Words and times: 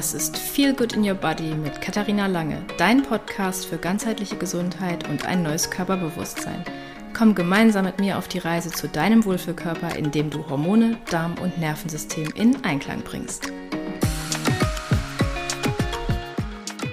Das 0.00 0.14
ist 0.14 0.38
Feel 0.38 0.72
Good 0.72 0.94
in 0.94 1.06
Your 1.06 1.14
Body 1.14 1.54
mit 1.54 1.82
Katharina 1.82 2.26
Lange, 2.26 2.64
dein 2.78 3.02
Podcast 3.02 3.66
für 3.66 3.76
ganzheitliche 3.76 4.36
Gesundheit 4.36 5.06
und 5.10 5.26
ein 5.26 5.42
neues 5.42 5.70
Körperbewusstsein. 5.70 6.64
Komm 7.12 7.34
gemeinsam 7.34 7.84
mit 7.84 8.00
mir 8.00 8.16
auf 8.16 8.26
die 8.26 8.38
Reise 8.38 8.70
zu 8.70 8.88
deinem 8.88 9.26
Wohlfühlkörper, 9.26 9.96
indem 9.96 10.30
du 10.30 10.48
Hormone, 10.48 10.96
Darm 11.10 11.34
und 11.34 11.58
Nervensystem 11.58 12.30
in 12.34 12.64
Einklang 12.64 13.02
bringst. 13.02 13.52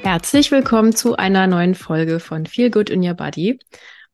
Herzlich 0.03 0.51
willkommen 0.51 0.93
zu 0.93 1.15
einer 1.15 1.47
neuen 1.47 1.75
Folge 1.75 2.19
von 2.19 2.45
Feel 2.45 2.71
Good 2.71 2.89
in 2.89 3.07
Your 3.07 3.13
Body. 3.13 3.57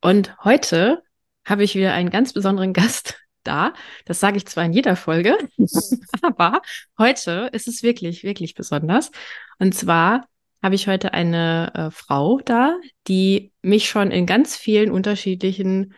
Und 0.02 0.36
heute 0.44 1.02
habe 1.44 1.64
ich 1.64 1.74
wieder 1.74 1.94
einen 1.94 2.10
ganz 2.10 2.32
besonderen 2.32 2.72
Gast 2.72 3.23
da. 3.44 3.72
Das 4.04 4.20
sage 4.20 4.36
ich 4.36 4.46
zwar 4.46 4.64
in 4.64 4.72
jeder 4.72 4.96
Folge, 4.96 5.36
aber 6.22 6.62
heute 6.98 7.50
ist 7.52 7.68
es 7.68 7.82
wirklich, 7.82 8.24
wirklich 8.24 8.54
besonders. 8.54 9.10
Und 9.58 9.74
zwar 9.74 10.26
habe 10.62 10.74
ich 10.74 10.88
heute 10.88 11.12
eine 11.12 11.72
äh, 11.74 11.90
Frau 11.90 12.40
da, 12.44 12.78
die 13.06 13.52
mich 13.62 13.88
schon 13.88 14.10
in 14.10 14.26
ganz 14.26 14.56
vielen 14.56 14.90
unterschiedlichen 14.90 15.94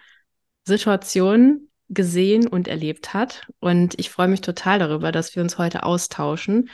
Situationen 0.67 1.70
gesehen 1.89 2.48
und 2.48 2.67
erlebt 2.67 3.15
hat. 3.15 3.47
Und 3.61 3.98
ich 3.98 4.11
freue 4.11 4.28
mich 4.28 4.41
total 4.41 4.81
darüber, 4.81 5.12
dass 5.12 5.37
wir 5.37 5.42
uns 5.42 5.59
heute 5.59 5.84
austauschen 5.84 6.69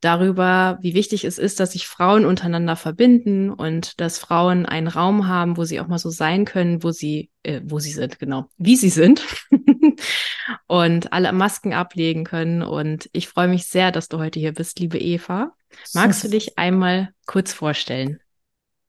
darüber, 0.00 0.78
wie 0.80 0.94
wichtig 0.94 1.24
es 1.24 1.38
ist, 1.38 1.60
dass 1.60 1.72
sich 1.72 1.86
Frauen 1.86 2.24
untereinander 2.24 2.76
verbinden 2.76 3.50
und 3.50 4.00
dass 4.00 4.18
Frauen 4.18 4.66
einen 4.66 4.88
Raum 4.88 5.26
haben, 5.26 5.56
wo 5.56 5.64
sie 5.64 5.80
auch 5.80 5.88
mal 5.88 5.98
so 5.98 6.10
sein 6.10 6.44
können, 6.44 6.82
wo 6.82 6.90
sie, 6.90 7.30
äh, 7.42 7.60
wo 7.64 7.78
sie 7.78 7.90
sind, 7.90 8.18
genau, 8.18 8.46
wie 8.56 8.76
sie 8.76 8.90
sind 8.90 9.24
und 10.66 11.12
alle 11.12 11.32
Masken 11.32 11.72
ablegen 11.72 12.24
können. 12.24 12.62
Und 12.62 13.08
ich 13.12 13.28
freue 13.28 13.48
mich 13.48 13.66
sehr, 13.66 13.90
dass 13.90 14.08
du 14.08 14.18
heute 14.18 14.38
hier 14.38 14.52
bist, 14.52 14.78
liebe 14.78 14.98
Eva. 14.98 15.52
Magst 15.94 16.24
du 16.24 16.28
dich 16.28 16.58
einmal 16.58 17.10
kurz 17.26 17.52
vorstellen? 17.52 18.20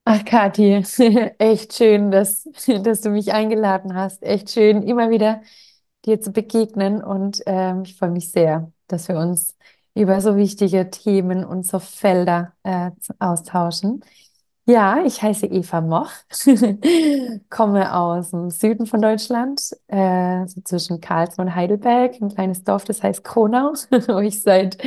Ach, 0.05 0.25
Kathi, 0.25 0.83
echt 1.37 1.73
schön, 1.73 2.11
dass, 2.11 2.43
dass 2.83 3.01
du 3.01 3.09
mich 3.09 3.33
eingeladen 3.33 3.93
hast. 3.93 4.23
Echt 4.23 4.49
schön, 4.51 4.83
immer 4.83 5.09
wieder 5.09 5.41
dir 6.05 6.21
zu 6.21 6.31
begegnen. 6.31 7.03
Und 7.03 7.41
ähm, 7.45 7.83
ich 7.83 7.95
freue 7.95 8.11
mich 8.11 8.31
sehr, 8.31 8.71
dass 8.87 9.07
wir 9.07 9.17
uns 9.17 9.55
über 9.95 10.21
so 10.21 10.35
wichtige 10.37 10.89
Themen 10.89 11.43
und 11.45 11.65
so 11.65 11.79
Felder 11.79 12.53
äh, 12.63 12.91
austauschen. 13.19 14.03
Ja, 14.65 15.03
ich 15.03 15.21
heiße 15.23 15.47
Eva 15.47 15.81
Moch, 15.81 16.11
komme 17.49 17.95
aus 17.95 18.29
dem 18.29 18.51
Süden 18.51 18.85
von 18.85 19.01
Deutschland, 19.01 19.61
äh, 19.87 20.45
so 20.45 20.61
zwischen 20.61 21.01
Karlsruhe 21.01 21.45
und 21.45 21.55
Heidelberg, 21.55 22.21
ein 22.21 22.29
kleines 22.29 22.63
Dorf, 22.63 22.83
das 22.85 23.01
heißt 23.01 23.23
Kronau, 23.23 23.73
wo 23.89 24.19
ich 24.19 24.43
seit 24.43 24.77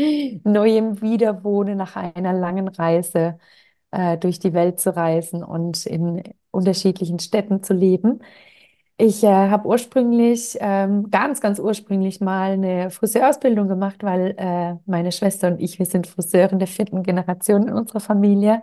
neuem 0.44 1.00
wieder 1.02 1.42
wohne, 1.42 1.74
nach 1.74 1.96
einer 1.96 2.32
langen 2.32 2.68
Reise 2.68 3.38
äh, 3.90 4.16
durch 4.18 4.38
die 4.38 4.52
Welt 4.52 4.78
zu 4.80 4.94
reisen 4.94 5.42
und 5.42 5.84
in 5.86 6.22
unterschiedlichen 6.52 7.18
Städten 7.18 7.62
zu 7.64 7.74
leben. 7.74 8.20
Ich 9.04 9.24
äh, 9.24 9.26
habe 9.50 9.66
ursprünglich, 9.66 10.56
ähm, 10.60 11.10
ganz, 11.10 11.40
ganz 11.40 11.58
ursprünglich 11.58 12.20
mal 12.20 12.52
eine 12.52 12.88
Friseurausbildung 12.90 13.66
gemacht, 13.66 14.04
weil 14.04 14.36
äh, 14.38 14.76
meine 14.86 15.10
Schwester 15.10 15.48
und 15.48 15.60
ich, 15.60 15.80
wir 15.80 15.86
sind 15.86 16.06
Friseurin 16.06 16.60
der 16.60 16.68
vierten 16.68 17.02
Generation 17.02 17.66
in 17.66 17.74
unserer 17.74 17.98
Familie. 17.98 18.62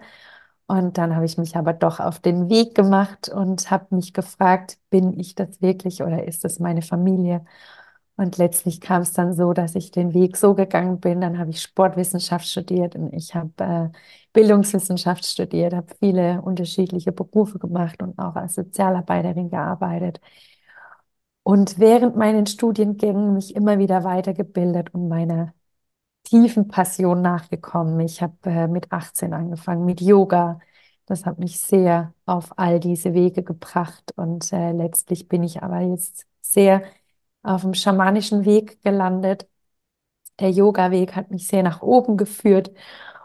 Und 0.68 0.98
dann 0.98 1.14
habe 1.16 1.26
ich 1.26 1.38
mich 1.38 1.58
aber 1.58 1.74
doch 1.74 2.00
auf 2.00 2.20
den 2.20 2.50
Weg 2.50 2.74
gemacht 2.76 3.28
und 3.30 3.70
habe 3.72 3.94
mich 3.96 4.14
gefragt, 4.14 4.78
bin 4.90 5.20
ich 5.20 5.36
das 5.36 5.62
wirklich 5.62 6.04
oder 6.04 6.24
ist 6.26 6.46
das 6.46 6.60
meine 6.60 6.82
Familie? 6.84 7.44
Und 8.20 8.38
letztlich 8.38 8.82
kam 8.82 9.02
es 9.02 9.14
dann 9.14 9.34
so, 9.34 9.54
dass 9.54 9.76
ich 9.76 9.92
den 9.92 10.14
Weg 10.14 10.36
so 10.36 10.54
gegangen 10.54 11.00
bin. 11.00 11.22
Dann 11.22 11.40
habe 11.40 11.52
ich 11.52 11.62
Sportwissenschaft 11.62 12.46
studiert 12.48 12.96
und 12.98 13.14
ich 13.14 13.34
habe 13.34 13.52
äh, 13.64 13.98
Bildungswissenschaft 14.34 15.26
studiert, 15.26 15.74
habe 15.74 15.88
viele 16.00 16.42
unterschiedliche 16.42 17.14
Berufe 17.14 17.60
gemacht 17.60 18.02
und 18.04 18.20
auch 18.20 18.36
als 18.36 18.56
Sozialarbeiterin 18.56 19.50
gearbeitet. 19.50 20.20
Und 21.44 21.80
während 21.80 22.16
meinen 22.18 22.46
Studiengängen 22.46 23.34
mich 23.34 23.56
immer 23.56 23.80
wieder 23.80 24.04
weitergebildet 24.04 24.94
und 24.94 25.08
meiner 25.08 25.54
tiefen 26.24 26.68
Passion 26.70 27.22
nachgekommen. 27.22 28.00
Ich 28.02 28.22
habe 28.22 28.36
äh, 28.46 28.68
mit 28.68 28.92
18 28.92 29.34
angefangen 29.34 29.86
mit 29.86 30.02
Yoga. 30.02 30.60
Das 31.08 31.26
hat 31.26 31.40
mich 31.40 31.60
sehr 31.62 32.14
auf 32.26 32.58
all 32.60 32.80
diese 32.80 33.14
Wege 33.14 33.44
gebracht 33.44 34.14
und 34.18 34.54
äh, 34.54 34.72
letztlich 34.74 35.28
bin 35.30 35.44
ich 35.44 35.64
aber 35.64 35.82
jetzt 35.82 36.28
sehr 36.42 36.84
auf 37.44 37.62
dem 37.62 37.74
schamanischen 37.74 38.46
Weg 38.46 38.82
gelandet. 38.84 39.48
Der 40.40 40.52
Yoga-Weg 40.52 41.16
hat 41.16 41.32
mich 41.32 41.48
sehr 41.48 41.64
nach 41.64 41.82
oben 41.82 42.18
geführt 42.18 42.72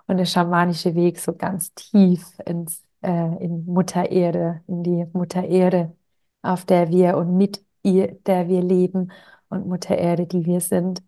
und 0.07 0.19
der 0.19 0.27
schamanische 0.27 0.95
Weg 0.95 1.19
so 1.21 1.35
ganz 1.35 1.75
tief 1.75 2.39
ins, 2.47 2.85
äh, 3.03 3.45
in 3.45 3.65
Mutter 3.67 4.11
Erde, 4.11 4.63
in 4.67 4.83
die 4.83 5.07
Mutter 5.13 5.45
Erde, 5.45 5.97
auf 6.43 6.65
der 6.65 6.91
wir 6.91 7.17
und 7.17 7.37
mit 7.37 7.65
ihr, 7.83 8.13
der 8.27 8.49
wir 8.49 8.63
leben 8.63 9.13
und 9.49 9.67
Mutter 9.67 9.97
Erde, 9.97 10.27
die 10.27 10.45
wir 10.47 10.61
sind. 10.61 11.03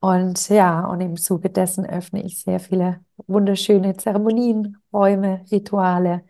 Und 0.00 0.48
ja, 0.48 0.86
und 0.86 1.00
im 1.00 1.16
Zuge 1.16 1.50
dessen 1.50 1.84
öffne 1.86 2.22
ich 2.24 2.40
sehr 2.42 2.60
viele 2.60 3.04
wunderschöne 3.26 3.96
Zeremonien, 3.96 4.78
Räume, 4.92 5.44
Rituale, 5.50 6.24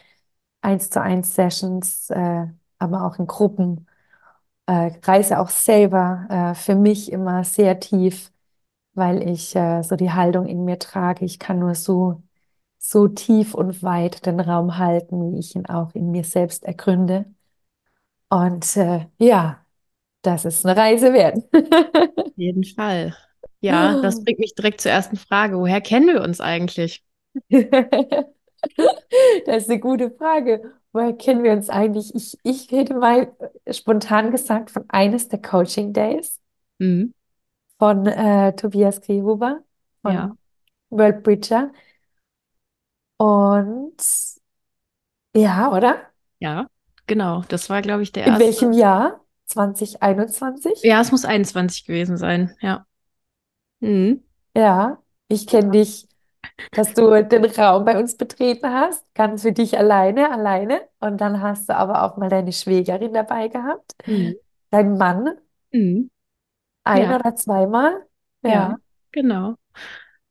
eins 0.62 0.90
zu 0.90 1.02
eins 1.02 1.34
Sessions, 1.34 2.10
äh, 2.10 2.46
aber 2.78 3.04
auch 3.06 3.18
in 3.18 3.26
Gruppen 3.26 3.87
äh, 4.68 4.92
reise 5.04 5.40
auch 5.40 5.50
selber 5.50 6.26
äh, 6.30 6.56
für 6.56 6.76
mich 6.76 7.12
immer 7.12 7.44
sehr 7.44 7.80
tief, 7.80 8.32
weil 8.94 9.28
ich 9.28 9.56
äh, 9.56 9.82
so 9.82 9.96
die 9.96 10.12
Haltung 10.12 10.46
in 10.46 10.64
mir 10.64 10.78
trage. 10.78 11.24
Ich 11.24 11.38
kann 11.40 11.58
nur 11.60 11.74
so, 11.74 12.22
so 12.78 13.08
tief 13.08 13.54
und 13.54 13.82
weit 13.82 14.26
den 14.26 14.40
Raum 14.40 14.78
halten, 14.78 15.34
wie 15.34 15.40
ich 15.40 15.56
ihn 15.56 15.66
auch 15.66 15.94
in 15.94 16.10
mir 16.12 16.24
selbst 16.24 16.64
ergründe. 16.64 17.26
Und 18.30 18.76
äh, 18.76 19.06
ja, 19.18 19.64
das 20.22 20.44
ist 20.44 20.66
eine 20.66 20.76
Reise 20.78 21.12
wert. 21.14 21.38
Auf 22.24 22.32
jeden 22.36 22.64
Fall. 22.64 23.16
Ja, 23.60 23.96
das 23.96 24.22
bringt 24.22 24.38
mich 24.40 24.54
direkt 24.54 24.80
zur 24.80 24.92
ersten 24.92 25.16
Frage. 25.16 25.58
Woher 25.58 25.80
kennen 25.80 26.06
wir 26.08 26.22
uns 26.22 26.40
eigentlich? 26.40 27.04
Das 29.46 29.64
ist 29.64 29.70
eine 29.70 29.80
gute 29.80 30.10
Frage. 30.10 30.77
Woher 30.92 31.12
kennen 31.16 31.42
wir 31.44 31.52
uns 31.52 31.70
eigentlich? 31.70 32.14
Ich, 32.14 32.38
ich 32.42 32.70
hätte 32.70 32.94
mal 32.94 33.34
spontan 33.70 34.30
gesagt 34.30 34.70
von 34.70 34.84
eines 34.88 35.28
der 35.28 35.40
Coaching 35.40 35.92
Days 35.92 36.40
Mhm. 36.80 37.12
von 37.78 38.06
äh, 38.06 38.54
Tobias 38.56 39.00
Krehuber 39.00 39.62
von 40.02 40.12
Ja, 40.14 40.36
World 40.90 41.22
Bridger. 41.22 41.72
Und 43.18 44.02
ja, 45.34 45.70
oder? 45.72 46.12
ja, 46.40 46.68
genau. 47.06 47.42
Das 47.48 47.70
war, 47.70 47.82
glaube 47.82 48.02
ich, 48.02 48.12
der 48.12 48.24
In 48.24 48.34
erste. 48.34 48.44
welchem 48.46 48.72
Jahr? 48.72 49.24
2021? 49.46 50.78
Ja, 50.82 51.00
es 51.00 51.10
muss 51.12 51.24
21 51.24 51.84
gewesen 51.84 52.16
sein. 52.16 52.56
Ja. 52.60 52.84
Mhm. 53.80 54.22
Ja, 54.56 55.02
ich 55.28 55.46
kenne 55.46 55.70
dich, 55.70 56.08
dass 56.72 56.94
du 56.94 57.24
den 57.24 57.44
Raum 57.46 57.84
bei 57.84 57.98
uns 57.98 58.16
betreten 58.16 58.72
hast, 58.72 59.04
ganz 59.14 59.42
für 59.42 59.52
dich 59.52 59.78
alleine, 59.78 60.30
alleine. 60.30 60.82
Und 61.00 61.20
dann 61.20 61.42
hast 61.42 61.68
du 61.68 61.76
aber 61.76 62.02
auch 62.04 62.16
mal 62.16 62.28
deine 62.28 62.52
Schwägerin 62.52 63.12
dabei 63.14 63.48
gehabt, 63.48 63.94
Mhm. 64.06 64.34
dein 64.70 64.98
Mann, 64.98 65.30
Mhm. 65.72 66.10
ein 66.84 67.02
Ja, 67.02 67.12
oder 67.12 67.34
zweimal. 67.36 68.06
ja, 68.42 68.50
Ja. 68.52 68.76
genau. 69.12 69.54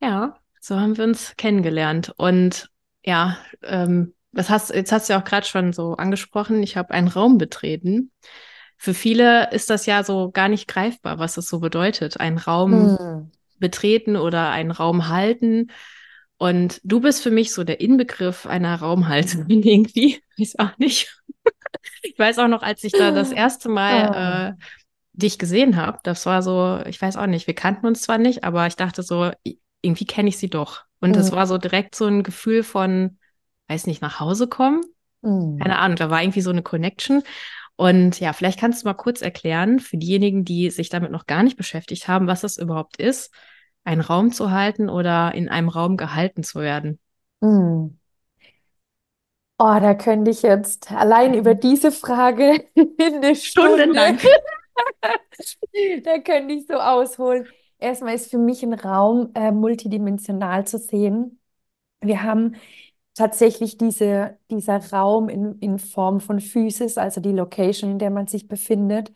Ja, 0.02 0.38
so 0.62 0.80
haben 0.80 0.98
wir 0.98 1.04
uns 1.06 1.36
kennengelernt. 1.38 2.14
Und 2.18 2.70
ja, 3.04 3.38
ähm, 3.64 4.14
das 4.34 4.50
hast, 4.50 4.74
jetzt 4.74 4.92
hast 4.92 5.10
du 5.10 5.14
ja 5.14 5.22
auch 5.22 5.26
gerade 5.26 5.46
schon 5.48 5.74
so 5.74 5.94
angesprochen, 5.96 6.64
ich 6.64 6.78
habe 6.78 6.92
einen 6.94 7.08
Raum 7.08 7.38
betreten. 7.38 8.12
Für 8.78 8.94
viele 8.94 9.52
ist 9.52 9.70
das 9.70 9.86
ja 9.88 10.04
so 10.04 10.32
gar 10.32 10.50
nicht 10.50 10.68
greifbar, 10.68 11.20
was 11.20 11.36
das 11.36 11.48
so 11.48 11.60
bedeutet, 11.60 12.20
einen 12.20 12.38
Raum 12.38 12.98
Hm. 12.98 13.32
betreten 13.60 14.16
oder 14.18 14.50
einen 14.52 14.72
Raum 14.72 15.08
halten. 15.08 15.72
Und 16.38 16.80
du 16.84 17.00
bist 17.00 17.24
für 17.24 17.32
mich 17.32 17.54
so 17.54 17.64
der 17.64 17.82
Inbegriff 17.82 18.46
einer 18.46 18.76
Raumhalterin 18.76 19.48
irgendwie. 19.64 20.22
Weiß 20.38 20.60
auch 20.60 20.78
nicht. 20.78 21.14
Ich 22.02 22.18
weiß 22.18 22.40
auch 22.40 22.48
noch, 22.48 22.64
als 22.64 22.84
ich 22.84 22.92
da 22.92 23.12
das 23.12 23.32
erste 23.32 23.70
Ah. 23.70 23.72
Mal 23.72 24.58
äh, 24.60 24.64
dich 25.14 25.38
gesehen 25.40 25.76
habe, 25.78 26.00
das 26.04 26.26
war 26.26 26.42
so, 26.42 26.82
ich 26.86 27.02
weiß 27.02 27.18
auch 27.18 27.28
nicht, 27.28 27.48
wir 27.48 27.56
kannten 27.56 27.86
uns 27.88 28.02
zwar 28.02 28.18
nicht, 28.18 28.44
aber 28.44 28.68
ich 28.68 28.76
dachte 28.76 29.04
so, 29.04 29.32
irgendwie 29.82 30.06
kenne 30.06 30.30
ich 30.30 30.38
sie 30.38 30.50
doch. 30.50 30.84
Und 31.00 31.16
es 31.16 31.32
Hm. 31.32 31.36
war 31.38 31.48
so 31.48 31.58
direkt 31.58 31.96
so 31.96 32.06
ein 32.06 32.24
Gefühl 32.24 32.64
von, 32.64 33.18
weiß 33.68 33.88
nicht, 33.88 34.02
nach 34.02 34.20
Hause 34.20 34.48
kommen. 34.48 34.82
Hm. 35.24 35.58
Keine 35.62 35.80
Ahnung, 35.80 35.98
da 35.98 36.10
war 36.10 36.22
irgendwie 36.22 36.42
so 36.42 36.50
eine 36.50 36.64
Connection. 36.64 37.24
Und 37.76 38.20
ja, 38.20 38.34
vielleicht 38.34 38.60
kannst 38.60 38.84
du 38.84 38.88
mal 38.88 38.94
kurz 38.96 39.22
erklären, 39.22 39.80
für 39.80 39.98
diejenigen, 39.98 40.46
die 40.46 40.70
sich 40.72 40.90
damit 40.90 41.12
noch 41.12 41.26
gar 41.28 41.44
nicht 41.44 41.58
beschäftigt 41.58 42.08
haben, 42.08 42.28
was 42.28 42.42
das 42.42 42.58
überhaupt 42.58 42.98
ist, 42.98 43.32
einen 43.88 44.02
Raum 44.02 44.32
zu 44.32 44.52
halten 44.52 44.90
oder 44.90 45.34
in 45.34 45.48
einem 45.48 45.70
Raum 45.70 45.96
gehalten 45.96 46.44
zu 46.44 46.60
werden. 46.60 47.00
Hm. 47.42 47.98
Oh, 49.60 49.80
da 49.80 49.96
könnte 49.96 50.30
ich 50.30 50.44
jetzt 50.44 50.92
allein 50.92 51.34
über 51.34 51.56
diese 51.56 51.92
Frage 51.92 52.66
eine 52.76 53.36
Stunde, 53.36 53.84
Stundenlang. 53.84 54.20
da 56.04 56.20
könnte 56.20 56.54
ich 56.54 56.68
so 56.68 56.76
ausholen. 56.76 57.48
erstmal 57.80 58.14
ist 58.14 58.30
für 58.30 58.38
mich 58.38 58.62
ein 58.62 58.74
Raum 58.74 59.32
äh, 59.34 59.52
multidimensional 59.52 60.68
zu 60.68 60.78
sehen. 60.78 61.40
Wir 62.02 62.24
haben 62.24 62.56
tatsächlich 63.16 63.78
diese, 63.78 64.38
dieser 64.52 64.78
Raum 64.92 65.30
in, 65.30 65.58
in 65.60 65.80
Form 65.80 66.20
von 66.20 66.40
Physis, 66.42 66.98
also 66.98 67.22
die 67.22 67.32
Location, 67.32 67.92
in 67.92 68.00
der 68.00 68.12
man 68.12 68.28
sich 68.28 68.48
befindet. 68.48 69.12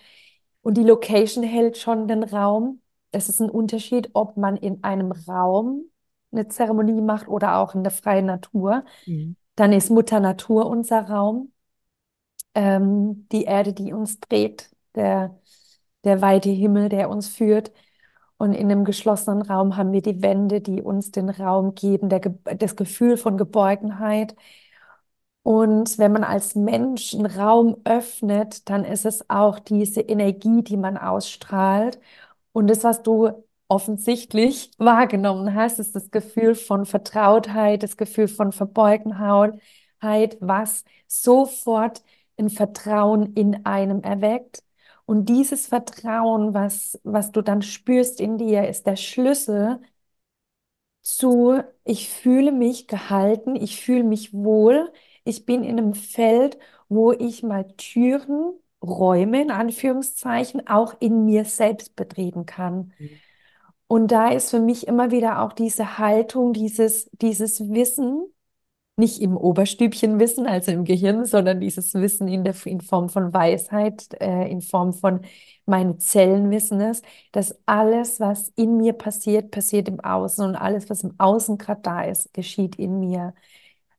Und 0.62 0.76
die 0.78 0.84
Location 0.84 1.44
hält 1.44 1.78
schon 1.78 2.08
den 2.08 2.24
Raum. 2.24 2.82
Es 3.12 3.30
ist 3.30 3.42
ein 3.42 3.50
Unterschied, 3.50 4.10
ob 4.14 4.38
man 4.38 4.56
in 4.58 4.84
einem 4.84 5.12
Raum 5.12 5.86
eine 6.32 6.48
Zeremonie 6.48 7.02
macht 7.02 7.28
oder 7.28 7.58
auch 7.58 7.76
in 7.76 7.84
der 7.84 7.92
freien 7.92 8.26
Natur. 8.26 8.86
Mhm. 9.06 9.36
Dann 9.56 9.74
ist 9.74 9.90
Mutter 9.90 10.20
Natur 10.20 10.66
unser 10.68 11.10
Raum, 11.10 11.52
ähm, 12.56 13.28
die 13.32 13.44
Erde, 13.44 13.74
die 13.74 13.94
uns 13.94 14.20
trägt, 14.20 14.72
der, 14.96 15.38
der 16.04 16.22
weite 16.22 16.50
Himmel, 16.50 16.90
der 16.90 17.10
uns 17.10 17.28
führt. 17.28 17.72
Und 18.38 18.54
in 18.54 18.72
einem 18.72 18.86
geschlossenen 18.86 19.44
Raum 19.44 19.78
haben 19.78 19.92
wir 19.92 20.02
die 20.02 20.22
Wände, 20.24 20.62
die 20.62 20.82
uns 20.82 21.12
den 21.12 21.30
Raum 21.30 21.76
geben, 21.76 22.10
der, 22.10 22.22
das 22.58 22.76
Gefühl 22.76 23.18
von 23.18 23.38
Geborgenheit. 23.38 24.36
Und 25.44 25.98
wenn 25.98 26.12
man 26.12 26.24
als 26.24 26.56
Mensch 26.56 27.14
einen 27.14 27.26
Raum 27.26 27.78
öffnet, 27.84 28.70
dann 28.70 28.84
ist 28.84 29.06
es 29.06 29.30
auch 29.30 29.60
diese 29.60 30.02
Energie, 30.02 30.64
die 30.64 30.78
man 30.78 30.98
ausstrahlt. 30.98 32.00
Und 32.54 32.68
das, 32.68 32.84
was 32.84 33.02
du 33.04 33.32
offensichtlich 33.68 34.72
wahrgenommen 34.78 35.54
hast, 35.56 35.80
ist 35.80 35.96
das 35.96 36.12
Gefühl 36.12 36.56
von 36.56 36.86
Vertrautheit, 36.86 37.84
das 37.84 37.98
Gefühl 37.98 38.28
von 38.28 38.52
Verbeugenheit, 38.52 39.62
was 40.40 40.84
sofort 41.08 42.04
ein 42.38 42.50
Vertrauen 42.50 43.34
in 43.34 43.66
einem 43.66 44.02
erweckt. 44.02 44.64
Und 45.06 45.26
dieses 45.30 45.68
Vertrauen, 45.68 46.54
was, 46.54 47.00
was 47.04 47.32
du 47.32 47.42
dann 47.42 47.62
spürst 47.62 48.20
in 48.22 48.38
dir, 48.38 48.68
ist 48.68 48.86
der 48.88 48.96
Schlüssel 48.96 49.80
zu, 51.02 51.62
ich 51.84 52.10
fühle 52.10 52.52
mich 52.52 52.88
gehalten, 52.88 53.56
ich 53.56 53.82
fühle 53.84 54.04
mich 54.04 54.34
wohl, 54.34 54.92
ich 55.24 55.46
bin 55.46 55.64
in 55.64 55.78
einem 55.80 55.94
Feld, 55.94 56.58
wo 56.90 57.12
ich 57.12 57.44
mal 57.44 57.66
Türen, 57.78 58.54
Räume 58.82 59.42
in 59.42 59.52
Anführungszeichen 59.52 60.68
auch 60.68 60.96
in 61.00 61.26
mir 61.26 61.46
selbst 61.46 61.96
betreten 61.96 62.46
kann. 62.46 62.94
Und 63.88 64.12
da 64.12 64.30
ist 64.30 64.50
für 64.52 64.60
mich 64.62 64.88
immer 64.88 65.12
wieder 65.12 65.42
auch 65.42 65.54
diese 65.54 65.98
Haltung, 65.98 66.54
dieses, 66.54 67.10
dieses 67.12 67.60
Wissen, 67.70 68.26
nicht 68.98 69.22
im 69.22 69.36
Oberstübchen 69.38 70.20
Wissen, 70.20 70.48
also 70.48 70.72
im 70.72 70.86
Gehirn, 70.86 71.26
sondern 71.26 71.60
dieses 71.60 71.94
Wissen 71.94 72.28
in, 72.28 72.44
der, 72.44 72.56
in 72.66 72.82
Form 72.82 73.10
von 73.10 73.34
Weisheit, 73.34 74.08
äh, 74.22 74.50
in 74.50 74.62
Form 74.62 74.94
von 74.94 75.22
meine 75.66 75.98
Zellen 75.98 76.52
wissen 76.52 76.82
es, 76.82 77.02
dass 77.32 77.58
alles, 77.66 78.20
was 78.20 78.50
in 78.56 78.78
mir 78.78 78.94
passiert, 78.94 79.52
passiert 79.52 79.88
im 79.88 80.00
Außen 80.00 80.46
und 80.46 80.56
alles, 80.56 80.90
was 80.90 81.04
im 81.04 81.16
Außen 81.18 81.58
gerade 81.58 81.82
da 81.82 82.04
ist, 82.04 82.34
geschieht 82.34 82.76
in 82.78 83.00
mir. 83.00 83.34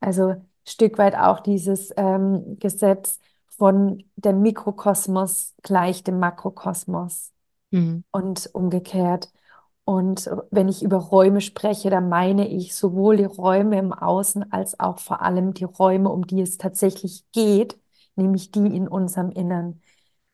Also 0.01 0.29
ein 0.29 0.49
Stück 0.67 0.99
weit 0.99 1.17
auch 1.17 1.41
dieses 1.41 1.93
ähm, 1.97 2.59
Gesetz 2.61 3.21
von 3.63 4.03
der 4.17 4.33
Mikrokosmos 4.33 5.55
gleich 5.63 6.03
dem 6.03 6.19
Makrokosmos 6.19 7.31
Mhm. 7.71 8.03
und 8.11 8.51
umgekehrt. 8.55 9.31
Und 9.85 10.29
wenn 10.51 10.67
ich 10.69 10.83
über 10.83 10.97
Räume 10.97 11.41
spreche, 11.41 11.89
dann 11.89 12.09
meine 12.09 12.49
ich 12.49 12.75
sowohl 12.75 13.19
die 13.19 13.25
Räume 13.25 13.79
im 13.79 13.93
Außen 13.93 14.51
als 14.53 14.81
auch 14.81 14.99
vor 14.99 15.23
allem 15.23 15.55
die 15.55 15.63
Räume, 15.63 16.09
um 16.11 16.27
die 16.27 16.41
es 16.41 16.59
tatsächlich 16.59 17.25
geht, 17.31 17.79
nämlich 18.17 18.51
die 18.51 18.67
in 18.67 18.89
unserem 18.89 19.31
Innern. 19.31 19.81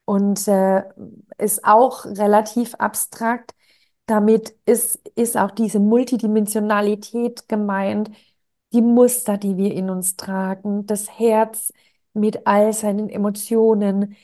Und 0.07 0.49
äh, 0.49 0.85
ist 1.37 1.67
auch 1.67 2.07
relativ 2.07 2.77
abstrakt. 2.77 3.55
Damit 4.07 4.57
ist, 4.65 5.07
ist 5.17 5.37
auch 5.37 5.51
diese 5.51 5.81
Multidimensionalität 5.81 7.47
gemeint, 7.47 8.11
die 8.73 8.81
Muster, 8.81 9.37
die 9.37 9.59
wir 9.59 9.75
in 9.75 9.91
uns 9.91 10.17
tragen, 10.17 10.87
das 10.87 11.19
Herz 11.19 11.75
mit 12.21 12.47
all 12.47 12.73
seinen 12.73 13.09
Emotionen, 13.09 14.17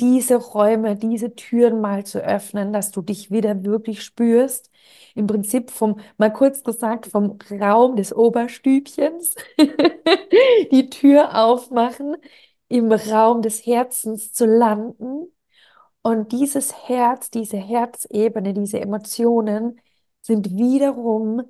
diese 0.00 0.36
Räume, 0.36 0.96
diese 0.96 1.34
Türen 1.36 1.80
mal 1.80 2.04
zu 2.04 2.20
öffnen, 2.20 2.72
dass 2.72 2.90
du 2.90 3.02
dich 3.02 3.30
wieder 3.30 3.64
wirklich 3.64 4.02
spürst. 4.02 4.70
Im 5.14 5.26
Prinzip 5.26 5.70
vom, 5.70 6.00
mal 6.18 6.32
kurz 6.32 6.64
gesagt, 6.64 7.06
vom 7.06 7.38
Raum 7.50 7.96
des 7.96 8.12
Oberstübchens 8.14 9.36
die 10.72 10.90
Tür 10.90 11.38
aufmachen, 11.44 12.16
im 12.68 12.90
Raum 12.92 13.42
des 13.42 13.64
Herzens 13.66 14.32
zu 14.32 14.46
landen. 14.46 15.26
Und 16.02 16.32
dieses 16.32 16.88
Herz, 16.88 17.30
diese 17.30 17.56
Herzebene, 17.58 18.54
diese 18.54 18.80
Emotionen 18.80 19.80
sind 20.22 20.50
wiederum 20.56 21.42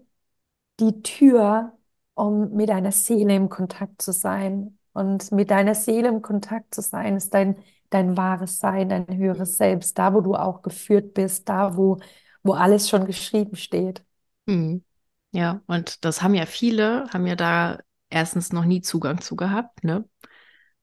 die 0.81 1.03
Tür, 1.03 1.73
um 2.15 2.53
mit 2.53 2.69
deiner 2.69 2.93
Seele 2.93 3.35
im 3.37 3.49
Kontakt 3.49 4.03
zu 4.03 4.13
sein. 4.13 4.79
Und 4.93 5.33
mit 5.33 5.51
deiner 5.51 5.75
Seele 5.75 6.09
im 6.09 6.23
Kontakt 6.23 6.75
zu 6.75 6.83
sein, 6.83 7.17
ist 7.17 7.33
dein 7.33 7.57
dein 7.93 8.17
wahres 8.17 8.59
Sein, 8.59 8.89
dein 8.89 9.07
höheres 9.17 9.57
Selbst, 9.57 9.99
da, 9.99 10.15
wo 10.15 10.21
du 10.21 10.35
auch 10.35 10.63
geführt 10.63 11.15
bist, 11.15 11.49
da, 11.49 11.77
wo, 11.77 11.99
wo 12.43 12.53
alles 12.55 12.89
schon 12.89 13.07
geschrieben 13.07 13.57
steht. 13.57 14.05
Mhm. 14.47 14.85
Ja, 15.33 15.63
und 15.67 16.05
das 16.05 16.23
haben 16.23 16.35
ja 16.35 16.47
viele, 16.47 17.07
haben 17.13 17.27
ja 17.27 17.37
da 17.37 17.79
erstens 18.11 18.53
noch 18.53 18.65
nie 18.65 18.83
Zugang 18.83 19.21
zu 19.21 19.37
gehabt, 19.37 19.85
ne? 19.85 20.09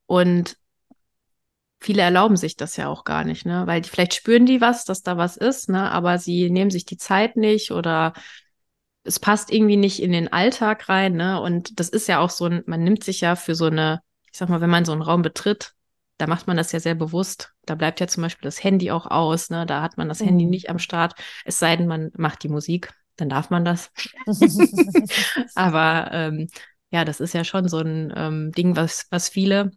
Und 0.06 0.58
viele 1.80 2.02
erlauben 2.02 2.36
sich 2.36 2.56
das 2.58 2.76
ja 2.78 2.88
auch 2.88 3.04
gar 3.04 3.24
nicht, 3.24 3.46
ne? 3.46 3.68
Weil 3.68 3.82
die, 3.82 3.90
vielleicht 3.90 4.16
spüren 4.16 4.46
die 4.46 4.62
was, 4.62 4.86
dass 4.86 5.04
da 5.04 5.18
was 5.18 5.38
ist, 5.38 5.70
ne? 5.70 5.92
Aber 5.92 6.18
sie 6.18 6.50
nehmen 6.50 6.72
sich 6.72 6.86
die 6.86 6.98
Zeit 6.98 7.36
nicht 7.36 7.72
oder 7.72 8.14
es 9.04 9.19
passt 9.19 9.51
irgendwie 9.51 9.78
nicht 9.78 10.01
in 10.01 10.12
den 10.12 10.31
Alltag 10.31 10.90
rein, 10.90 11.13
ne? 11.13 11.42
Und 11.42 11.80
das 11.80 11.90
ist 11.90 12.07
ja 12.07 12.19
auch 12.19 12.30
so 12.30 12.46
ein, 12.46 12.63
man 12.66 12.84
nimmt 12.84 13.04
sich 13.04 13.22
ja 13.22 13.36
für 13.36 13.56
so 13.56 13.66
eine, 13.66 14.01
ich 14.31 14.38
sag 14.38 14.50
mal, 14.50 14.62
wenn 14.62 14.69
man 14.69 14.86
so 14.86 14.92
einen 14.92 15.01
Raum 15.01 15.22
betritt, 15.22 15.74
da 16.18 16.28
macht 16.28 16.48
man 16.48 16.57
das 16.57 16.72
ja 16.74 16.80
sehr 16.80 16.96
bewusst. 16.96 17.54
Da 17.66 17.75
bleibt 17.75 18.01
ja 18.01 18.07
zum 18.07 18.24
Beispiel 18.24 18.46
das 18.46 18.63
Handy 18.63 18.92
auch 18.92 19.06
aus, 19.06 19.50
ne? 19.50 19.66
Da 19.66 19.81
hat 19.81 19.98
man 19.98 20.10
das 20.10 20.19
mhm. 20.19 20.25
Handy 20.25 20.46
nicht 20.46 20.69
am 20.69 20.80
Start. 20.80 21.13
Es 21.46 21.60
sei 21.60 21.75
denn, 21.75 21.88
man 21.88 22.12
macht 22.18 22.44
die 22.44 22.50
Musik, 22.50 22.92
dann 23.16 23.30
darf 23.30 23.50
man 23.50 23.63
das. 23.63 23.92
Aber 25.56 26.10
ähm, 26.12 26.48
ja, 26.92 27.06
das 27.06 27.22
ist 27.22 27.34
ja 27.34 27.44
schon 27.44 27.69
so 27.69 27.80
ein 27.80 28.13
ähm, 28.16 28.52
Ding, 28.52 28.75
was, 28.75 29.07
was 29.12 29.30
viele, 29.30 29.72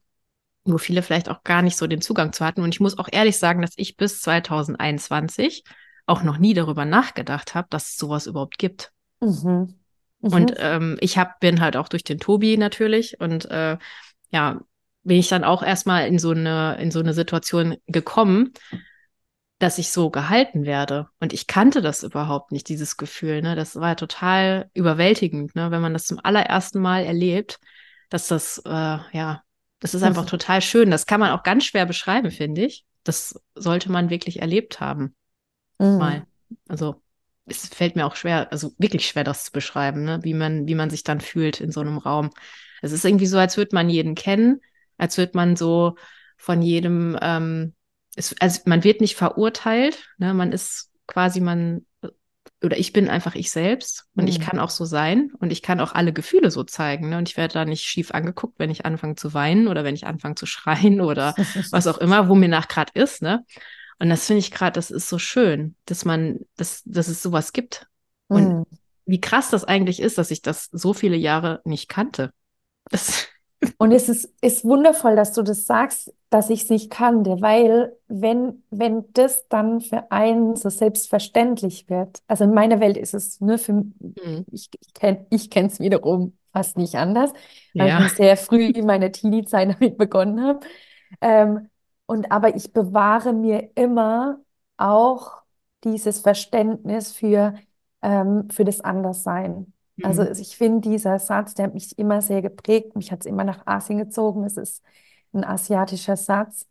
wo 0.64 0.78
viele 0.78 1.02
vielleicht 1.02 1.28
auch 1.28 1.44
gar 1.44 1.62
nicht 1.62 1.76
so 1.76 1.86
den 1.86 2.00
Zugang 2.00 2.32
zu 2.32 2.44
hatten. 2.44 2.62
Und 2.62 2.75
ich 2.75 2.80
muss 2.80 2.98
auch 2.98 3.08
ehrlich 3.10 3.38
sagen, 3.38 3.62
dass 3.62 3.75
ich 3.76 3.96
bis 3.96 4.20
2021 4.20 5.62
auch 6.06 6.25
noch 6.25 6.38
nie 6.38 6.54
darüber 6.54 6.84
nachgedacht 6.84 7.54
habe, 7.54 7.68
dass 7.70 7.90
es 7.90 7.96
sowas 7.96 8.26
überhaupt 8.26 8.58
gibt. 8.58 8.92
Mhm. 9.23 9.75
Mhm. 10.21 10.33
Und 10.33 10.55
ähm, 10.59 10.97
ich 11.00 11.17
hab, 11.17 11.41
bin 11.41 11.61
halt 11.61 11.76
auch 11.76 11.88
durch 11.88 12.05
den 12.05 12.19
Tobi 12.19 12.57
natürlich 12.57 13.21
und 13.21 13.50
äh, 13.50 13.79
ja, 14.31 14.61
bin 15.05 15.19
ich 15.19 15.29
dann 15.29 15.45
auch 15.45 15.62
erstmal 15.62 16.07
in 16.07 16.19
so 16.19 16.31
eine, 16.31 16.76
in 16.81 16.91
so 16.91 17.00
eine 17.00 17.14
Situation 17.14 17.76
gekommen, 17.87 18.52
dass 19.59 19.79
ich 19.79 19.91
so 19.91 20.11
gehalten 20.11 20.64
werde. 20.64 21.09
Und 21.21 21.33
ich 21.33 21.47
kannte 21.47 21.83
das 21.83 22.02
überhaupt 22.02 22.52
nicht, 22.52 22.69
dieses 22.69 22.97
Gefühl. 22.97 23.43
Ne? 23.43 23.57
Das 23.57 23.76
war 23.76 23.97
total 23.97 24.71
überwältigend, 24.75 25.55
ne? 25.55 25.71
wenn 25.71 25.83
man 25.83 25.93
das 25.93 26.05
zum 26.05 26.21
allerersten 26.23 26.81
Mal 26.81 27.05
erlebt, 27.05 27.59
dass 28.11 28.29
das, 28.29 28.59
äh, 28.64 28.71
ja, 28.71 29.43
das 29.81 29.95
ist 29.95 30.02
einfach 30.05 30.26
total 30.26 30.62
schön. 30.62 30.91
Das 30.91 31.07
kann 31.07 31.19
man 31.19 31.33
auch 31.33 31.43
ganz 31.43 31.64
schwer 31.64 31.87
beschreiben, 31.87 32.31
finde 32.31 32.64
ich. 32.64 32.85
Das 33.02 33.41
sollte 33.57 33.91
man 33.91 34.11
wirklich 34.11 34.41
erlebt 34.41 34.79
haben. 34.79 35.17
Mhm. 35.79 35.99
Mal. 35.99 36.26
Also, 36.69 37.02
es 37.46 37.66
fällt 37.68 37.96
mir 37.96 38.06
auch 38.06 38.16
schwer, 38.16 38.52
also 38.52 38.72
wirklich 38.78 39.06
schwer, 39.06 39.25
das 39.25 39.44
zu 39.44 39.52
beschreiben, 39.52 40.04
ne? 40.04 40.20
wie 40.22 40.34
man, 40.34 40.66
wie 40.66 40.75
man 40.75 40.90
sich 40.90 41.02
dann 41.02 41.20
fühlt 41.20 41.61
in 41.61 41.72
so 41.72 41.80
einem 41.80 41.99
Raum. 41.99 42.30
Es 42.82 42.92
ist 42.92 43.04
irgendwie 43.04 43.26
so, 43.26 43.38
als 43.38 43.56
würde 43.56 43.75
man 43.75 43.88
jeden 43.88 44.14
kennen 44.14 44.61
als 45.02 45.18
wird 45.18 45.34
man 45.34 45.56
so 45.56 45.96
von 46.37 46.62
jedem, 46.62 47.18
ähm, 47.20 47.75
es, 48.14 48.34
also 48.40 48.61
man 48.66 48.84
wird 48.84 49.00
nicht 49.00 49.16
verurteilt, 49.16 50.08
ne? 50.18 50.32
man 50.32 50.52
ist 50.52 50.92
quasi 51.08 51.40
man, 51.40 51.84
oder 52.62 52.78
ich 52.78 52.92
bin 52.92 53.08
einfach 53.08 53.34
ich 53.34 53.50
selbst 53.50 54.06
und 54.14 54.25
mhm. 54.25 54.28
ich 54.30 54.40
kann 54.40 54.61
auch 54.61 54.70
so 54.70 54.84
sein 54.84 55.32
und 55.40 55.50
ich 55.50 55.62
kann 55.62 55.80
auch 55.80 55.92
alle 55.92 56.12
Gefühle 56.12 56.52
so 56.52 56.62
zeigen. 56.62 57.08
Ne? 57.08 57.18
Und 57.18 57.28
ich 57.28 57.37
werde 57.37 57.54
da 57.54 57.64
nicht 57.64 57.82
schief 57.82 58.12
angeguckt, 58.12 58.61
wenn 58.61 58.70
ich 58.70 58.87
anfange 58.87 59.16
zu 59.16 59.34
weinen 59.34 59.66
oder 59.66 59.82
wenn 59.82 59.96
ich 59.96 60.06
anfange 60.06 60.37
zu 60.37 60.46
schreien 60.46 61.00
oder 61.00 61.34
was 61.72 61.88
auch 61.88 61.99
immer, 61.99 62.28
wo 62.28 62.37
mir 62.37 62.49
nach 62.49 62.68
gerade 62.68 62.92
ist. 62.94 63.22
Ne? 63.22 63.44
Und 64.02 64.09
das 64.09 64.26
finde 64.26 64.40
ich 64.40 64.50
gerade, 64.50 64.73
das 64.73 64.90
ist 64.90 65.09
so 65.09 65.16
schön, 65.21 65.76
dass 65.85 66.04
man, 66.04 66.40
dass, 66.56 66.82
dass 66.85 67.06
es 67.06 67.23
sowas 67.23 67.52
gibt. 67.52 67.87
Und 68.26 68.49
mhm. 68.49 68.64
wie 69.06 69.21
krass 69.21 69.50
das 69.50 69.62
eigentlich 69.62 70.02
ist, 70.02 70.18
dass 70.18 70.32
ich 70.32 70.42
das 70.42 70.64
so 70.73 70.92
viele 70.92 71.14
Jahre 71.14 71.61
nicht 71.64 71.88
kannte. 71.88 72.32
Das 72.90 73.28
und 73.78 73.92
es 73.92 74.09
ist, 74.09 74.28
ist 74.40 74.64
wundervoll, 74.64 75.14
dass 75.14 75.35
du 75.35 75.42
das 75.42 75.66
sagst, 75.66 76.12
dass 76.30 76.50
ich 76.50 76.64
es 76.64 76.68
nicht 76.68 76.90
kannte, 76.90 77.40
weil 77.42 77.97
wenn, 78.09 78.64
wenn 78.71 79.04
das 79.12 79.47
dann 79.47 79.80
für 79.80 80.11
einen 80.11 80.56
so 80.56 80.68
selbstverständlich 80.68 81.88
wird, 81.88 82.25
also 82.26 82.42
in 82.42 82.54
meiner 82.54 82.80
Welt 82.80 82.97
ist 82.97 83.14
es 83.14 83.40
nur 83.40 83.56
für 83.56 83.75
mhm. 83.75 84.47
ich, 84.50 84.68
ich 84.80 84.94
kenne 84.94 85.26
ich 85.30 85.49
es 85.54 85.78
wiederum 85.78 86.37
fast 86.52 86.76
nicht 86.76 86.97
anders, 86.97 87.32
weil 87.73 87.87
ja. 87.87 88.04
ich 88.04 88.14
sehr 88.14 88.37
früh 88.37 88.64
in 88.64 88.85
meiner 88.85 89.12
Teenie-Zeit 89.12 89.76
damit 89.80 89.97
begonnen 89.97 90.42
habe. 90.42 90.66
Ähm, 91.21 91.68
und 92.12 92.31
aber 92.33 92.57
ich 92.57 92.73
bewahre 92.73 93.33
mir 93.33 93.71
immer 93.76 94.40
auch 94.76 95.42
dieses 95.85 96.21
Verständnis 96.21 97.12
für, 97.12 97.54
ähm, 98.02 98.49
für 98.50 98.64
das 98.64 98.81
Anderssein. 98.83 99.73
Also 100.02 100.23
Mhm. 100.23 100.33
ich 100.40 100.57
finde, 100.57 100.88
dieser 100.90 101.19
Satz, 101.19 101.54
der 101.54 101.66
hat 101.66 101.75
mich 101.75 101.99
immer 101.99 102.23
sehr 102.23 102.42
geprägt. 102.42 102.97
Mich 102.97 103.12
hat 103.12 103.21
es 103.21 103.26
immer 103.26 103.45
nach 103.45 103.66
Asien 103.66 103.99
gezogen. 103.99 104.45
Es 104.45 104.57
ist 104.57 104.83
ein 105.33 105.45
asiatischer 105.45 106.16
Satz. 106.16 106.66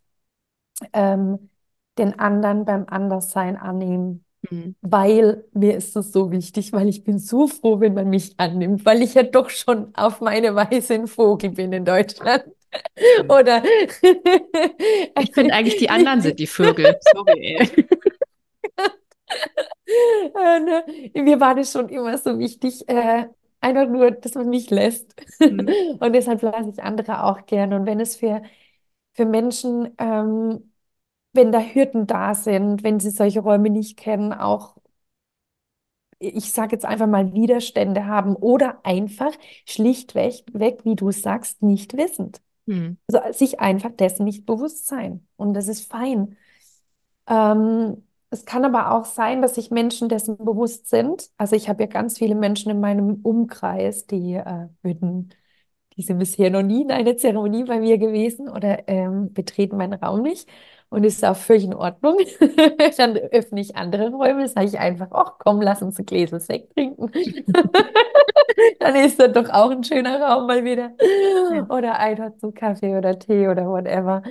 Ähm, 0.93 1.49
den 1.97 2.17
anderen 2.19 2.65
beim 2.65 2.85
Anderssein 2.87 3.57
annehmen. 3.57 4.25
Mhm. 4.51 4.75
Weil 4.81 5.45
mir 5.53 5.75
ist 5.77 5.95
es 5.97 6.11
so 6.13 6.31
wichtig, 6.31 6.73
weil 6.73 6.89
ich 6.89 7.03
bin 7.03 7.19
so 7.19 7.47
froh, 7.47 7.79
wenn 7.81 7.93
man 7.95 8.09
mich 8.09 8.35
annimmt, 8.39 8.85
weil 8.85 9.01
ich 9.03 9.15
ja 9.15 9.23
doch 9.23 9.49
schon 9.49 9.95
auf 9.95 10.21
meine 10.21 10.55
Weise 10.55 10.95
ein 10.95 11.07
Vogel 11.07 11.51
bin 11.51 11.73
in 11.73 11.85
Deutschland. 11.85 12.45
Oder 13.29 13.63
Ich 15.19 15.33
finde 15.33 15.53
eigentlich, 15.53 15.77
die 15.77 15.89
anderen 15.89 16.21
sind 16.21 16.39
die 16.39 16.47
Vögel. 16.47 16.97
Sorry, 17.13 17.57
ey. 17.59 17.87
Äh, 20.35 20.59
ne? 20.59 20.85
Mir 21.15 21.39
war 21.39 21.55
das 21.55 21.71
schon 21.71 21.89
immer 21.89 22.17
so 22.17 22.37
wichtig, 22.39 22.87
äh, 22.89 23.27
einfach 23.59 23.87
nur, 23.87 24.11
dass 24.11 24.33
man 24.35 24.49
mich 24.49 24.69
lässt. 24.69 25.15
Mhm. 25.39 25.67
Und 25.99 26.13
deshalb 26.13 26.41
lasse 26.41 26.69
ich 26.69 26.83
andere 26.83 27.23
auch 27.23 27.45
gerne. 27.45 27.75
Und 27.75 27.85
wenn 27.85 27.99
es 27.99 28.15
für, 28.15 28.41
für 29.13 29.25
Menschen, 29.25 29.91
ähm, 29.99 30.71
wenn 31.33 31.51
da 31.51 31.61
Hürden 31.61 32.07
da 32.07 32.35
sind, 32.35 32.83
wenn 32.83 32.99
sie 32.99 33.11
solche 33.11 33.41
Räume 33.41 33.69
nicht 33.69 33.97
kennen, 33.97 34.33
auch, 34.33 34.75
ich 36.19 36.51
sage 36.53 36.73
jetzt 36.73 36.85
einfach 36.85 37.07
mal, 37.07 37.33
Widerstände 37.33 38.05
haben 38.05 38.35
oder 38.35 38.85
einfach 38.85 39.31
schlichtweg, 39.65 40.43
weg, 40.53 40.81
wie 40.85 40.95
du 40.95 41.11
sagst, 41.11 41.61
nicht 41.63 41.97
wissend. 41.97 42.41
Mhm. 42.65 42.97
Also 43.11 43.33
sich 43.33 43.59
einfach 43.59 43.91
dessen 43.91 44.25
nicht 44.25 44.45
bewusst 44.45 44.87
sein. 44.87 45.27
Und 45.35 45.53
das 45.53 45.67
ist 45.67 45.91
fein. 45.91 46.37
Ähm, 47.27 48.03
es 48.29 48.45
kann 48.45 48.63
aber 48.65 48.91
auch 48.93 49.05
sein, 49.05 49.41
dass 49.41 49.55
sich 49.55 49.71
Menschen 49.71 50.09
dessen 50.09 50.37
bewusst 50.37 50.87
sind. 50.89 51.29
Also 51.37 51.55
ich 51.55 51.69
habe 51.69 51.83
ja 51.83 51.87
ganz 51.89 52.17
viele 52.17 52.35
Menschen 52.35 52.71
in 52.71 52.79
meinem 52.79 53.19
Umkreis, 53.23 54.07
die 54.07 54.35
äh, 54.35 54.69
würden, 54.81 55.29
die 55.97 56.03
sind 56.03 56.19
bisher 56.19 56.49
noch 56.49 56.63
nie 56.63 56.83
in 56.83 56.91
einer 56.91 57.17
Zeremonie 57.17 57.65
bei 57.65 57.79
mir 57.79 57.97
gewesen 57.97 58.49
oder 58.49 58.87
ähm, 58.87 59.33
betreten 59.33 59.77
meinen 59.77 59.93
Raum 59.93 60.21
nicht. 60.21 60.47
Und 60.91 61.05
ist 61.05 61.23
auch 61.23 61.37
völlig 61.37 61.63
in 61.63 61.73
Ordnung. 61.73 62.17
Dann 62.97 63.15
öffne 63.17 63.61
ich 63.61 63.77
andere 63.77 64.09
Räume, 64.11 64.47
sage 64.49 64.67
ich 64.67 64.77
einfach, 64.77 65.07
ach 65.11 65.35
komm, 65.39 65.61
lass 65.61 65.81
uns 65.81 65.97
ein 65.97 66.05
Gläschen 66.05 66.41
Sekt 66.41 66.73
trinken. 66.73 67.09
Dann 68.79 68.95
ist 68.95 69.17
das 69.19 69.31
doch 69.31 69.49
auch 69.49 69.71
ein 69.71 69.83
schöner 69.85 70.21
Raum 70.21 70.47
mal 70.47 70.63
wieder. 70.65 70.91
Oder 71.69 71.97
einfach 71.97 72.31
so 72.41 72.51
Kaffee 72.51 72.97
oder 72.97 73.17
Tee 73.17 73.47
oder 73.47 73.65
whatever. 73.67 74.21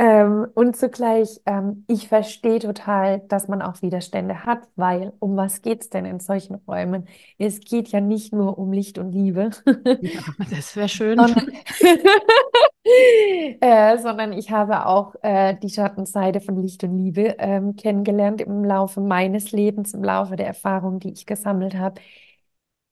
Ähm, 0.00 0.46
und 0.54 0.76
zugleich, 0.76 1.40
ähm, 1.44 1.84
ich 1.88 2.06
verstehe 2.08 2.60
total, 2.60 3.18
dass 3.28 3.48
man 3.48 3.62
auch 3.62 3.82
Widerstände 3.82 4.44
hat, 4.44 4.60
weil 4.76 5.12
um 5.18 5.36
was 5.36 5.60
geht 5.60 5.82
es 5.82 5.90
denn 5.90 6.04
in 6.04 6.20
solchen 6.20 6.54
Räumen? 6.54 7.08
Es 7.36 7.58
geht 7.60 7.88
ja 7.88 8.00
nicht 8.00 8.32
nur 8.32 8.58
um 8.58 8.72
Licht 8.72 8.98
und 8.98 9.10
Liebe, 9.12 9.50
Ja, 10.00 10.20
das 10.50 10.76
wäre 10.76 10.88
schön. 10.88 11.18
sondern, 11.18 11.48
äh, 13.60 13.98
sondern 13.98 14.32
ich 14.32 14.50
habe 14.50 14.86
auch 14.86 15.14
äh, 15.22 15.54
die 15.56 15.70
Schattenseite 15.70 16.40
von 16.40 16.60
Licht 16.60 16.82
und 16.84 16.96
Liebe 16.96 17.36
ähm, 17.38 17.76
kennengelernt 17.76 18.40
im 18.40 18.64
Laufe 18.64 19.00
meines 19.00 19.52
Lebens, 19.52 19.94
im 19.94 20.04
Laufe 20.04 20.36
der 20.36 20.46
Erfahrungen, 20.46 21.00
die 21.00 21.12
ich 21.12 21.26
gesammelt 21.26 21.74
habe. 21.74 22.00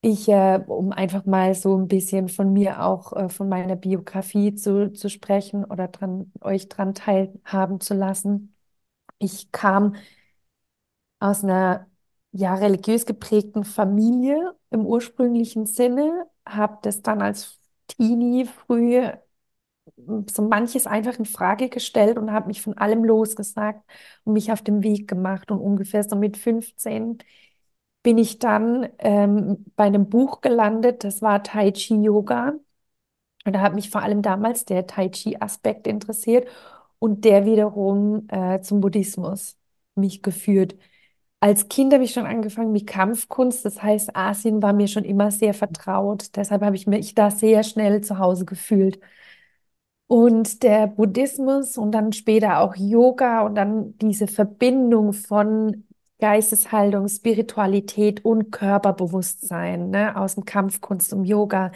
Ich, 0.03 0.29
äh, 0.29 0.61
um 0.69 0.93
einfach 0.93 1.25
mal 1.25 1.55
so 1.55 1.77
ein 1.77 1.89
bisschen 1.89 2.29
von 2.29 2.53
mir 2.53 2.83
auch, 2.85 3.13
äh, 3.15 3.29
von 3.29 3.49
meiner 3.49 3.75
Biografie 3.77 4.55
zu, 4.55 4.93
zu 4.93 5.09
sprechen 5.11 5.65
oder 5.65 5.89
dran, 5.89 6.31
euch 6.41 6.69
dran 6.69 6.95
teilhaben 6.95 7.81
zu 7.81 7.95
lassen. 7.95 8.55
Ich 9.19 9.53
kam 9.53 9.95
aus 11.21 11.45
einer 11.45 11.87
ja, 12.33 12.55
religiös 12.55 13.07
geprägten 13.07 13.65
Familie 13.65 14.55
im 14.71 14.87
ursprünglichen 14.87 15.67
Sinne, 15.67 16.27
habe 16.47 16.79
das 16.83 17.03
dann 17.03 17.23
als 17.23 17.59
Teenie 17.89 18.45
früh 18.47 19.03
so 20.31 20.43
manches 20.43 20.87
einfach 20.87 21.19
in 21.19 21.25
Frage 21.25 21.69
gestellt 21.69 22.19
und 22.19 22.33
habe 22.33 22.49
mich 22.49 22.61
von 22.63 22.77
allem 22.77 23.05
losgesagt 23.05 23.83
und 24.25 24.33
mich 24.35 24.53
auf 24.53 24.63
den 24.63 24.83
Weg 24.83 25.09
gemacht. 25.09 25.51
Und 25.51 25.61
ungefähr 25.61 26.03
so 26.05 26.17
mit 26.17 26.37
15 26.37 27.19
bin 28.07 28.19
ich 28.19 28.39
dann 28.39 28.89
ähm, 29.01 29.65
bei 29.75 29.83
einem 29.85 30.09
Buch 30.09 30.41
gelandet, 30.41 31.03
das 31.03 31.23
war 31.23 31.43
Tai 31.43 31.73
Chi 31.73 31.97
Yoga. 31.97 32.55
Und 33.45 33.53
da 33.55 33.61
hat 33.63 33.75
mich 33.75 33.91
vor 33.91 34.03
allem 34.03 34.23
damals 34.23 34.65
der 34.65 34.87
Tai 34.87 35.09
Chi-Aspekt 35.09 35.89
interessiert 35.89 36.49
und 37.01 37.25
der 37.25 37.47
wiederum 37.47 38.29
äh, 38.29 38.61
zum 38.61 38.81
Buddhismus 38.81 39.59
mich 39.97 40.23
geführt. 40.23 40.77
Als 41.41 41.69
Kind 41.69 41.93
habe 41.95 42.05
ich 42.05 42.13
schon 42.13 42.27
angefangen 42.27 42.73
mit 42.73 42.87
Kampfkunst, 42.87 43.65
das 43.65 43.83
heißt, 43.83 44.15
Asien 44.17 44.63
war 44.63 44.73
mir 44.73 44.89
schon 44.89 45.05
immer 45.05 45.33
sehr 45.33 45.55
vertraut. 45.55 46.37
Deshalb 46.37 46.63
habe 46.63 46.77
ich 46.77 46.87
mich 46.87 47.15
da 47.17 47.33
sehr 47.33 47.65
schnell 47.65 48.03
zu 48.03 48.19
Hause 48.21 48.45
gefühlt. 48.45 49.01
Und 50.09 50.63
der 50.63 50.87
Buddhismus 50.87 51.77
und 51.77 51.91
dann 51.93 52.13
später 52.13 52.61
auch 52.61 52.77
Yoga 52.77 53.43
und 53.43 53.57
dann 53.57 53.99
diese 53.99 54.29
Verbindung 54.29 55.13
von 55.13 55.86
Geisteshaltung, 56.21 57.09
Spiritualität 57.09 58.25
und 58.25 58.51
Körperbewusstsein, 58.53 59.91
ne, 59.91 60.17
aus 60.17 60.35
dem 60.35 60.45
Kampfkunst 60.45 61.13
und 61.13 61.25
Yoga, 61.25 61.73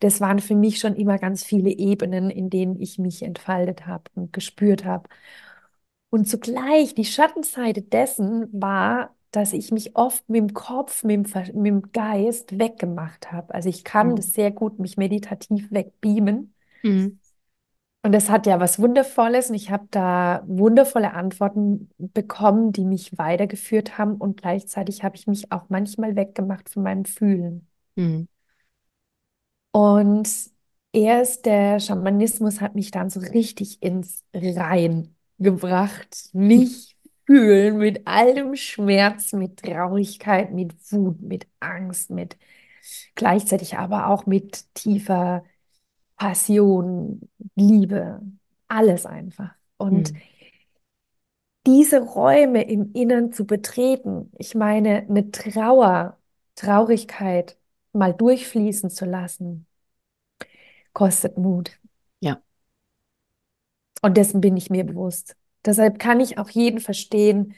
das 0.00 0.20
waren 0.20 0.40
für 0.40 0.54
mich 0.56 0.78
schon 0.80 0.96
immer 0.96 1.18
ganz 1.18 1.44
viele 1.44 1.70
Ebenen, 1.70 2.30
in 2.30 2.50
denen 2.50 2.80
ich 2.80 2.98
mich 2.98 3.22
entfaltet 3.22 3.86
habe 3.86 4.04
und 4.14 4.32
gespürt 4.32 4.84
habe. 4.84 5.08
Und 6.10 6.28
zugleich 6.28 6.94
die 6.94 7.04
Schattenseite 7.04 7.82
dessen 7.82 8.48
war, 8.52 9.14
dass 9.30 9.52
ich 9.54 9.72
mich 9.72 9.96
oft 9.96 10.28
mit 10.28 10.40
dem 10.40 10.52
Kopf, 10.54 11.04
mit 11.04 11.14
dem, 11.14 11.24
Ver- 11.24 11.52
mit 11.54 11.66
dem 11.66 11.92
Geist 11.92 12.58
weggemacht 12.58 13.32
habe. 13.32 13.54
Also 13.54 13.68
ich 13.70 13.82
kann 13.84 14.14
Mhm. 14.14 14.16
das 14.16 14.32
sehr 14.34 14.50
gut, 14.50 14.78
mich 14.78 14.96
meditativ 14.98 15.70
wegbeamen. 15.70 16.54
Mhm. 16.84 17.21
Und 18.04 18.12
das 18.12 18.30
hat 18.30 18.46
ja 18.46 18.58
was 18.58 18.80
Wundervolles 18.80 19.50
und 19.50 19.54
ich 19.54 19.70
habe 19.70 19.86
da 19.92 20.42
wundervolle 20.46 21.12
Antworten 21.14 21.88
bekommen, 21.98 22.72
die 22.72 22.84
mich 22.84 23.16
weitergeführt 23.16 23.96
haben 23.96 24.16
und 24.16 24.42
gleichzeitig 24.42 25.04
habe 25.04 25.14
ich 25.14 25.28
mich 25.28 25.52
auch 25.52 25.66
manchmal 25.68 26.16
weggemacht 26.16 26.68
von 26.68 26.82
meinem 26.82 27.04
Fühlen. 27.04 27.68
Mhm. 27.94 28.26
Und 29.70 30.28
erst 30.92 31.46
der 31.46 31.78
Schamanismus 31.78 32.60
hat 32.60 32.74
mich 32.74 32.90
dann 32.90 33.08
so 33.08 33.20
richtig 33.20 33.82
ins 33.82 34.24
Rein 34.34 35.14
gebracht, 35.38 36.28
mich 36.32 36.96
fühlen 37.26 37.78
mit 37.78 38.06
allem 38.06 38.56
Schmerz, 38.56 39.32
mit 39.32 39.58
Traurigkeit, 39.62 40.52
mit 40.52 40.74
Wut, 40.90 41.20
mit 41.22 41.46
Angst, 41.60 42.10
mit 42.10 42.36
gleichzeitig 43.14 43.78
aber 43.78 44.08
auch 44.08 44.26
mit 44.26 44.74
tiefer 44.74 45.44
Passion, 46.22 47.20
Liebe, 47.56 48.20
alles 48.68 49.06
einfach. 49.06 49.54
Und 49.76 50.12
Mhm. 50.12 50.22
diese 51.66 52.00
Räume 52.00 52.62
im 52.68 52.92
Innern 52.92 53.32
zu 53.32 53.46
betreten, 53.46 54.30
ich 54.38 54.54
meine, 54.54 55.06
eine 55.08 55.30
Trauer, 55.30 56.18
Traurigkeit 56.56 57.58
mal 57.92 58.12
durchfließen 58.14 58.90
zu 58.90 59.04
lassen, 59.04 59.66
kostet 60.92 61.36
Mut. 61.38 61.78
Ja. 62.20 62.42
Und 64.02 64.16
dessen 64.16 64.40
bin 64.40 64.56
ich 64.56 64.70
mir 64.70 64.84
bewusst. 64.84 65.36
Deshalb 65.64 65.98
kann 65.98 66.20
ich 66.20 66.38
auch 66.38 66.50
jeden 66.50 66.80
verstehen, 66.80 67.54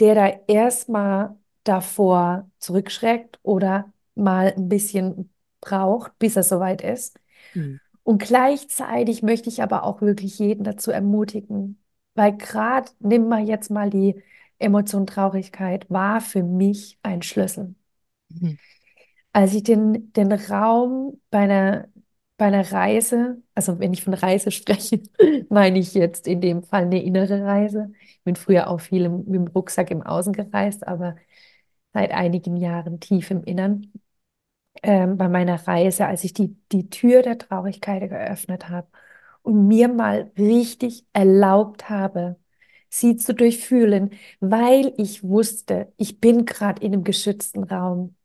der 0.00 0.14
da 0.14 0.26
erstmal 0.46 1.36
davor 1.64 2.50
zurückschreckt 2.58 3.38
oder 3.42 3.92
mal 4.14 4.52
ein 4.56 4.68
bisschen 4.68 5.32
braucht, 5.60 6.18
bis 6.18 6.36
er 6.36 6.42
soweit 6.42 6.82
ist. 6.82 7.18
Mhm. 7.54 7.78
Und 8.06 8.22
gleichzeitig 8.22 9.22
möchte 9.24 9.48
ich 9.48 9.62
aber 9.62 9.82
auch 9.82 10.00
wirklich 10.00 10.38
jeden 10.38 10.62
dazu 10.62 10.92
ermutigen, 10.92 11.82
weil 12.14 12.36
gerade, 12.36 12.88
nimm 13.00 13.26
mal 13.28 13.42
jetzt 13.44 13.68
mal 13.68 13.90
die 13.90 14.22
Emotion 14.60 15.06
Traurigkeit, 15.08 15.90
war 15.90 16.20
für 16.20 16.44
mich 16.44 16.98
ein 17.02 17.22
Schlüssel. 17.22 17.74
Mhm. 18.28 18.58
Als 19.32 19.54
ich 19.54 19.64
den, 19.64 20.12
den 20.14 20.32
Raum 20.32 21.20
bei 21.30 21.40
einer, 21.40 21.88
bei 22.36 22.46
einer 22.46 22.70
Reise, 22.72 23.42
also 23.54 23.80
wenn 23.80 23.92
ich 23.92 24.04
von 24.04 24.14
Reise 24.14 24.50
spreche, 24.52 25.02
meine 25.50 25.78
ich 25.80 25.94
jetzt 25.94 26.28
in 26.28 26.40
dem 26.40 26.62
Fall 26.62 26.82
eine 26.84 27.02
innere 27.02 27.44
Reise. 27.44 27.92
Ich 28.02 28.22
bin 28.24 28.36
früher 28.36 28.68
auch 28.70 28.80
viel 28.80 29.04
im, 29.06 29.18
mit 29.26 29.34
dem 29.34 29.46
Rucksack 29.48 29.90
im 29.90 30.02
Außen 30.02 30.32
gereist, 30.32 30.86
aber 30.86 31.16
seit 31.94 32.12
einigen 32.12 32.56
Jahren 32.56 33.00
tief 33.00 33.30
im 33.32 33.44
Innern. 33.44 33.92
Ähm, 34.82 35.16
bei 35.16 35.28
meiner 35.28 35.66
Reise, 35.66 36.06
als 36.06 36.24
ich 36.24 36.32
die, 36.34 36.56
die 36.72 36.88
Tür 36.90 37.22
der 37.22 37.38
Traurigkeit 37.38 38.08
geöffnet 38.10 38.68
habe 38.68 38.88
und 39.42 39.66
mir 39.68 39.88
mal 39.88 40.30
richtig 40.38 41.06
erlaubt 41.12 41.88
habe, 41.88 42.36
sie 42.88 43.16
zu 43.16 43.34
durchfühlen, 43.34 44.10
weil 44.40 44.92
ich 44.98 45.22
wusste, 45.24 45.92
ich 45.96 46.20
bin 46.20 46.44
gerade 46.46 46.82
in 46.84 46.92
einem 46.94 47.04
geschützten 47.04 47.64
Raum. 47.64 48.16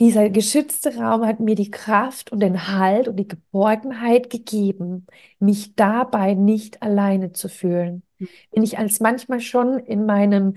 Dieser 0.00 0.28
geschützte 0.28 0.96
Raum 0.96 1.24
hat 1.24 1.38
mir 1.38 1.54
die 1.54 1.70
Kraft 1.70 2.32
und 2.32 2.40
den 2.40 2.66
Halt 2.68 3.06
und 3.06 3.16
die 3.16 3.28
Geborgenheit 3.28 4.28
gegeben, 4.28 5.06
mich 5.38 5.76
dabei 5.76 6.34
nicht 6.34 6.82
alleine 6.82 7.32
zu 7.32 7.48
fühlen. 7.48 8.02
Mhm. 8.18 8.28
Wenn 8.50 8.62
ich 8.64 8.78
als 8.78 8.98
manchmal 9.00 9.40
schon 9.40 9.78
in 9.78 10.04
meinem, 10.04 10.54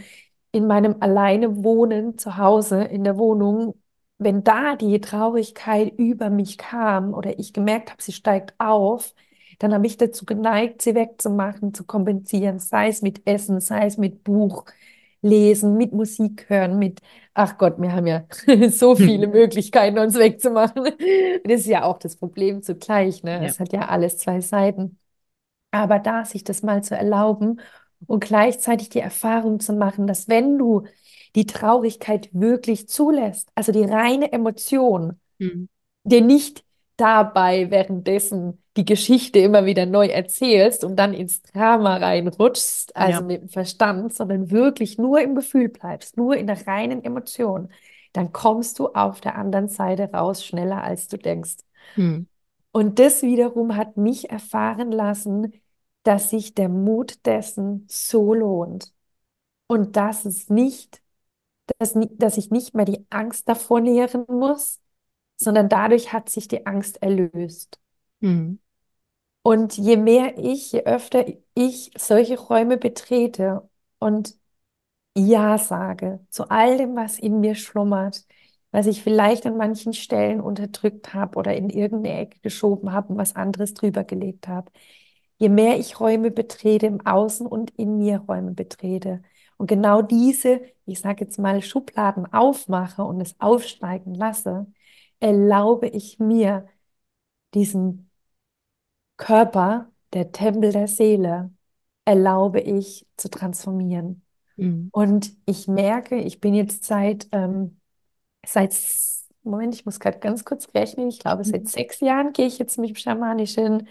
in 0.52 0.66
meinem 0.66 0.96
alleine 1.02 1.64
Wohnen 1.64 2.18
zu 2.18 2.38
Hause 2.38 2.84
in 2.84 3.04
der 3.04 3.18
Wohnung, 3.18 3.76
wenn 4.18 4.44
da 4.44 4.76
die 4.76 5.00
Traurigkeit 5.00 5.94
über 5.98 6.30
mich 6.30 6.58
kam 6.58 7.14
oder 7.14 7.38
ich 7.40 7.54
gemerkt 7.54 7.92
habe, 7.92 8.02
sie 8.02 8.14
steigt 8.14 8.54
auf, 8.60 9.14
dann 9.60 9.74
habe 9.74 9.88
ich 9.88 9.98
dazu 9.98 10.26
geneigt, 10.26 10.82
sie 10.82 10.96
wegzumachen, 10.96 11.74
zu 11.74 11.84
kompensieren, 11.86 12.60
sei 12.60 12.90
es 12.90 13.02
mit 13.02 13.28
Essen, 13.28 13.60
sei 13.60 13.86
es 13.86 13.98
mit 13.98 14.24
Buch 14.24 14.66
lesen, 15.22 15.78
mit 15.78 15.94
Musik 15.94 16.46
hören, 16.50 16.78
mit, 16.80 17.02
ach 17.34 17.58
Gott, 17.58 17.80
wir 17.80 17.92
haben 17.92 18.08
ja 18.08 18.26
so 18.70 18.96
viele 18.96 19.28
Möglichkeiten, 19.28 20.00
uns 20.00 20.16
wegzumachen. 20.16 20.84
Das 21.44 21.62
ist 21.62 21.68
ja 21.68 21.84
auch 21.84 21.98
das 21.98 22.16
Problem 22.16 22.62
zugleich, 22.62 23.24
ne? 23.24 23.32
Ja. 23.44 23.44
Es 23.44 23.60
hat 23.60 23.74
ja 23.74 23.88
alles 23.88 24.18
zwei 24.18 24.42
Seiten. 24.42 25.00
Aber 25.72 26.00
da 26.00 26.26
sich 26.26 26.44
das 26.44 26.64
mal 26.64 26.84
zu 26.84 26.96
erlauben 26.96 27.60
und 28.06 28.24
gleichzeitig 28.24 28.90
die 28.90 29.00
Erfahrung 29.00 29.60
zu 29.60 29.74
machen, 29.74 30.08
dass 30.08 30.28
wenn 30.28 30.58
du 30.58 30.84
die 31.36 31.46
Traurigkeit 31.46 32.30
wirklich 32.34 32.88
zulässt, 32.90 33.50
also 33.56 33.72
die 33.72 33.84
reine 33.84 34.32
Emotion, 34.32 35.20
Mhm. 35.40 35.68
dir 36.04 36.22
nicht 36.22 36.64
dabei 36.98 37.70
währenddessen 37.72 38.64
die 38.76 38.86
Geschichte 38.86 39.40
immer 39.40 39.66
wieder 39.66 39.86
neu 39.86 40.08
erzählst 40.08 40.84
und 40.84 40.96
dann 40.98 41.14
ins 41.14 41.42
Drama 41.44 41.98
reinrutschst, 41.98 42.96
also 42.96 43.22
Ja. 43.22 43.28
mit 43.28 43.42
dem 43.42 43.50
Verstand, 43.50 44.14
sondern 44.16 44.52
wirklich 44.52 44.98
nur 44.98 45.22
im 45.22 45.36
Gefühl 45.36 45.70
bleibst, 45.70 46.18
nur 46.18 46.36
in 46.36 46.48
der 46.48 46.66
reinen 46.68 47.04
Emotion, 47.04 47.70
dann 48.14 48.32
kommst 48.34 48.80
du 48.80 48.88
auf 48.90 49.22
der 49.22 49.36
anderen 49.38 49.68
Seite 49.70 50.12
raus 50.12 50.44
schneller, 50.46 50.84
als 50.84 51.08
du 51.08 51.18
denkst. 51.18 51.58
Mhm. 51.98 52.28
Und 52.72 53.00
das 53.00 53.22
wiederum 53.24 53.76
hat 53.76 53.98
mich 53.98 54.30
erfahren 54.30 54.92
lassen, 54.92 55.54
dass 56.04 56.30
sich 56.30 56.54
der 56.54 56.70
Mut 56.70 57.26
dessen 57.26 57.86
so 57.90 58.34
lohnt 58.34 58.94
und 59.68 59.96
dass 59.98 60.26
es 60.26 60.50
nicht, 60.50 61.02
dass, 61.80 61.96
dass 62.14 62.38
ich 62.38 62.52
nicht 62.52 62.74
mehr 62.76 62.86
die 62.86 63.06
Angst 63.10 63.48
davor 63.50 63.82
nähren 63.82 64.26
muss, 64.28 64.80
sondern 65.38 65.70
dadurch 65.70 66.14
hat 66.14 66.30
sich 66.30 66.48
die 66.48 66.66
Angst 66.66 67.02
erlöst. 67.02 67.80
Mhm. 68.20 68.60
Und 69.44 69.78
je 69.78 69.98
mehr 69.98 70.38
ich, 70.38 70.74
je 70.74 70.84
öfter 70.84 71.26
ich 71.54 71.92
solche 71.98 72.38
Räume 72.38 72.78
betrete 72.78 73.70
und 74.00 74.36
Ja 75.16 75.58
sage 75.58 76.20
zu 76.30 76.50
all 76.50 76.78
dem, 76.78 76.96
was 76.96 77.20
in 77.20 77.40
mir 77.40 77.56
schlummert, 77.56 78.26
was 78.72 78.88
ich 78.88 79.04
vielleicht 79.04 79.46
an 79.46 79.58
manchen 79.58 79.94
Stellen 79.94 80.42
unterdrückt 80.42 81.14
habe 81.14 81.38
oder 81.38 81.56
in 81.56 81.70
irgendeine 81.70 82.20
Ecke 82.20 82.40
geschoben 82.42 82.92
habe 82.92 83.14
und 83.14 83.18
was 83.18 83.36
anderes 83.36 83.74
drüber 83.74 84.04
gelegt 84.04 84.48
habe. 84.48 84.72
Je 85.38 85.50
mehr 85.50 85.80
ich 85.80 86.00
Räume 86.00 86.32
betrete, 86.32 86.88
im 86.88 87.06
Außen 87.06 87.48
und 87.48 87.72
in 87.72 87.98
mir 87.98 88.20
Räume 88.20 88.52
betrete 88.54 89.22
und 89.58 89.68
genau 89.68 90.02
diese, 90.02 90.62
ich 90.86 91.00
sage 91.00 91.26
jetzt 91.26 91.40
mal, 91.40 91.62
Schubladen 91.62 92.32
aufmache 92.32 93.04
und 93.04 93.20
es 93.22 93.36
aufsteigen 93.40 94.14
lasse, 94.14 94.68
erlaube 95.20 95.88
ich 95.88 96.20
mir 96.20 96.68
diesen 97.54 98.10
Körper, 99.18 99.92
der 100.14 100.32
Tempel 100.32 100.72
der 100.72 100.88
Seele, 100.88 101.52
erlaube 102.06 102.62
ich 102.62 103.06
zu 103.18 103.30
transformieren. 103.30 104.24
Mhm. 104.56 104.90
Und 104.92 105.36
ich 105.46 105.68
merke, 105.68 106.18
ich 106.18 106.40
bin 106.40 106.54
jetzt 106.54 106.86
seit, 106.86 107.28
ähm, 107.32 107.80
seit, 108.46 108.76
Moment, 109.44 109.76
ich 109.76 109.86
muss 109.86 110.00
gerade 110.00 110.20
ganz 110.20 110.46
kurz 110.46 110.68
rechnen, 110.74 111.10
ich 111.10 111.20
glaube, 111.20 111.44
seit 111.44 111.68
sechs 111.68 112.00
Jahren 112.00 112.32
gehe 112.34 112.48
ich 112.48 112.60
jetzt 112.60 112.78
mit 112.78 112.98
schamanischen 113.00 113.88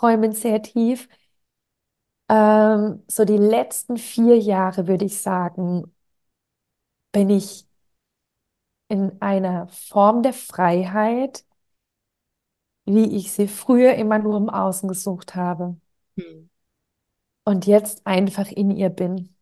Räumen 0.00 0.32
sehr 0.32 0.62
tief. 0.62 1.08
Ähm, 2.28 3.02
so 3.08 3.24
die 3.24 3.36
letzten 3.38 3.96
vier 3.96 4.38
Jahre, 4.38 4.86
würde 4.86 5.04
ich 5.06 5.20
sagen, 5.20 5.92
bin 7.12 7.30
ich 7.30 7.66
in 8.88 9.16
einer 9.22 9.66
Form 9.68 10.22
der 10.22 10.32
Freiheit, 10.34 11.44
wie 12.86 13.16
ich 13.16 13.30
sie 13.32 13.46
früher 13.48 13.94
immer 13.94 14.18
nur 14.18 14.36
im 14.36 14.48
Außen 14.50 14.88
gesucht 14.88 15.34
habe 15.36 15.76
Mhm. 16.16 16.48
und 17.44 17.66
jetzt 17.66 18.06
einfach 18.06 18.50
in 18.50 18.70
ihr 18.70 18.90
bin. 18.90 19.34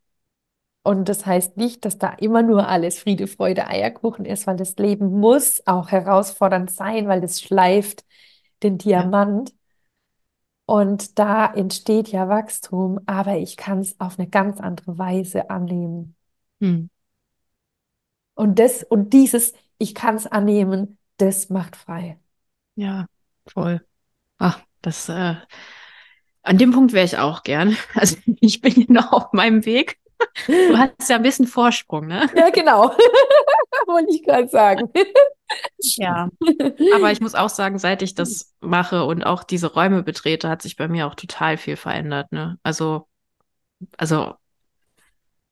Und 0.85 1.09
das 1.09 1.27
heißt 1.27 1.57
nicht, 1.57 1.85
dass 1.85 1.99
da 1.99 2.11
immer 2.15 2.43
nur 2.43 2.69
alles 2.69 2.99
Friede, 3.01 3.27
Freude, 3.27 3.69
Eierkuchen 3.69 4.25
ist, 4.25 4.47
weil 4.47 4.57
das 4.57 4.77
Leben 4.77 5.21
muss 5.21 5.63
auch 5.67 5.91
herausfordernd 5.91 6.71
sein, 6.71 7.09
weil 7.09 7.21
das 7.21 7.41
schleift 7.43 8.05
den 8.63 8.79
Ja. 8.79 9.15
Und 10.67 11.19
da 11.19 11.47
entsteht 11.47 12.09
ja 12.09 12.29
Wachstum, 12.29 13.01
aber 13.07 13.37
ich 13.37 13.57
kann 13.57 13.79
es 13.79 13.99
auf 14.01 14.19
eine 14.19 14.29
ganz 14.29 14.61
andere 14.61 14.99
Weise 14.99 15.49
annehmen. 15.49 16.17
Mhm. 16.59 16.91
Und 18.35 18.59
das 18.59 18.83
und 18.83 19.13
dieses, 19.13 19.55
ich 19.79 19.95
kann 19.95 20.17
es 20.17 20.27
annehmen, 20.27 20.99
das 21.19 21.51
macht 21.51 21.77
frei. 21.77 22.19
Ja, 22.75 23.07
voll. 23.47 23.81
Ach, 24.39 24.61
das, 24.83 25.09
äh, 25.09 25.37
an 26.43 26.59
dem 26.59 26.73
Punkt 26.73 26.93
wäre 26.93 27.05
ich 27.07 27.19
auch 27.19 27.43
gern. 27.43 27.77
Also 27.95 28.17
ich 28.41 28.61
bin 28.61 28.73
hier 28.73 28.87
noch 28.89 29.13
auf 29.13 29.33
meinem 29.33 29.65
Weg. 29.65 29.99
Du 30.47 30.77
hast 30.77 31.09
ja 31.09 31.17
ein 31.17 31.23
bisschen 31.23 31.47
Vorsprung, 31.47 32.07
ne? 32.07 32.29
Ja, 32.35 32.51
genau. 32.51 32.91
Wollte 33.87 34.15
ich 34.15 34.23
gerade 34.23 34.49
sagen. 34.49 34.91
Ja. 35.79 36.29
Aber 36.95 37.13
ich 37.13 37.21
muss 37.21 37.35
auch 37.35 37.49
sagen, 37.49 37.79
seit 37.79 38.03
ich 38.03 38.15
das 38.15 38.55
mache 38.61 39.05
und 39.05 39.25
auch 39.25 39.45
diese 39.45 39.73
Räume 39.73 40.03
betrete, 40.03 40.49
hat 40.49 40.63
sich 40.63 40.77
bei 40.77 40.89
mir 40.89 41.07
auch 41.07 41.15
total 41.15 41.57
viel 41.57 41.77
verändert, 41.77 42.33
ne? 42.33 42.59
Also, 42.63 43.09
also 43.97 44.35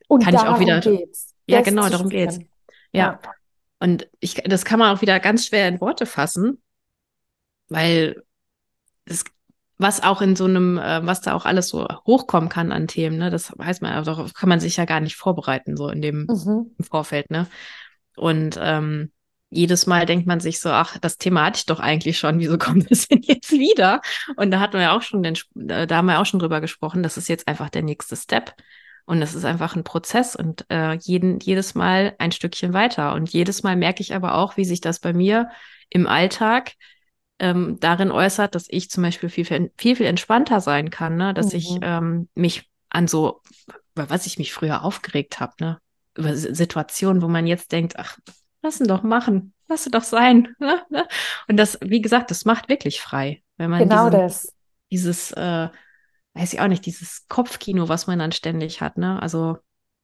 Und 0.08 0.24
kann 0.24 0.34
ich 0.34 0.40
auch 0.40 0.60
wieder, 0.60 0.80
geht's, 0.80 1.34
ja, 1.46 1.58
das 1.58 1.66
genau, 1.68 1.88
darum 1.88 2.08
geht's. 2.08 2.38
Ja. 2.38 2.46
Ja. 2.92 3.20
Und 3.80 4.08
ich, 4.20 4.34
das 4.34 4.64
kann 4.64 4.78
man 4.78 4.96
auch 4.96 5.02
wieder 5.02 5.20
ganz 5.20 5.46
schwer 5.46 5.68
in 5.68 5.80
Worte 5.80 6.06
fassen, 6.06 6.62
weil 7.68 8.22
es, 9.04 9.24
was 9.76 10.02
auch 10.02 10.22
in 10.22 10.36
so 10.36 10.44
einem, 10.44 10.78
äh, 10.78 11.04
was 11.06 11.20
da 11.20 11.34
auch 11.34 11.44
alles 11.44 11.68
so 11.68 11.86
hochkommen 12.06 12.48
kann 12.48 12.72
an 12.72 12.86
Themen, 12.86 13.18
ne, 13.18 13.30
das 13.30 13.52
weiß 13.56 13.80
man, 13.80 13.92
also 13.92 14.12
darauf 14.12 14.32
kann 14.32 14.48
man 14.48 14.60
sich 14.60 14.76
ja 14.76 14.84
gar 14.84 15.00
nicht 15.00 15.16
vorbereiten, 15.16 15.76
so 15.76 15.88
in 15.88 16.00
dem 16.00 16.26
Mhm. 16.30 16.70
im 16.78 16.84
Vorfeld, 16.84 17.30
ne? 17.30 17.46
Und 18.16 18.58
ähm, 18.62 19.10
jedes 19.54 19.86
Mal 19.86 20.06
denkt 20.06 20.26
man 20.26 20.40
sich 20.40 20.60
so, 20.60 20.70
ach, 20.70 20.98
das 20.98 21.18
Thema 21.18 21.44
hatte 21.46 21.58
ich 21.58 21.66
doch 21.66 21.80
eigentlich 21.80 22.18
schon, 22.18 22.38
wieso 22.38 22.58
kommt 22.58 22.90
es 22.90 23.08
denn 23.08 23.22
jetzt 23.22 23.52
wieder? 23.52 24.00
Und 24.36 24.50
da 24.50 24.60
hatten 24.60 24.74
wir 24.74 24.82
ja 24.82 24.96
auch 24.96 25.02
schon 25.02 25.22
den, 25.22 25.36
da 25.54 25.88
haben 25.96 26.06
wir 26.06 26.20
auch 26.20 26.26
schon 26.26 26.40
drüber 26.40 26.60
gesprochen, 26.60 27.02
das 27.02 27.16
ist 27.16 27.28
jetzt 27.28 27.48
einfach 27.48 27.70
der 27.70 27.82
nächste 27.82 28.16
Step. 28.16 28.54
Und 29.06 29.20
das 29.20 29.34
ist 29.34 29.44
einfach 29.44 29.76
ein 29.76 29.84
Prozess 29.84 30.34
und 30.34 30.64
äh, 30.70 30.94
jeden, 30.94 31.38
jedes 31.40 31.74
Mal 31.74 32.14
ein 32.18 32.32
Stückchen 32.32 32.72
weiter. 32.72 33.12
Und 33.12 33.28
jedes 33.30 33.62
Mal 33.62 33.76
merke 33.76 34.00
ich 34.00 34.14
aber 34.14 34.34
auch, 34.34 34.56
wie 34.56 34.64
sich 34.64 34.80
das 34.80 34.98
bei 34.98 35.12
mir 35.12 35.50
im 35.90 36.06
Alltag 36.06 36.72
ähm, 37.38 37.78
darin 37.80 38.10
äußert, 38.10 38.54
dass 38.54 38.66
ich 38.68 38.90
zum 38.90 39.02
Beispiel 39.02 39.28
viel, 39.28 39.44
viel, 39.44 39.96
viel, 39.96 40.06
entspannter 40.06 40.60
sein 40.60 40.90
kann, 40.90 41.16
ne? 41.16 41.34
Dass 41.34 41.52
ich 41.52 41.68
Mhm. 41.70 41.80
ähm, 41.82 42.28
mich 42.34 42.70
an 42.88 43.08
so, 43.08 43.42
über 43.94 44.08
was 44.08 44.26
ich 44.26 44.38
mich 44.38 44.52
früher 44.52 44.84
aufgeregt 44.84 45.40
habe, 45.40 45.52
ne? 45.60 45.78
Über 46.16 46.34
Situationen, 46.36 47.22
wo 47.22 47.28
man 47.28 47.46
jetzt 47.46 47.72
denkt, 47.72 47.98
ach, 47.98 48.18
lass 48.64 48.80
ihn 48.80 48.88
doch 48.88 49.04
machen, 49.04 49.54
lass 49.68 49.86
ihn 49.86 49.92
doch 49.92 50.04
sein. 50.04 50.54
Ne? 50.60 50.82
Ne? 50.90 51.08
Und 51.48 51.58
das, 51.58 51.78
wie 51.82 52.02
gesagt, 52.02 52.30
das 52.32 52.46
macht 52.46 52.68
wirklich 52.70 53.00
frei, 53.02 53.42
wenn 53.58 53.70
man 53.70 53.88
Genau 53.88 53.88
diesen, 53.88 54.10
das. 54.10 54.52
dieses, 54.92 55.32
äh, 55.32 55.70
weiß 56.34 56.52
ich 56.54 56.60
auch 56.60 56.68
nicht, 56.68 56.86
dieses 56.86 57.26
Kopfkino, 57.28 57.88
was 57.88 58.06
man 58.08 58.18
dann 58.20 58.32
ständig 58.32 58.80
hat, 58.82 58.98
ne? 58.98 59.20
Also 59.22 59.58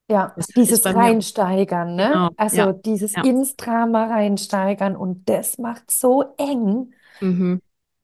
Ja, 0.08 0.34
dieses 0.56 0.92
Reinsteigern, 0.92 1.94
ne? 1.94 2.18
genau, 2.18 2.30
Also 2.36 2.72
ja, 2.72 2.72
dieses 2.72 3.16
ja. 3.16 3.24
ins 3.24 3.54
Drama 3.56 4.06
reinsteigern 4.06 4.96
und 4.96 5.28
das 5.28 5.58
macht 5.58 5.90
so 5.92 6.34
eng, 6.36 6.92
Mhm. 7.20 7.60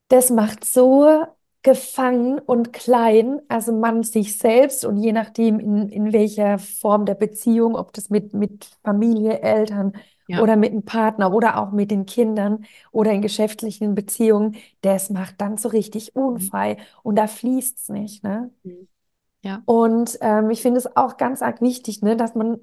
das 0.09 0.29
macht 0.29 0.63
so 0.65 1.25
gefangen 1.63 2.39
und 2.39 2.71
klein, 2.71 3.41
also 3.49 3.73
man 3.73 4.03
sich 4.03 4.37
selbst 4.37 4.85
und 4.85 4.97
je 4.97 5.11
nachdem 5.11 5.59
in, 5.59 5.89
in 5.89 6.13
welcher 6.13 6.59
Form 6.59 7.05
der 7.05 7.15
Beziehung, 7.15 7.75
ob 7.75 7.91
das 7.93 8.09
mit, 8.09 8.33
mit 8.33 8.69
Familie, 8.83 9.41
Eltern 9.41 9.93
Ja. 10.27 10.41
oder 10.41 10.55
mit 10.57 10.71
einem 10.71 10.83
Partner 10.83 11.33
oder 11.33 11.57
auch 11.61 11.71
mit 11.71 11.89
den 11.91 12.05
Kindern 12.05 12.65
oder 12.91 13.11
in 13.11 13.21
geschäftlichen 13.21 13.95
Beziehungen, 13.95 14.57
das 14.81 15.09
macht 15.09 15.39
dann 15.41 15.57
so 15.57 15.69
richtig 15.69 16.15
unfrei 16.15 16.77
und 17.03 17.15
da 17.15 17.27
fließt 17.27 17.77
es 17.79 17.89
nicht, 17.89 18.23
ne? 18.23 18.51
Mhm. 18.63 18.87
Ja. 19.43 19.63
Und 19.65 20.17
ähm, 20.21 20.49
ich 20.49 20.61
finde 20.61 20.79
es 20.79 20.95
auch 20.97 21.17
ganz 21.17 21.41
arg 21.41 21.61
wichtig, 21.61 22.01
ne, 22.01 22.15
dass 22.15 22.35
man, 22.35 22.59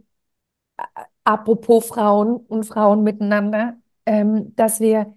apropos 1.25 1.87
Frauen 1.87 2.37
und 2.37 2.65
Frauen 2.65 3.03
miteinander, 3.03 3.77
ähm, 4.07 4.55
dass 4.57 4.81
wir 4.81 5.15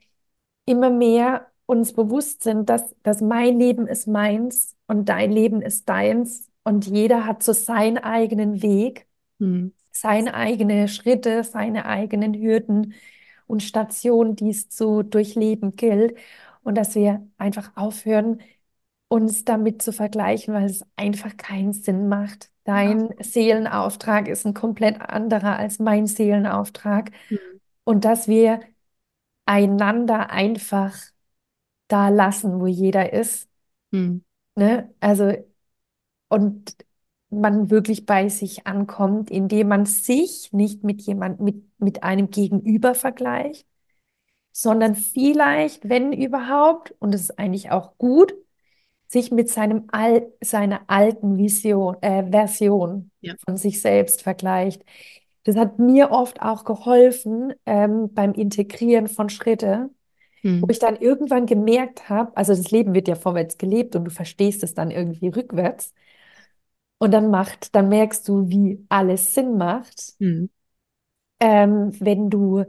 immer 0.65 0.89
mehr 0.89 1.47
uns 1.65 1.93
bewusst 1.93 2.43
sind, 2.43 2.69
dass, 2.69 2.95
dass 3.03 3.21
mein 3.21 3.60
Leben 3.60 3.88
ist 3.88 4.07
meins 4.07 4.75
und 4.88 5.10
dein 5.10 5.31
Leben 5.31 5.62
ist 5.62 5.89
deins 5.89 6.49
und 6.63 6.88
jeder 6.88 7.25
hat 7.25 7.43
so 7.43 7.53
seinen 7.53 7.97
eigenen 7.99 8.62
Weg, 8.62 9.07
Mhm. 9.39 9.71
Seine 10.01 10.33
eigenen 10.33 10.88
Schritte, 10.88 11.43
seine 11.43 11.86
eigenen 11.86 12.33
Hürden 12.33 12.93
und 13.47 13.63
Stationen, 13.63 14.36
die 14.36 14.49
es 14.49 14.69
zu 14.69 15.03
durchleben 15.03 15.75
gilt 15.75 16.17
und 16.63 16.75
dass 16.75 16.95
wir 16.95 17.25
einfach 17.38 17.71
aufhören, 17.75 18.41
uns 19.10 19.45
damit 19.45 19.81
zu 19.81 19.93
vergleichen, 19.93 20.53
weil 20.53 20.65
es 20.65 20.86
einfach 20.97 21.38
keinen 21.38 21.73
Sinn 21.73 22.10
macht. 22.10 22.51
Dein 22.65 23.13
Seelenauftrag 23.19 24.27
ist 24.27 24.45
ein 24.45 24.53
komplett 24.53 24.99
anderer 24.99 25.57
als 25.57 25.79
mein 25.79 26.07
Seelenauftrag. 26.07 27.12
Mhm. 27.29 27.38
Und 27.86 28.03
dass 28.03 28.27
wir 28.27 28.60
einander 29.45 30.29
einfach 30.29 30.97
da 31.88 32.10
lassen, 32.10 32.60
wo 32.60 32.67
jeder 32.67 33.13
ist. 33.13 33.47
Mhm. 33.91 34.25
Ne? 34.55 34.93
Also, 34.99 35.33
und 36.29 36.75
man 37.30 37.70
wirklich 37.70 38.06
bei 38.06 38.30
sich 38.30 38.68
ankommt, 38.68 39.30
indem 39.32 39.68
man 39.70 39.86
sich 39.86 40.52
nicht 40.54 40.84
mit 40.84 41.02
jemand, 41.04 41.40
mit, 41.42 41.63
mit 41.80 42.04
einem 42.04 42.30
Gegenüber 42.32 42.96
vergleicht, 42.96 43.68
sondern 44.52 44.96
vielleicht, 44.96 45.88
wenn 45.90 46.13
überhaupt, 46.13 46.96
und 47.00 47.13
das 47.13 47.22
ist 47.24 47.40
eigentlich 47.40 47.72
auch 47.72 47.98
gut, 47.98 48.34
sich 49.08 49.32
mit 49.32 49.50
seinem 49.50 49.86
Al 49.92 50.32
seiner 50.44 50.82
alten 50.88 51.38
Vision, 51.38 51.98
äh, 52.02 52.30
Version 52.32 53.12
Ja. 53.22 53.36
von 53.46 53.58
sich 53.58 53.82
selbst 53.82 54.24
vergleicht. 54.24 54.84
Das 55.46 55.56
hat 55.58 55.80
mir 55.80 56.12
oft 56.12 56.42
auch 56.42 56.66
geholfen 56.66 57.54
ähm, 57.66 58.13
beim 58.13 58.34
Integrieren 58.34 59.08
von 59.08 59.30
Schritte, 59.30 59.90
wo 60.60 60.68
Mhm. 60.68 60.72
ich 60.72 60.80
dann 60.80 60.96
irgendwann 60.98 61.46
gemerkt 61.46 62.10
habe, 62.10 62.36
also 62.38 62.54
das 62.56 62.72
Leben 62.72 62.94
wird 62.94 63.08
ja 63.08 63.16
vorwärts 63.16 63.58
gelebt 63.58 63.96
und 63.96 64.06
du 64.06 64.12
verstehst 64.12 64.63
es 64.63 64.74
dann 64.74 64.92
irgendwie 64.92 65.28
rückwärts. 65.30 65.94
Und 66.99 67.12
dann 67.12 67.29
macht, 67.29 67.75
dann 67.75 67.89
merkst 67.89 68.27
du, 68.27 68.49
wie 68.49 68.86
alles 68.89 69.33
Sinn 69.36 69.57
macht, 69.57 70.15
Mhm. 70.19 70.49
ähm, 71.39 71.91
wenn 71.99 72.29
du, 72.29 72.63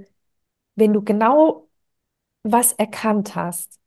wenn 0.76 0.92
du 0.94 1.02
genau 1.04 1.68
was 2.44 2.72
erkannt 2.74 3.34
hast, 3.36 3.80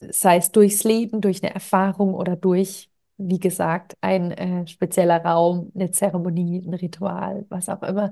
sei 0.00 0.36
es 0.38 0.50
durchs 0.52 0.84
Leben, 0.84 1.20
durch 1.20 1.42
eine 1.42 1.54
Erfahrung 1.54 2.14
oder 2.14 2.36
durch, 2.36 2.90
wie 3.18 3.38
gesagt, 3.38 3.96
ein 4.00 4.32
äh, 4.32 4.66
spezieller 4.66 5.22
Raum, 5.24 5.70
eine 5.74 5.90
Zeremonie, 5.90 6.58
ein 6.66 6.74
Ritual, 6.74 7.46
was 7.48 7.68
auch 7.68 7.82
immer. 7.82 8.10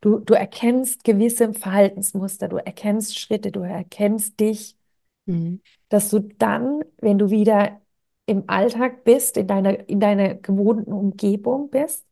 Du, 0.00 0.18
du 0.18 0.34
erkennst 0.34 1.04
gewisse 1.04 1.52
Verhaltensmuster, 1.54 2.48
du 2.48 2.56
erkennst 2.56 3.18
Schritte, 3.18 3.52
du 3.52 3.60
erkennst 3.60 4.38
dich, 4.40 4.76
Mhm. 5.26 5.60
dass 5.88 6.10
du 6.10 6.20
dann, 6.20 6.82
wenn 7.00 7.18
du 7.18 7.30
wieder 7.30 7.79
im 8.30 8.44
Alltag 8.48 9.02
bist, 9.04 9.36
in 9.36 9.48
deiner, 9.48 9.88
in 9.88 9.98
deiner 9.98 10.34
gewohnten 10.36 10.92
Umgebung 10.92 11.68
bist, 11.68 12.06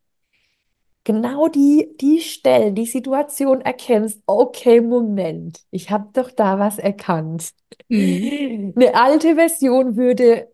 genau 1.04 1.48
die, 1.48 1.96
die 2.00 2.20
Stellen, 2.20 2.74
die 2.74 2.86
Situation 2.86 3.60
erkennst, 3.60 4.20
okay, 4.26 4.80
Moment, 4.80 5.60
ich 5.70 5.90
habe 5.90 6.08
doch 6.12 6.30
da 6.30 6.58
was 6.58 6.78
erkannt. 6.78 7.52
Mhm. 7.88 8.72
Eine 8.76 8.94
alte 8.94 9.36
Version 9.36 9.96
würde 9.96 10.52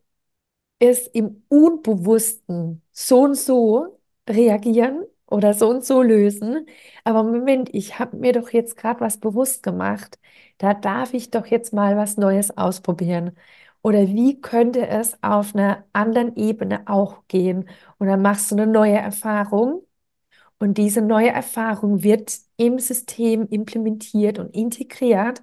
es 0.78 1.06
im 1.08 1.44
Unbewussten 1.48 2.82
so 2.92 3.22
und 3.22 3.36
so 3.36 3.98
reagieren 4.28 5.04
oder 5.26 5.54
so 5.54 5.68
und 5.70 5.84
so 5.84 6.02
lösen. 6.02 6.66
Aber 7.04 7.22
Moment, 7.24 7.70
ich 7.74 7.98
habe 7.98 8.16
mir 8.18 8.32
doch 8.32 8.50
jetzt 8.50 8.76
gerade 8.76 9.00
was 9.00 9.18
bewusst 9.18 9.62
gemacht. 9.62 10.18
Da 10.58 10.74
darf 10.74 11.14
ich 11.14 11.30
doch 11.30 11.46
jetzt 11.46 11.72
mal 11.72 11.96
was 11.96 12.16
Neues 12.16 12.56
ausprobieren. 12.56 13.36
Oder 13.84 14.08
wie 14.08 14.40
könnte 14.42 14.88
es 14.88 15.18
auf 15.22 15.54
einer 15.56 15.84
anderen 15.94 16.36
Ebene 16.36 16.84
auch 16.88 17.28
gehen? 17.28 17.70
Und 17.98 18.08
dann 18.08 18.22
machst 18.22 18.52
du 18.52 18.56
eine 18.56 18.68
neue 18.68 18.96
Erfahrung. 18.98 19.84
Und 20.58 20.78
diese 20.78 21.02
neue 21.02 21.30
Erfahrung 21.30 22.02
wird 22.02 22.34
im 22.56 22.78
System 22.78 23.48
implementiert 23.48 24.38
und 24.38 24.54
integriert. 24.54 25.42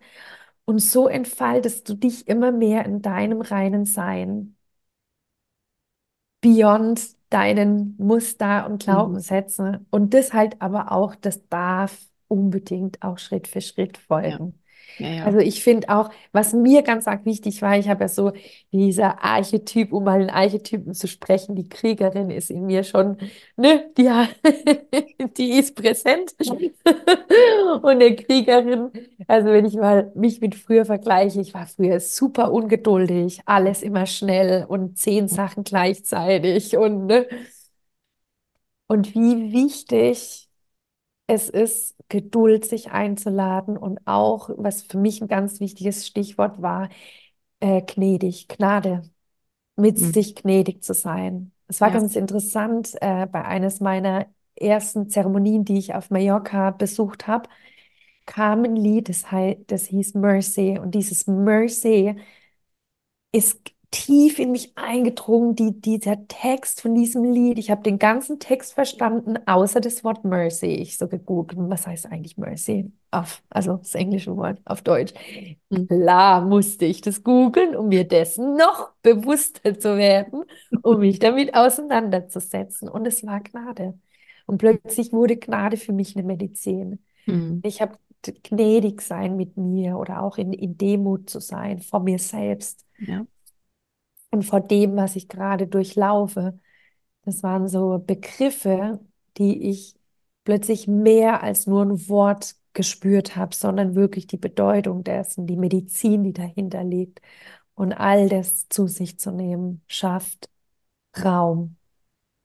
Und 0.66 0.80
so 0.80 1.08
entfaltest 1.08 1.90
du 1.90 1.96
dich 1.96 2.28
immer 2.28 2.52
mehr 2.52 2.86
in 2.86 3.02
deinem 3.02 3.42
reinen 3.42 3.86
Sein, 3.86 4.58
beyond 6.42 7.16
deinen 7.30 7.96
Muster 7.98 8.66
und 8.66 8.80
Mhm. 8.80 8.84
Glaubenssätzen. 8.84 9.86
Und 9.92 10.14
das 10.14 10.34
halt 10.34 10.62
aber 10.62 10.92
auch, 10.92 11.16
das 11.16 11.48
darf 11.50 11.98
unbedingt 12.28 13.02
auch 13.04 13.18
Schritt 13.18 13.48
für 13.48 13.62
Schritt 13.62 13.98
folgen. 13.98 14.54
Ja, 14.54 14.61
ja. 14.98 15.26
Also 15.26 15.40
ich 15.40 15.64
finde 15.64 15.90
auch, 15.90 16.10
was 16.32 16.54
mir 16.54 16.82
ganz 16.84 17.08
arg 17.08 17.26
wichtig 17.26 17.62
war, 17.62 17.78
ich 17.78 17.90
habe 17.90 18.02
ja 18.02 18.08
so 18.08 18.32
dieser 18.72 19.24
Archetyp, 19.24 19.94
um 19.94 20.04
mal 20.04 20.20
einen 20.20 20.30
Archetypen 20.30 20.94
zu 20.94 21.08
sprechen, 21.08 21.56
die 21.56 21.68
Kriegerin 21.70 22.30
ist 22.30 22.50
in 22.50 22.66
mir 22.66 22.84
schon, 22.84 23.18
ne, 23.58 23.90
die, 23.98 24.10
die 25.38 25.52
ist 25.60 25.76
präsent. 25.76 26.36
Und 27.82 27.86
eine 27.86 28.16
Kriegerin, 28.16 28.92
also 29.28 29.50
wenn 29.50 29.66
ich 29.66 29.76
mal 29.76 30.12
mich 30.16 30.42
mit 30.42 30.56
früher 30.56 30.86
vergleiche, 30.86 31.42
ich 31.42 31.54
war 31.54 31.68
früher 31.68 32.00
super 32.00 32.52
ungeduldig, 32.52 33.42
alles 33.46 33.82
immer 33.84 34.06
schnell 34.06 34.66
und 34.68 34.98
zehn 34.98 35.28
Sachen 35.28 35.64
gleichzeitig 35.64 36.78
und 36.78 37.06
ne, 37.08 37.28
und 38.88 39.16
wie 39.16 39.54
wichtig 39.54 40.51
es 41.32 41.50
ist, 41.50 41.96
Geduld 42.10 42.66
sich 42.66 42.92
einzuladen 42.92 43.78
und 43.78 44.00
auch, 44.06 44.50
was 44.58 44.84
für 44.84 44.98
mich 44.98 45.22
ein 45.22 45.28
ganz 45.28 45.60
wichtiges 45.60 46.06
Stichwort 46.08 46.62
war, 46.62 46.90
äh, 47.62 47.82
gnädig, 47.84 48.48
Gnade, 48.50 49.04
mit 49.78 50.00
Mhm. 50.00 50.12
sich 50.14 50.36
gnädig 50.36 50.84
zu 50.84 50.94
sein. 50.94 51.54
Es 51.68 51.82
war 51.82 51.92
Ja. 51.92 51.96
ganz 51.96 52.16
interessant, 52.16 52.94
äh, 53.02 53.28
bei 53.28 53.44
eines 53.46 53.80
meiner 53.82 54.28
ersten 54.56 55.10
Zeremonien, 55.10 55.66
die 55.66 55.78
ich 55.80 55.96
auf 55.96 56.10
Mallorca 56.12 56.72
besucht 56.72 57.28
habe, 57.28 57.50
kam 58.26 58.64
ein 58.66 58.76
Lied, 58.78 59.10
das, 59.10 59.26
das 59.68 59.86
hieß 59.88 60.16
Mercy. 60.16 60.80
Und 60.80 60.96
dieses 60.96 61.28
Mercy 61.28 62.16
ist 63.32 63.72
tief 63.92 64.40
in 64.40 64.52
mich 64.52 64.72
eingedrungen, 64.78 65.56
die, 65.56 65.80
dieser 65.80 66.28
Text 66.28 66.82
von 66.82 66.96
diesem 66.96 67.24
Lied. 67.26 67.60
Ich 67.60 67.70
habe 67.70 67.84
den 67.84 68.00
ganzen 68.00 68.40
Text 68.40 68.74
verstanden, 68.74 69.38
außer 69.46 69.82
das 69.82 70.04
Wort 70.04 70.24
Mercy. 70.24 70.68
Ich 70.68 70.98
so 70.98 71.08
gegoogelt, 71.08 71.60
was 71.70 71.88
heißt 71.88 72.06
eigentlich 72.08 72.38
Mercy? 72.38 72.92
Auf, 73.12 73.44
also 73.50 73.78
das 73.78 73.94
englische 73.96 74.36
Wort 74.38 74.60
auf 74.64 74.82
Deutsch. 74.82 75.14
Mhm. 75.70 75.88
Klar 75.88 76.46
musste 76.46 76.86
ich 76.86 77.02
das 77.02 77.24
googeln, 77.24 77.76
um 77.76 77.90
mir 77.90 78.08
dessen 78.08 78.56
noch 78.56 78.92
bewusster 79.02 79.78
zu 79.78 79.98
werden, 79.98 80.44
um 80.82 81.00
mich 81.00 81.20
damit 81.20 81.54
auseinanderzusetzen. 81.54 82.88
Und 82.88 83.06
es 83.06 83.26
war 83.26 83.42
Gnade. 83.42 84.00
Und 84.46 84.58
plötzlich 84.58 85.12
wurde 85.12 85.38
Gnade 85.38 85.76
für 85.78 85.94
mich 85.94 86.16
eine 86.16 86.26
Medizin. 86.26 87.00
Mhm. 87.26 87.62
Ich 87.66 87.82
habe 87.82 87.98
gnädig 88.44 89.02
sein 89.02 89.36
mit 89.36 89.58
mir 89.58 89.98
oder 89.98 90.22
auch 90.22 90.38
in, 90.38 90.54
in 90.54 90.78
Demut 90.78 91.30
zu 91.30 91.40
sein 91.40 91.80
vor 91.80 92.00
mir 92.02 92.20
selbst 92.20 92.86
Ja. 93.00 93.26
Und 94.32 94.44
vor 94.44 94.62
dem, 94.62 94.96
was 94.96 95.16
ich 95.16 95.28
gerade 95.28 95.68
durchlaufe. 95.68 96.60
Das 97.24 97.44
waren 97.44 97.68
so 97.68 98.00
Begriffe, 98.00 99.00
die 99.38 99.70
ich 99.70 99.96
plötzlich 100.44 100.88
mehr 100.88 101.44
als 101.44 101.68
nur 101.68 101.84
ein 101.84 102.10
Wort 102.10 102.56
gespürt 102.74 103.36
habe, 103.36 103.54
sondern 103.54 103.96
wirklich 103.96 104.28
die 104.28 104.38
Bedeutung 104.38 105.04
dessen, 105.04 105.46
die 105.46 105.58
Medizin, 105.58 106.24
die 106.24 106.34
dahinter 106.34 106.84
liegt. 106.84 107.22
Und 107.76 107.94
all 107.94 108.30
das 108.30 108.68
zu 108.70 108.88
sich 108.88 109.20
zu 109.20 109.32
nehmen, 109.32 109.84
schafft 109.88 110.50
Raum. 111.24 111.76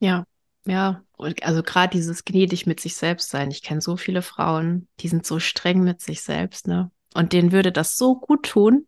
Ja, 0.00 0.24
ja, 0.66 1.04
also 1.42 1.62
gerade 1.62 1.96
dieses 1.96 2.24
gnädig 2.24 2.66
mit 2.66 2.80
sich 2.80 2.96
selbst 2.96 3.30
sein. 3.30 3.50
Ich 3.50 3.62
kenne 3.62 3.80
so 3.80 3.96
viele 3.96 4.22
Frauen, 4.22 4.88
die 5.00 5.08
sind 5.08 5.24
so 5.24 5.38
streng 5.38 5.82
mit 5.82 6.00
sich 6.00 6.22
selbst, 6.22 6.66
ne? 6.66 6.90
Und 7.14 7.32
denen 7.32 7.52
würde 7.52 7.72
das 7.72 7.96
so 7.96 8.16
gut 8.16 8.46
tun, 8.46 8.86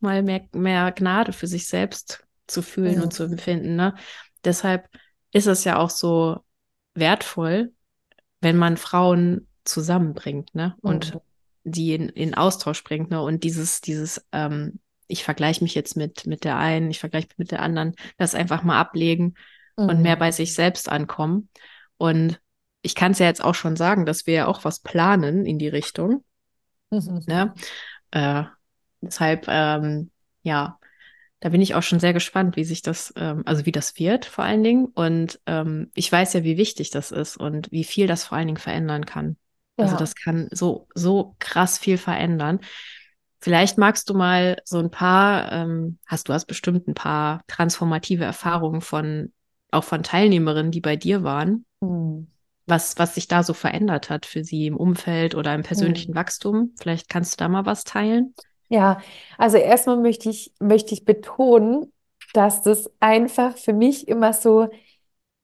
mal 0.00 0.22
mehr, 0.22 0.46
mehr 0.52 0.92
Gnade 0.92 1.32
für 1.32 1.46
sich 1.46 1.68
selbst 1.68 2.26
zu 2.50 2.62
fühlen 2.62 3.00
und 3.00 3.12
zu 3.12 3.24
Mhm. 3.24 3.32
empfinden, 3.32 3.76
ne? 3.76 3.94
Deshalb 4.44 4.88
ist 5.32 5.46
es 5.46 5.64
ja 5.64 5.78
auch 5.78 5.90
so 5.90 6.40
wertvoll, 6.94 7.72
wenn 8.40 8.56
man 8.56 8.76
Frauen 8.76 9.48
zusammenbringt, 9.64 10.54
ne? 10.54 10.76
Und 10.82 11.12
Mhm. 11.14 11.20
die 11.64 11.94
in, 11.94 12.08
in 12.08 12.34
Austausch 12.34 12.82
bringt, 12.84 13.10
ne? 13.10 13.20
Und 13.22 13.44
dieses, 13.44 13.80
dieses, 13.80 14.24
ähm, 14.32 14.80
ich 15.06 15.24
vergleiche 15.24 15.62
mich 15.64 15.74
jetzt 15.74 15.96
mit, 15.96 16.26
mit 16.26 16.44
der 16.44 16.56
einen, 16.56 16.90
ich 16.90 17.00
vergleiche 17.00 17.28
mich 17.28 17.38
mit 17.38 17.50
der 17.50 17.62
anderen, 17.62 17.94
das 18.16 18.34
einfach 18.34 18.62
mal 18.62 18.78
ablegen 18.80 19.34
und 19.86 20.02
mehr 20.02 20.16
Mhm. 20.16 20.20
bei 20.20 20.32
sich 20.32 20.54
selbst 20.54 20.88
ankommen. 20.90 21.48
Und 21.98 22.40
ich 22.82 22.94
kann 22.94 23.12
es 23.12 23.18
ja 23.18 23.26
jetzt 23.26 23.44
auch 23.44 23.54
schon 23.54 23.76
sagen, 23.76 24.06
dass 24.06 24.26
wir 24.26 24.34
ja 24.34 24.46
auch 24.46 24.64
was 24.64 24.80
planen 24.80 25.44
in 25.46 25.58
die 25.58 25.68
Richtung. 25.68 26.24
Ne? 27.26 27.54
Äh, 28.12 28.44
deshalb, 29.02 29.46
ähm, 29.48 30.12
ja, 30.42 30.79
da 31.40 31.48
bin 31.48 31.62
ich 31.62 31.74
auch 31.74 31.82
schon 31.82 32.00
sehr 32.00 32.12
gespannt, 32.12 32.56
wie 32.56 32.64
sich 32.64 32.82
das, 32.82 33.12
ähm, 33.16 33.42
also 33.46 33.66
wie 33.66 33.72
das 33.72 33.98
wird 33.98 34.26
vor 34.26 34.44
allen 34.44 34.62
Dingen. 34.62 34.86
Und 34.86 35.40
ähm, 35.46 35.90
ich 35.94 36.10
weiß 36.10 36.34
ja, 36.34 36.44
wie 36.44 36.56
wichtig 36.56 36.90
das 36.90 37.10
ist 37.12 37.36
und 37.36 37.70
wie 37.72 37.84
viel 37.84 38.06
das 38.06 38.24
vor 38.24 38.36
allen 38.38 38.46
Dingen 38.48 38.58
verändern 38.58 39.06
kann. 39.06 39.36
Also 39.78 39.96
Ja. 39.96 39.96
das 39.96 40.14
kann 40.14 40.48
so, 40.52 40.86
so 40.94 41.34
krass 41.38 41.78
viel 41.78 41.96
verändern. 41.98 42.60
Vielleicht 43.40 43.78
magst 43.78 44.10
du 44.10 44.14
mal 44.14 44.58
so 44.64 44.78
ein 44.78 44.90
paar, 44.90 45.50
ähm, 45.50 45.98
hast 46.06 46.28
du 46.28 46.34
hast 46.34 46.44
bestimmt 46.44 46.86
ein 46.88 46.94
paar 46.94 47.42
transformative 47.46 48.24
Erfahrungen 48.24 48.82
von, 48.82 49.32
auch 49.70 49.84
von 49.84 50.02
Teilnehmerinnen, 50.02 50.72
die 50.72 50.82
bei 50.82 50.96
dir 50.96 51.22
waren, 51.22 51.64
Mhm. 51.82 52.26
was, 52.66 52.98
was 52.98 53.14
sich 53.14 53.28
da 53.28 53.42
so 53.42 53.54
verändert 53.54 54.10
hat 54.10 54.26
für 54.26 54.44
sie 54.44 54.66
im 54.66 54.76
Umfeld 54.76 55.34
oder 55.34 55.54
im 55.54 55.62
persönlichen 55.62 56.12
Mhm. 56.12 56.14
Wachstum. 56.14 56.74
Vielleicht 56.78 57.08
kannst 57.08 57.32
du 57.40 57.44
da 57.44 57.48
mal 57.48 57.66
was 57.66 57.84
teilen. 57.84 58.34
Ja, 58.72 59.00
also 59.36 59.56
erstmal 59.56 59.96
möchte 59.96 60.30
ich, 60.30 60.52
möchte 60.60 60.94
ich 60.94 61.04
betonen, 61.04 61.92
dass 62.34 62.62
das 62.62 62.88
einfach 63.00 63.56
für 63.58 63.72
mich 63.72 64.06
immer 64.06 64.32
so 64.32 64.68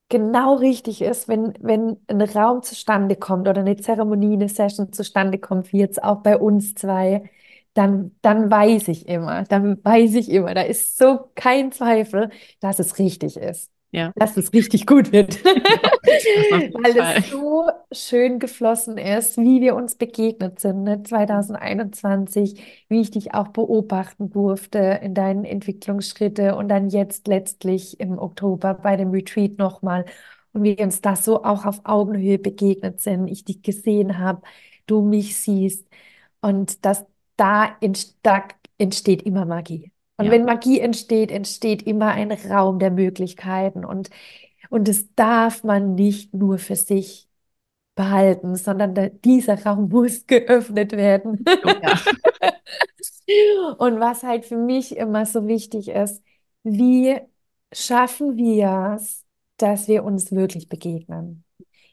genau 0.09 0.55
richtig 0.55 1.01
ist, 1.01 1.27
wenn, 1.29 1.53
wenn 1.61 1.97
ein 2.07 2.21
Raum 2.21 2.63
zustande 2.63 3.15
kommt 3.17 3.47
oder 3.47 3.61
eine 3.61 3.77
Zeremonie, 3.77 4.33
eine 4.35 4.49
Session 4.49 4.93
zustande 4.93 5.39
kommt, 5.39 5.73
wie 5.73 5.79
jetzt 5.79 6.03
auch 6.03 6.23
bei 6.23 6.37
uns 6.37 6.75
zwei, 6.75 7.29
dann, 7.75 8.17
dann 8.21 8.51
weiß 8.51 8.87
ich 8.89 9.07
immer, 9.09 9.43
dann 9.45 9.83
weiß 9.83 10.15
ich 10.15 10.29
immer, 10.31 10.53
da 10.55 10.61
ist 10.63 10.97
so 10.97 11.31
kein 11.35 11.71
Zweifel, 11.73 12.31
dass 12.61 12.79
es 12.79 12.99
richtig 12.99 13.37
ist. 13.37 13.71
Ja. 13.91 14.11
Dass 14.15 14.35
es 14.35 14.51
richtig 14.53 14.85
gut 14.85 15.11
wird. 15.11 15.43
Weil 15.45 17.19
es 17.19 17.29
so 17.29 17.69
schön 17.91 18.39
geflossen 18.39 18.97
ist, 18.97 19.37
wie 19.37 19.61
wir 19.61 19.75
uns 19.75 19.95
begegnet 19.95 20.59
sind, 20.59 20.83
ne? 20.83 21.03
2021, 21.03 22.85
wie 22.89 23.01
ich 23.01 23.11
dich 23.11 23.33
auch 23.33 23.47
beobachten 23.49 24.29
durfte 24.29 24.99
in 25.01 25.13
deinen 25.13 25.45
Entwicklungsschritte 25.45 26.55
und 26.55 26.67
dann 26.69 26.89
jetzt 26.89 27.27
letztlich 27.27 27.99
im 27.99 28.19
Oktober 28.19 28.73
bei 28.73 28.97
dem 28.97 29.11
Retreat 29.11 29.57
nochmal 29.57 30.05
und 30.53 30.63
wir 30.63 30.79
uns 30.79 31.01
das 31.01 31.23
so 31.23 31.43
auch 31.43 31.65
auf 31.65 31.81
Augenhöhe 31.85 32.39
begegnet 32.39 32.99
sind, 33.01 33.27
ich 33.27 33.45
dich 33.45 33.61
gesehen 33.61 34.17
habe, 34.17 34.41
du 34.85 35.01
mich 35.01 35.37
siehst 35.37 35.87
und 36.41 36.85
dass 36.85 37.05
da 37.37 37.77
entsteht 38.77 39.21
immer 39.21 39.45
Magie. 39.45 39.91
Und 40.17 40.25
Ja. 40.25 40.31
wenn 40.31 40.45
Magie 40.45 40.79
entsteht, 40.79 41.31
entsteht 41.31 41.83
immer 41.83 42.07
ein 42.11 42.31
Raum 42.31 42.79
der 42.79 42.91
Möglichkeiten 42.91 43.85
und 43.85 44.09
und 44.71 44.87
das 44.89 45.13
darf 45.15 45.63
man 45.63 45.95
nicht 45.95 46.33
nur 46.33 46.57
für 46.59 46.75
sich 46.75 47.29
behalten, 47.95 48.55
sondern 48.55 48.95
da, 48.95 49.09
dieser 49.09 49.63
Raum 49.65 49.89
muss 49.91 50.27
geöffnet 50.27 50.93
werden. 50.93 51.45
Oh 51.63 51.69
ja. 51.81 51.93
Und 53.77 53.99
was 53.99 54.23
halt 54.23 54.45
für 54.45 54.57
mich 54.57 54.95
immer 54.97 55.25
so 55.25 55.47
wichtig 55.47 55.89
ist, 55.89 56.23
wie 56.63 57.19
schaffen 57.73 58.37
wir 58.37 58.95
es, 58.97 59.25
dass 59.57 59.87
wir 59.87 60.03
uns 60.03 60.31
wirklich 60.31 60.69
begegnen? 60.69 61.43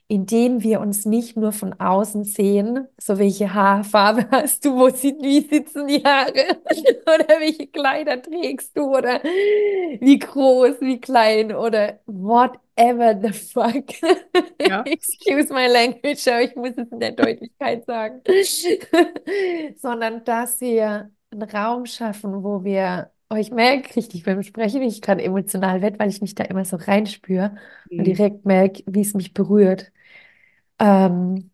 Indem 0.07 0.63
wir 0.63 0.81
uns 0.81 1.07
nicht 1.07 1.37
nur 1.37 1.53
von 1.53 1.73
außen 1.81 2.25
sehen, 2.25 2.87
so 2.99 3.19
welche 3.19 3.55
Haarfarbe 3.55 4.29
hast 4.31 4.65
du, 4.65 4.75
wo 4.77 4.91
sit 4.91 5.23
wie 5.23 5.41
sitzen 5.41 5.87
die 5.89 6.03
Haare 6.05 6.59
oder 7.07 7.41
welche 7.41 7.67
Kleider 7.69 8.21
trägst 8.21 8.77
du 8.77 8.97
oder 8.97 9.23
wie 9.23 10.19
groß, 10.19 10.81
wie 10.81 11.01
klein 11.01 11.55
oder 11.55 12.01
whatever 12.07 13.19
the 13.21 13.33
fuck. 13.33 13.85
Ja. 14.61 14.83
Excuse 14.83 15.53
my 15.53 15.67
language, 15.67 16.27
aber 16.29 16.43
ich 16.43 16.55
muss 16.57 16.73
es 16.77 16.91
in 16.91 17.01
der 17.01 17.13
Deutlichkeit 17.13 17.85
sagen. 17.87 18.23
Sondern 19.77 20.25
dass 20.25 20.61
wir 20.61 21.11
einen 21.31 21.43
Raum 21.43 21.87
schaffen, 21.87 22.43
wo 22.43 22.65
wir, 22.65 23.11
oh, 23.35 23.37
ich 23.41 23.51
merke 23.51 23.97
richtig 23.97 24.25
beim 24.25 24.43
Sprechen, 24.43 24.81
wie 24.81 24.87
ich 24.87 25.03
gerade 25.03 25.23
emotional 25.23 25.83
werde, 25.83 25.99
weil 25.99 26.11
ich 26.11 26.21
mich 26.23 26.35
da 26.35 26.45
immer 26.45 26.65
so 26.65 26.77
reinspüre 26.77 27.57
und 27.97 28.07
Mhm. 28.07 28.07
direkt 28.07 28.45
merke, 28.47 28.83
wie 28.87 29.01
es 29.03 29.15
mich 29.15 29.35
berührt. 29.35 29.93
Ähm, 30.81 31.51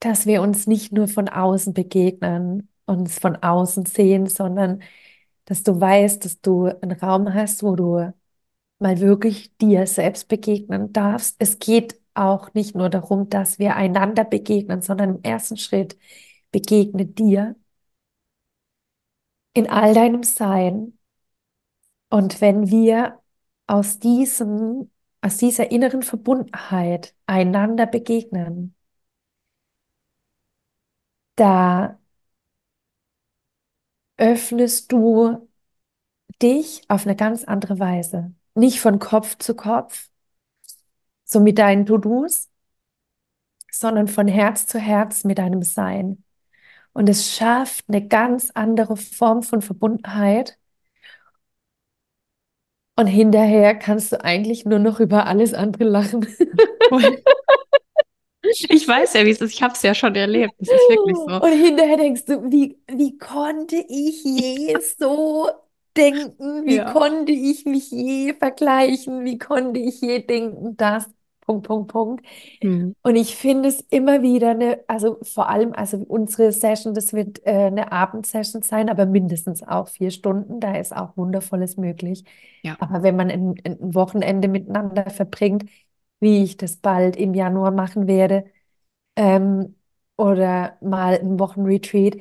dass 0.00 0.26
wir 0.26 0.42
uns 0.42 0.66
nicht 0.66 0.92
nur 0.92 1.08
von 1.08 1.28
außen 1.28 1.74
begegnen, 1.74 2.68
uns 2.86 3.18
von 3.18 3.36
außen 3.36 3.86
sehen, 3.86 4.26
sondern 4.26 4.82
dass 5.46 5.62
du 5.62 5.80
weißt, 5.80 6.24
dass 6.24 6.40
du 6.40 6.66
einen 6.66 6.92
Raum 6.92 7.32
hast, 7.34 7.62
wo 7.62 7.76
du 7.76 8.12
mal 8.78 9.00
wirklich 9.00 9.56
dir 9.58 9.86
selbst 9.86 10.28
begegnen 10.28 10.92
darfst. 10.92 11.36
Es 11.38 11.58
geht 11.58 12.00
auch 12.14 12.52
nicht 12.54 12.74
nur 12.76 12.90
darum, 12.90 13.28
dass 13.30 13.58
wir 13.58 13.76
einander 13.76 14.24
begegnen, 14.24 14.82
sondern 14.82 15.16
im 15.16 15.22
ersten 15.24 15.56
Schritt 15.56 15.98
begegne 16.52 17.06
dir 17.06 17.56
in 19.54 19.68
all 19.68 19.94
deinem 19.94 20.22
Sein. 20.22 20.98
Und 22.10 22.40
wenn 22.40 22.68
wir 22.70 23.20
aus 23.66 23.98
diesem, 23.98 24.90
aus 25.20 25.38
dieser 25.38 25.70
inneren 25.70 26.02
Verbundenheit 26.02 27.14
einander 27.26 27.86
begegnen, 27.86 28.74
da 31.36 31.98
öffnest 34.16 34.92
du 34.92 35.48
dich 36.42 36.82
auf 36.88 37.06
eine 37.06 37.16
ganz 37.16 37.44
andere 37.44 37.78
Weise. 37.78 38.34
Nicht 38.54 38.80
von 38.80 38.98
Kopf 38.98 39.38
zu 39.38 39.54
Kopf, 39.54 40.10
so 41.24 41.40
mit 41.40 41.58
deinen 41.58 41.86
To-Dos, 41.86 42.50
sondern 43.70 44.08
von 44.08 44.28
Herz 44.28 44.66
zu 44.66 44.78
Herz 44.78 45.24
mit 45.24 45.38
deinem 45.38 45.62
Sein. 45.62 46.24
Und 46.94 47.08
es 47.08 47.34
schafft 47.36 47.84
eine 47.88 48.06
ganz 48.06 48.50
andere 48.54 48.96
Form 48.96 49.42
von 49.42 49.62
Verbundenheit. 49.62 50.58
Und 52.96 53.06
hinterher 53.06 53.74
kannst 53.74 54.12
du 54.12 54.22
eigentlich 54.24 54.64
nur 54.64 54.78
noch 54.78 55.00
über 55.00 55.26
alles 55.26 55.54
andere 55.54 55.84
lachen. 55.84 56.26
Ich 58.68 58.86
weiß 58.88 59.14
ja, 59.14 59.24
wie 59.24 59.30
es 59.30 59.40
ist. 59.40 59.52
Ich 59.54 59.62
habe 59.62 59.74
es 59.74 59.82
ja 59.82 59.94
schon 59.94 60.14
erlebt. 60.14 60.54
Es 60.58 60.72
ist 60.72 60.88
wirklich 60.88 61.22
so. 61.24 61.40
Und 61.40 61.52
hinterher 61.52 61.96
denkst 61.96 62.24
du, 62.26 62.50
wie, 62.50 62.78
wie 62.88 63.18
konnte 63.18 63.76
ich 63.88 64.22
je 64.24 64.78
so 64.98 65.50
denken? 65.96 66.66
Wie 66.66 66.76
Ja. 66.76 66.84
konnte 66.84 67.32
ich 67.32 67.64
mich 67.64 67.90
je 67.90 68.34
vergleichen? 68.34 69.24
Wie 69.24 69.38
konnte 69.38 69.80
ich 69.80 70.00
je 70.00 70.20
denken, 70.24 70.76
dass 70.76 71.06
Punkt, 71.60 71.66
Punkt, 71.66 71.92
Punkt. 71.92 72.26
Mhm. 72.62 72.94
Und 73.02 73.16
ich 73.16 73.36
finde 73.36 73.68
es 73.68 73.80
immer 73.90 74.22
wieder 74.22 74.50
eine, 74.50 74.80
also 74.86 75.18
vor 75.22 75.48
allem, 75.48 75.72
also 75.72 75.98
unsere 75.98 76.52
Session, 76.52 76.94
das 76.94 77.12
wird 77.12 77.44
äh, 77.44 77.66
eine 77.66 77.90
Abendsession 77.90 78.62
sein, 78.62 78.88
aber 78.88 79.06
mindestens 79.06 79.62
auch 79.62 79.88
vier 79.88 80.10
Stunden. 80.10 80.60
Da 80.60 80.76
ist 80.76 80.94
auch 80.94 81.16
Wundervolles 81.16 81.76
möglich. 81.76 82.24
Ja. 82.62 82.76
Aber 82.80 83.02
wenn 83.02 83.16
man 83.16 83.30
ein, 83.30 83.54
ein 83.64 83.94
Wochenende 83.94 84.48
miteinander 84.48 85.10
verbringt, 85.10 85.64
wie 86.20 86.44
ich 86.44 86.56
das 86.56 86.76
bald 86.76 87.16
im 87.16 87.34
Januar 87.34 87.72
machen 87.72 88.06
werde, 88.06 88.44
ähm, 89.16 89.74
oder 90.16 90.76
mal 90.80 91.18
ein 91.18 91.38
Wochenretreat, 91.38 92.16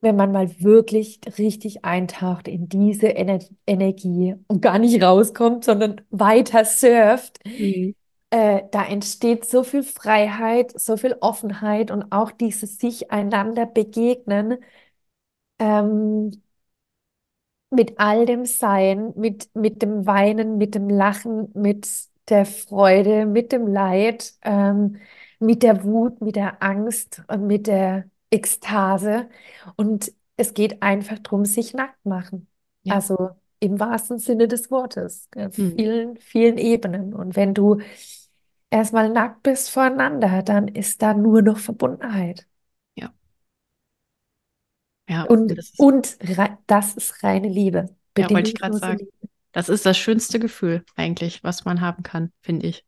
wenn 0.00 0.16
man 0.16 0.30
mal 0.32 0.60
wirklich 0.60 1.20
richtig 1.38 1.84
eintaucht 1.84 2.48
in 2.48 2.68
diese 2.68 3.14
Ener 3.16 3.40
Energie 3.66 4.34
und 4.46 4.62
gar 4.62 4.78
nicht 4.78 5.02
rauskommt, 5.02 5.64
sondern 5.64 6.02
weiter 6.10 6.64
surft, 6.64 7.40
Mhm. 7.44 7.94
Äh, 8.36 8.62
da 8.70 8.84
entsteht 8.84 9.44
so 9.46 9.62
viel 9.64 9.82
Freiheit, 9.82 10.78
so 10.78 10.96
viel 10.96 11.16
Offenheit 11.20 11.90
und 11.90 12.12
auch 12.12 12.30
dieses 12.32 12.78
sich 12.78 13.10
einander 13.10 13.66
begegnen, 13.66 14.58
ähm, 15.58 16.30
mit 17.70 17.98
all 17.98 18.26
dem 18.26 18.44
Sein, 18.46 19.12
mit, 19.16 19.50
mit 19.54 19.82
dem 19.82 20.06
Weinen, 20.06 20.56
mit 20.58 20.74
dem 20.74 20.88
Lachen, 20.88 21.48
mit 21.54 21.88
der 22.28 22.46
Freude, 22.46 23.26
mit 23.26 23.52
dem 23.52 23.66
Leid, 23.66 24.34
ähm, 24.42 24.96
mit 25.38 25.62
der 25.62 25.84
Wut, 25.84 26.20
mit 26.20 26.36
der 26.36 26.62
Angst 26.62 27.22
und 27.28 27.46
mit 27.46 27.66
der 27.66 28.04
Ekstase. 28.30 29.28
Und 29.76 30.12
es 30.36 30.54
geht 30.54 30.82
einfach 30.82 31.18
darum, 31.18 31.44
sich 31.44 31.74
nackt 31.74 32.04
machen. 32.04 32.48
Ja. 32.82 32.94
Also 32.96 33.30
im 33.58 33.80
wahrsten 33.80 34.18
Sinne 34.18 34.48
des 34.48 34.70
Wortes, 34.70 35.28
auf 35.36 35.56
Mhm. 35.58 35.76
vielen, 35.76 36.16
vielen 36.18 36.58
Ebenen. 36.58 37.14
Und 37.14 37.36
wenn 37.36 37.54
du 37.54 37.78
erstmal 38.76 39.10
nackt 39.10 39.42
bist 39.42 39.70
voreinander, 39.70 40.42
dann 40.42 40.68
ist 40.68 41.02
da 41.02 41.14
nur 41.14 41.42
noch 41.42 41.58
Verbundenheit. 41.58 42.46
Ja, 45.08 45.22
und 45.24 45.40
Und, 45.40 45.58
das 45.58 45.70
ist, 45.70 45.80
und 45.80 46.18
das 46.66 46.94
ist 46.94 47.22
reine 47.22 47.48
Liebe, 47.48 47.86
ja, 48.18 48.28
wollte 48.30 48.50
ich 48.50 48.56
gerade 48.56 48.76
sagen. 48.78 48.98
Liebe. 48.98 49.10
Das 49.52 49.68
ist 49.68 49.86
das 49.86 49.96
schönste 49.96 50.38
Gefühl 50.38 50.84
eigentlich, 50.96 51.42
was 51.42 51.64
man 51.64 51.80
haben 51.80 52.02
kann, 52.02 52.30
finde 52.42 52.66
ich. 52.66 52.84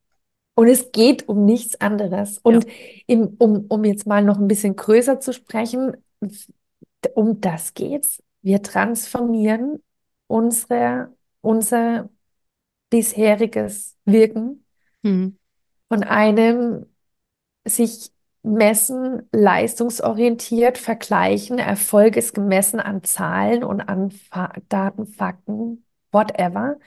Und 0.54 0.66
es 0.66 0.90
geht 0.92 1.28
um 1.28 1.44
nichts 1.44 1.80
anderes. 1.80 2.36
Ja. 2.36 2.40
Und 2.42 2.66
im, 3.06 3.36
um, 3.38 3.66
um 3.68 3.84
jetzt 3.84 4.06
mal 4.06 4.22
noch 4.22 4.38
ein 4.38 4.48
bisschen 4.48 4.76
größer 4.76 5.20
zu 5.20 5.32
sprechen, 5.32 5.96
um 7.14 7.40
das 7.40 7.74
geht's. 7.74 8.22
Wir 8.42 8.62
transformieren 8.62 9.82
unsere, 10.26 11.14
unser 11.40 12.10
bisheriges 12.90 13.96
Wirken 14.04 14.64
Mhm. 15.04 15.37
Von 15.88 16.02
einem 16.04 16.86
sich 17.66 18.12
messen, 18.42 19.28
leistungsorientiert, 19.32 20.78
vergleichen, 20.78 21.58
Erfolg 21.58 22.16
ist 22.16 22.34
gemessen 22.34 22.80
an 22.80 23.04
Zahlen 23.04 23.64
und 23.64 23.80
an 23.82 24.10
Fa 24.12 24.52
Daten, 24.68 25.06
Fakten, 25.06 25.84
whatever, 26.12 26.78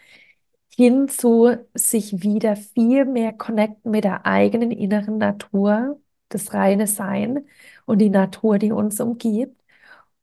hin 0.75 1.07
zu 1.09 1.57
sich 1.73 2.23
wieder 2.23 2.55
viel 2.55 3.05
mehr 3.05 3.33
connecten 3.33 3.91
mit 3.91 4.03
der 4.05 4.25
eigenen 4.25 4.71
inneren 4.71 5.17
Natur, 5.17 5.99
das 6.29 6.53
reine 6.53 6.87
Sein 6.87 7.45
und 7.85 7.99
die 7.99 8.09
Natur, 8.09 8.57
die 8.57 8.71
uns 8.71 8.99
umgibt. 8.99 9.61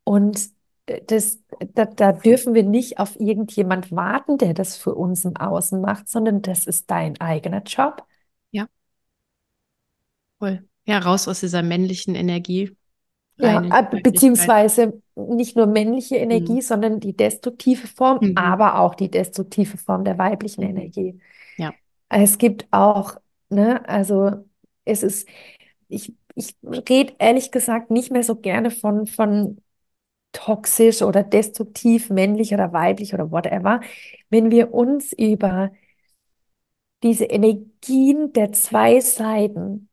Und 0.03 0.49
äh, 0.87 1.01
das, 1.07 1.39
da, 1.75 1.85
da 1.85 2.13
dürfen 2.13 2.53
wir 2.53 2.63
nicht 2.63 2.99
auf 2.99 3.19
irgendjemand 3.19 3.91
warten, 3.91 4.37
der 4.37 4.53
das 4.53 4.77
für 4.77 4.95
uns 4.95 5.25
im 5.25 5.37
Außen 5.37 5.81
macht, 5.81 6.09
sondern 6.09 6.41
das 6.41 6.67
ist 6.67 6.89
dein 6.91 7.19
eigener 7.21 7.63
Job. 7.63 8.05
Voll. 10.39 10.67
Ja, 10.85 10.99
raus 10.99 11.27
aus 11.27 11.41
dieser 11.41 11.61
männlichen 11.61 12.15
Energie, 12.15 12.75
Ja, 13.37 13.61
äh, 13.61 14.01
beziehungsweise 14.01 15.01
nicht 15.15 15.55
nur 15.55 15.67
männliche 15.67 16.17
Energie, 16.17 16.61
sondern 16.61 16.99
die 16.99 17.15
destruktive 17.15 17.87
Form, 17.87 18.19
Mhm. 18.21 18.37
aber 18.37 18.79
auch 18.79 18.95
die 18.95 19.09
destruktive 19.09 19.77
Form 19.77 20.03
der 20.03 20.17
weiblichen 20.17 20.61
Mhm. 20.61 20.69
Energie. 20.69 21.19
Ja. 21.57 21.73
Es 22.09 22.37
gibt 22.37 22.67
auch, 22.71 23.15
ne, 23.49 23.87
also 23.87 24.31
es 24.85 25.03
ist, 25.03 25.27
ich, 25.89 26.13
ich 26.35 26.55
rede 26.63 27.13
ehrlich 27.19 27.51
gesagt 27.51 27.91
nicht 27.91 28.11
mehr 28.11 28.23
so 28.23 28.35
gerne 28.35 28.71
von, 28.71 29.07
von 29.07 29.61
toxisch 30.33 31.01
oder 31.01 31.23
destruktiv, 31.23 32.09
männlich 32.09 32.53
oder 32.53 32.73
weiblich 32.73 33.13
oder 33.13 33.31
whatever. 33.31 33.81
Wenn 34.29 34.51
wir 34.51 34.73
uns 34.73 35.13
über 35.13 35.71
diese 37.03 37.25
Energien 37.25 38.33
der 38.33 38.51
zwei 38.51 38.99
Seiten, 38.99 39.88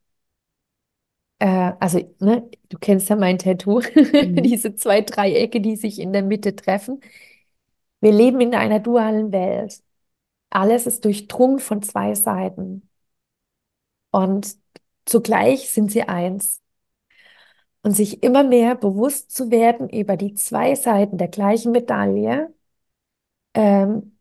äh, 1.39 1.73
also 1.79 1.99
ne, 2.19 2.49
du 2.69 2.77
kennst 2.79 3.09
ja 3.09 3.15
mein 3.15 3.37
Tattoo, 3.37 3.81
Mhm. 4.19 4.43
diese 4.43 4.75
zwei 4.75 5.01
Dreiecke, 5.01 5.61
die 5.61 5.75
sich 5.75 5.99
in 5.99 6.13
der 6.13 6.23
Mitte 6.23 6.55
treffen. 6.55 7.01
Wir 8.01 8.11
leben 8.11 8.41
in 8.41 8.55
einer 8.55 8.79
dualen 8.79 9.31
Welt. 9.31 9.83
Alles 10.51 10.87
ist 10.87 11.05
durchdrungen 11.05 11.59
von 11.59 11.81
zwei 11.83 12.15
Seiten 12.15 12.89
und 14.11 14.57
zugleich 15.05 15.69
sind 15.71 15.91
sie 15.91 16.03
eins. 16.03 16.61
Und 17.81 17.93
sich 17.93 18.21
immer 18.23 18.43
mehr 18.43 18.75
bewusst 18.75 19.31
zu 19.31 19.49
werden 19.51 19.87
über 19.89 20.17
die 20.17 20.33
zwei 20.33 20.75
Seiten 20.75 21.17
der 21.17 21.29
gleichen 21.29 21.71
Medaille 21.71 22.53
ähm, 23.53 24.17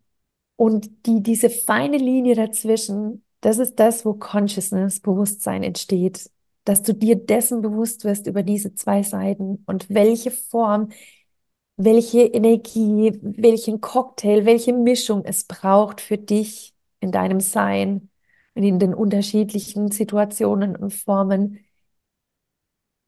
und 0.56 1.06
die, 1.06 1.22
diese 1.22 1.50
feine 1.50 1.98
Linie 1.98 2.34
dazwischen, 2.36 3.24
das 3.42 3.58
ist 3.58 3.76
das, 3.80 4.04
wo 4.06 4.14
Consciousness, 4.14 5.00
Bewusstsein 5.00 5.62
entsteht. 5.62 6.30
Dass 6.66 6.82
du 6.82 6.92
dir 6.92 7.16
dessen 7.16 7.62
bewusst 7.62 8.04
wirst 8.04 8.26
über 8.26 8.42
diese 8.42 8.74
zwei 8.74 9.02
Seiten 9.02 9.64
und 9.66 9.88
welche 9.88 10.30
Form, 10.30 10.90
welche 11.78 12.22
Energie, 12.22 13.18
welchen 13.22 13.80
Cocktail, 13.80 14.44
welche 14.44 14.74
Mischung 14.74 15.24
es 15.24 15.44
braucht 15.44 16.02
für 16.02 16.18
dich 16.18 16.74
in 17.00 17.12
deinem 17.12 17.40
Sein 17.40 18.10
und 18.54 18.64
in 18.64 18.78
den 18.78 18.94
unterschiedlichen 18.94 19.90
Situationen 19.92 20.76
und 20.76 20.92
Formen, 20.92 21.60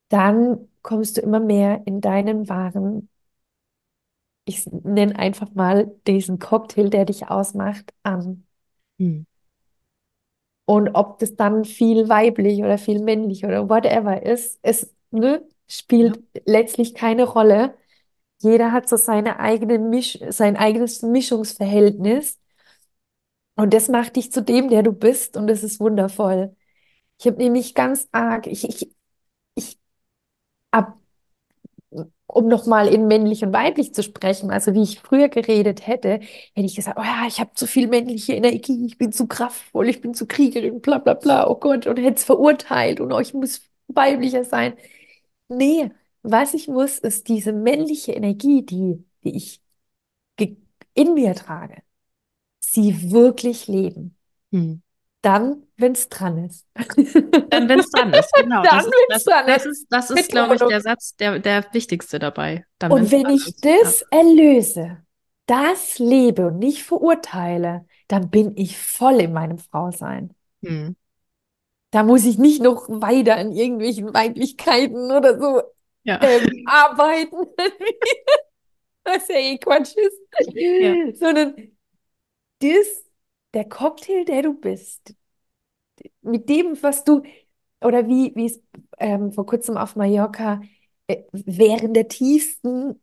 dann 0.08 0.68
kommst 0.82 1.18
du 1.18 1.20
immer 1.20 1.40
mehr 1.40 1.82
in 1.86 2.00
deinen 2.00 2.48
wahren, 2.48 3.10
ich 4.48 4.66
nenne 4.66 5.16
einfach 5.18 5.54
mal 5.54 5.94
diesen 6.06 6.38
Cocktail, 6.38 6.88
der 6.88 7.04
dich 7.04 7.28
ausmacht, 7.28 7.92
an. 8.02 8.46
Mhm. 8.96 9.26
Und 10.68 10.90
ob 10.94 11.18
das 11.20 11.34
dann 11.36 11.64
viel 11.64 12.08
weiblich 12.10 12.60
oder 12.62 12.76
viel 12.78 13.00
männlich 13.02 13.44
oder 13.46 13.70
whatever 13.70 14.22
ist, 14.22 14.58
es 14.62 14.94
ne, 15.10 15.42
spielt 15.66 16.16
Ja. 16.36 16.42
letztlich 16.46 16.94
keine 16.94 17.24
Rolle. 17.24 17.74
Jeder 18.40 18.72
hat 18.72 18.88
so 18.88 18.96
seine 18.96 19.40
eigene 19.40 19.78
Misch 19.80 20.18
sein 20.30 20.56
eigenes 20.58 21.02
Mischungsverhältnis. 21.02 22.38
Und 23.56 23.74
das 23.74 23.88
macht 23.88 24.16
dich 24.16 24.30
zu 24.32 24.42
dem, 24.42 24.68
der 24.70 24.82
du 24.82 24.92
bist. 24.92 25.36
Und 25.36 25.46
das 25.48 25.62
ist 25.62 25.80
wundervoll. 25.80 26.56
Ich 27.18 27.26
habe 27.26 27.38
nämlich 27.38 27.74
ganz 27.74 28.08
arg, 28.12 28.46
ich, 28.48 28.64
ich, 28.68 28.94
ich 29.56 29.78
ab, 30.72 30.98
um 32.28 32.48
nochmal 32.48 32.88
in 32.88 33.08
männlich 33.08 33.44
und 33.44 33.52
weiblich 33.52 33.94
zu 33.94 34.02
sprechen, 34.02 34.50
also 34.50 34.74
wie 34.74 34.82
ich 34.82 35.00
früher 35.00 35.28
geredet 35.28 35.86
hätte, 35.86 36.20
hätte 36.20 36.66
ich 36.66 36.76
gesagt, 36.76 36.98
oh 37.00 37.02
ja, 37.04 37.26
ich 37.26 37.40
habe 37.40 37.52
zu 37.54 37.66
viel 37.66 37.88
männliche 37.88 38.34
Energie, 38.34 38.86
ich 38.86 38.98
bin 38.98 39.12
zu 39.12 39.26
kraftvoll, 39.26 39.88
ich 39.88 40.00
bin 40.00 40.14
zu 40.14 40.26
Kriegerin, 40.26 40.80
bla 40.80 40.98
bla 40.98 41.14
bla, 41.14 41.48
oh 41.48 41.56
Gott, 41.56 41.86
und 41.86 41.98
hätte 41.98 42.16
es 42.16 42.24
verurteilt 42.24 43.00
und 43.00 43.12
oh, 43.12 43.20
ich 43.20 43.34
muss 43.34 43.62
weiblicher 43.88 44.44
sein. 44.44 44.74
Nee, 45.48 45.90
was 46.22 46.54
ich 46.54 46.68
muss, 46.68 46.98
ist 46.98 47.28
diese 47.28 47.52
männliche 47.52 48.12
Energie, 48.12 48.64
die, 48.64 49.04
die 49.24 49.36
ich 49.36 49.62
in 50.94 51.14
mir 51.14 51.34
trage, 51.34 51.82
sie 52.60 53.12
wirklich 53.12 53.68
leben. 53.68 54.16
Mhm. 54.50 54.82
Dann, 55.28 55.66
wenn 55.76 55.92
es 55.92 56.08
dran 56.08 56.44
ist. 56.46 56.66
Dann, 56.74 57.68
wenn 57.68 57.80
es 57.80 57.90
dran 57.90 58.12
ist, 58.14 58.32
genau. 58.40 58.62
Dann, 58.62 58.78
Das 58.78 58.86
ist, 58.86 58.92
wenn 58.92 59.08
das, 59.08 59.18
es 59.18 59.24
dran 59.24 59.46
das 59.46 59.66
ist. 59.66 59.66
ist, 59.66 59.86
das 59.90 60.10
ist, 60.10 60.30
glaube 60.30 60.54
ich, 60.54 60.62
der 60.62 60.80
Satz, 60.80 61.16
der, 61.16 61.38
der 61.38 61.66
wichtigste 61.72 62.18
dabei. 62.18 62.64
Dann, 62.78 62.92
Und 62.92 63.10
wenn 63.10 63.28
ich 63.28 63.46
ist. 63.46 63.64
Ja. 63.64 63.76
das 63.82 64.02
erlöse, 64.10 64.98
das 65.46 65.98
lebe 65.98 66.46
und 66.46 66.58
nicht 66.58 66.82
verurteile, 66.84 67.84
dann 68.08 68.30
bin 68.30 68.56
ich 68.56 68.78
voll 68.78 69.20
in 69.20 69.32
meinem 69.34 69.58
Frausein. 69.58 70.34
Mhm. 70.62 70.96
Da 71.90 72.02
muss 72.04 72.24
ich 72.24 72.38
nicht 72.38 72.62
noch 72.62 72.88
weiter 72.88 73.36
an 73.36 73.52
irgendwelchen 73.52 74.12
Weiblichkeiten 74.14 75.10
oder 75.10 75.38
so 75.38 75.62
Ja. 76.04 76.18
ähm, 76.22 76.64
arbeiten, 76.66 77.36
was 79.04 79.28
ja 79.28 79.36
eh 79.36 79.58
Quatsch 79.58 79.94
ist, 79.96 80.20
Ja. 80.54 80.94
sondern 81.14 81.54
das, 82.60 83.04
der 83.54 83.68
Cocktail, 83.68 84.24
der 84.24 84.42
du 84.42 84.54
bist, 84.54 85.14
mit 86.28 86.48
dem, 86.48 86.76
was 86.82 87.04
du, 87.04 87.22
oder 87.80 88.08
wie, 88.08 88.32
wie 88.34 88.46
es 88.46 88.60
ähm, 88.98 89.32
vor 89.32 89.46
kurzem 89.46 89.76
auf 89.76 89.96
Mallorca 89.96 90.60
äh, 91.06 91.22
während 91.32 91.96
der 91.96 92.08
tiefsten, 92.08 93.00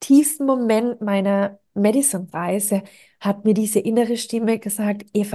tiefsten 0.00 0.46
Moment 0.46 1.00
meiner 1.00 1.58
Madison-Reise 1.74 2.82
hat 3.20 3.44
mir 3.44 3.54
diese 3.54 3.80
innere 3.80 4.16
Stimme 4.16 4.58
gesagt, 4.58 5.06
Eva, 5.12 5.34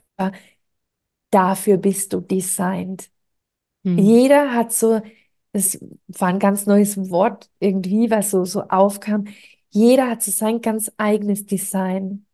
dafür 1.31 1.77
bist 1.77 2.13
du 2.13 2.21
designed. 2.21 3.09
Mhm. 3.83 3.99
Jeder 3.99 4.53
hat 4.53 4.73
so, 4.73 5.01
es 5.53 5.79
war 6.07 6.29
ein 6.29 6.39
ganz 6.39 6.65
neues 6.65 6.97
Wort 7.09 7.51
irgendwie, 7.59 8.11
was 8.11 8.31
so, 8.31 8.45
so 8.45 8.63
aufkam. 8.63 9.25
Jeder 9.69 10.09
hat 10.09 10.23
so 10.23 10.31
sein 10.31 10.61
ganz 10.61 10.91
eigenes 10.97 11.45
Design. 11.45 12.25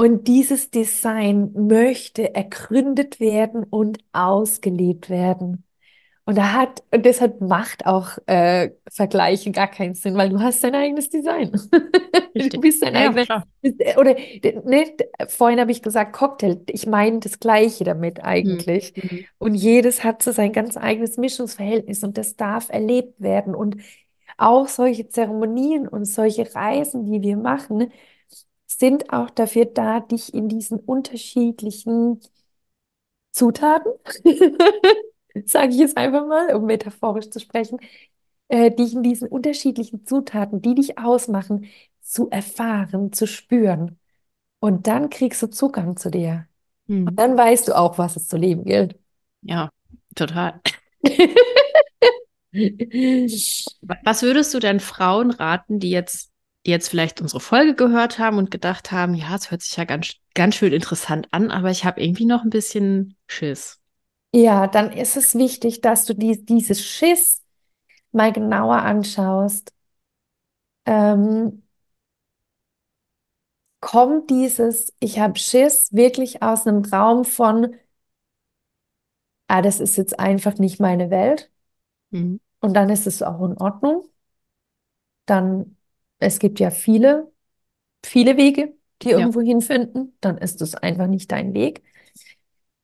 Und 0.00 0.28
dieses 0.28 0.70
Design 0.70 1.52
möchte 1.54 2.34
ergründet 2.34 3.20
werden 3.20 3.64
und 3.64 3.98
ausgelebt 4.12 5.10
werden. 5.10 5.64
Und 6.24 6.38
da 6.38 6.52
hat, 6.54 6.82
und 6.90 7.04
deshalb 7.06 7.40
macht 7.42 7.86
auch 7.86 8.18
äh, 8.26 8.70
Vergleiche 8.90 9.50
gar 9.52 9.68
keinen 9.68 9.94
Sinn, 9.94 10.16
weil 10.16 10.30
du 10.30 10.40
hast 10.40 10.64
dein 10.64 10.74
eigenes 10.74 11.10
Design. 11.10 11.52
Du 12.34 12.60
bist 12.60 12.82
dein 12.82 12.94
Ja, 12.94 13.10
eigener, 13.10 13.26
klar. 13.26 13.44
oder 13.98 14.14
ne, 14.64 14.96
vorhin 15.28 15.60
habe 15.60 15.72
ich 15.72 15.82
gesagt 15.82 16.12
Cocktail. 16.12 16.60
Ich 16.70 16.86
meine 16.86 17.18
das 17.20 17.40
Gleiche 17.40 17.84
damit 17.84 18.18
Mhm. 18.18 18.24
eigentlich. 18.24 18.94
Mhm. 18.96 19.26
Und 19.38 19.54
jedes 19.54 20.04
hat 20.04 20.22
so 20.22 20.32
sein 20.32 20.52
ganz 20.52 20.76
eigenes 20.76 21.16
Mischungsverhältnis 21.18 22.04
und 22.04 22.16
das 22.18 22.36
darf 22.36 22.68
erlebt 22.70 23.20
werden. 23.20 23.54
Und 23.54 23.76
auch 24.38 24.68
solche 24.68 25.08
Zeremonien 25.08 25.88
und 25.88 26.04
solche 26.06 26.54
Reisen, 26.54 27.04
die 27.04 27.20
wir 27.22 27.36
machen, 27.36 27.92
sind 28.80 29.12
auch 29.12 29.30
dafür 29.30 29.66
da, 29.66 30.00
dich 30.00 30.34
in 30.34 30.48
diesen 30.50 30.80
unterschiedlichen 30.80 32.20
Zutaten, 33.32 33.92
sage 35.46 35.70
ich 35.72 35.78
jetzt 35.78 35.96
einfach 35.96 36.26
mal, 36.26 36.54
um 36.54 36.66
metaphorisch 36.66 37.30
zu 37.30 37.40
sprechen, 37.40 37.78
äh, 38.48 38.70
dich 38.70 38.94
in 38.94 39.02
diesen 39.02 39.28
unterschiedlichen 39.28 40.06
Zutaten, 40.06 40.62
die 40.62 40.74
dich 40.74 40.98
ausmachen, 40.98 41.66
zu 42.02 42.30
erfahren, 42.30 43.12
zu 43.12 43.26
spüren. 43.26 43.98
Und 44.60 44.86
dann 44.86 45.10
kriegst 45.10 45.42
du 45.42 45.48
Zugang 45.48 45.96
zu 45.96 46.10
dir. 46.10 46.48
Und 47.04 47.12
Mhm. 47.12 47.16
dann 47.18 47.38
weißt 47.38 47.68
du 47.68 47.78
auch, 47.78 47.98
was 47.98 48.16
es 48.16 48.28
zu 48.28 48.36
leben 48.36 48.64
gilt. 48.64 48.98
Ja, 49.42 49.70
total. 50.14 50.60
Was 54.04 54.22
würdest 54.22 54.52
du 54.54 54.58
denn 54.58 54.80
Frauen 54.80 55.30
raten, 55.30 55.78
die 55.78 55.90
jetzt, 55.90 56.29
jetzt 56.64 56.88
vielleicht 56.88 57.20
unsere 57.20 57.40
Folge 57.40 57.74
gehört 57.74 58.18
haben 58.18 58.38
und 58.38 58.50
gedacht 58.50 58.92
haben, 58.92 59.14
ja, 59.14 59.34
es 59.34 59.50
hört 59.50 59.62
sich 59.62 59.76
ja 59.76 59.84
ganz, 59.84 60.14
ganz 60.34 60.56
schön 60.56 60.72
interessant 60.72 61.28
an, 61.30 61.50
aber 61.50 61.70
ich 61.70 61.84
habe 61.84 62.02
irgendwie 62.02 62.26
noch 62.26 62.42
ein 62.42 62.50
bisschen 62.50 63.16
Schiss. 63.26 63.78
Ja, 64.32 64.66
dann 64.66 64.92
ist 64.92 65.16
es 65.16 65.34
wichtig, 65.34 65.80
dass 65.80 66.04
du 66.04 66.14
die, 66.14 66.44
dieses 66.44 66.84
Schiss 66.84 67.42
mal 68.12 68.32
genauer 68.32 68.76
anschaust. 68.76 69.72
Ähm, 70.86 71.62
kommt 73.80 74.30
dieses, 74.30 74.92
ich 75.00 75.18
habe 75.18 75.38
Schiss, 75.38 75.92
wirklich 75.92 76.42
aus 76.42 76.66
einem 76.66 76.84
Raum 76.84 77.24
von, 77.24 77.74
ah, 79.48 79.62
das 79.62 79.80
ist 79.80 79.96
jetzt 79.96 80.18
einfach 80.18 80.58
nicht 80.58 80.80
meine 80.80 81.10
Welt. 81.10 81.50
Mhm. 82.10 82.40
Und 82.60 82.74
dann 82.74 82.90
ist 82.90 83.06
es 83.06 83.22
auch 83.22 83.42
in 83.44 83.56
Ordnung. 83.58 84.04
Dann, 85.26 85.76
es 86.20 86.38
gibt 86.40 86.60
ja 86.60 86.70
viele, 86.70 87.32
viele 88.04 88.36
Wege, 88.38 88.74
die 89.02 89.10
Ja. 89.10 89.16
irgendwo 89.16 89.40
hinfinden. 89.42 90.16
Dann 90.22 90.38
ist 90.38 90.62
es 90.62 90.74
einfach 90.76 91.08
nicht 91.08 91.32
dein 91.32 91.54
Weg. 91.54 91.82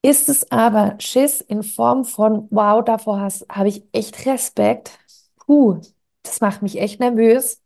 Ist 0.03 0.29
es 0.29 0.51
aber 0.53 0.97
Schiss 1.01 1.41
in 1.41 1.63
Form 1.63 2.05
von, 2.05 2.47
wow, 2.51 2.85
davor 2.85 3.21
hast, 3.21 3.47
habe 3.51 3.69
ich 3.69 3.83
echt 3.93 4.25
Respekt. 4.27 4.99
Puh, 5.47 5.81
das 6.23 6.41
macht 6.41 6.63
mich 6.63 6.79
echt 6.81 7.01
nervös. 7.01 7.61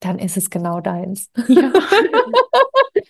Dann 0.00 0.18
ist 0.18 0.36
es 0.36 0.50
genau 0.50 0.80
deins. 0.80 1.30
Ja. 1.46 1.72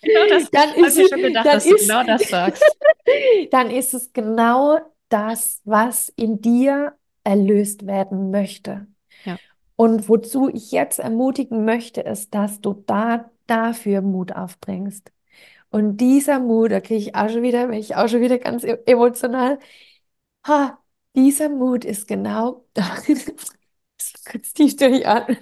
Genau 0.01 0.25
das 0.27 0.51
Dann 0.51 0.73
habe 0.79 0.89
ich 0.89 0.95
ist 0.95 0.97
mir 0.97 1.05
es, 1.05 1.09
schon 1.09 1.21
gedacht, 1.21 1.47
dann 1.47 1.53
dass 1.53 1.67
du 1.67 1.75
ist, 1.75 1.77
genau 1.77 2.03
das 2.03 2.29
sagst. 2.29 2.77
dann 3.51 3.69
ist 3.71 3.93
es 3.93 4.13
genau 4.13 4.79
das, 5.09 5.61
was 5.65 6.09
in 6.09 6.41
dir 6.41 6.97
erlöst 7.23 7.85
werden 7.87 8.31
möchte. 8.31 8.87
Und 9.75 10.07
wozu 10.09 10.49
ich 10.49 10.71
jetzt 10.71 10.99
ermutigen 10.99 11.65
möchte, 11.65 12.01
ist, 12.01 12.33
dass 12.33 12.61
du 12.61 12.83
da 12.85 13.29
dafür 13.47 14.01
Mut 14.01 14.31
aufbringst. 14.33 15.11
Und 15.69 15.97
dieser 15.97 16.39
Mut, 16.39 16.71
da 16.71 16.79
kriege 16.79 16.99
ich 17.01 17.15
auch 17.15 17.29
schon 17.29 17.41
wieder, 17.41 17.67
bin 17.67 17.79
ich 17.79 17.95
auch 17.95 18.07
schon 18.07 18.21
wieder 18.21 18.37
ganz 18.39 18.63
e- 18.63 18.79
emotional. 18.85 19.59
Ha, 20.47 20.79
dieser 21.15 21.49
Mut 21.49 21.83
ist 21.83 22.07
genau, 22.07 22.65
kurz 24.31 24.53
tief 24.53 24.75
durchatmen. 24.77 25.37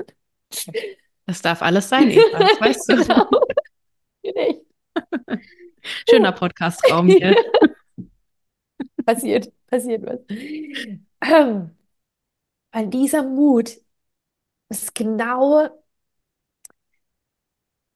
Das 1.25 1.41
darf 1.41 1.61
alles 1.61 1.89
sein, 1.89 2.09
Eva, 2.09 2.39
das 2.39 2.61
weißt 2.61 2.89
du. 2.89 2.95
Genau. 4.23 4.57
Schöner 6.09 6.31
Podcast-Raum 6.31 7.07
hier. 7.07 7.36
Passiert, 9.05 9.51
passiert 9.67 10.05
was. 10.05 10.19
Ähm, 10.29 11.71
Weil 12.71 12.88
dieser 12.88 13.23
Mut 13.23 13.77
ist 14.82 14.95
genau, 14.95 15.69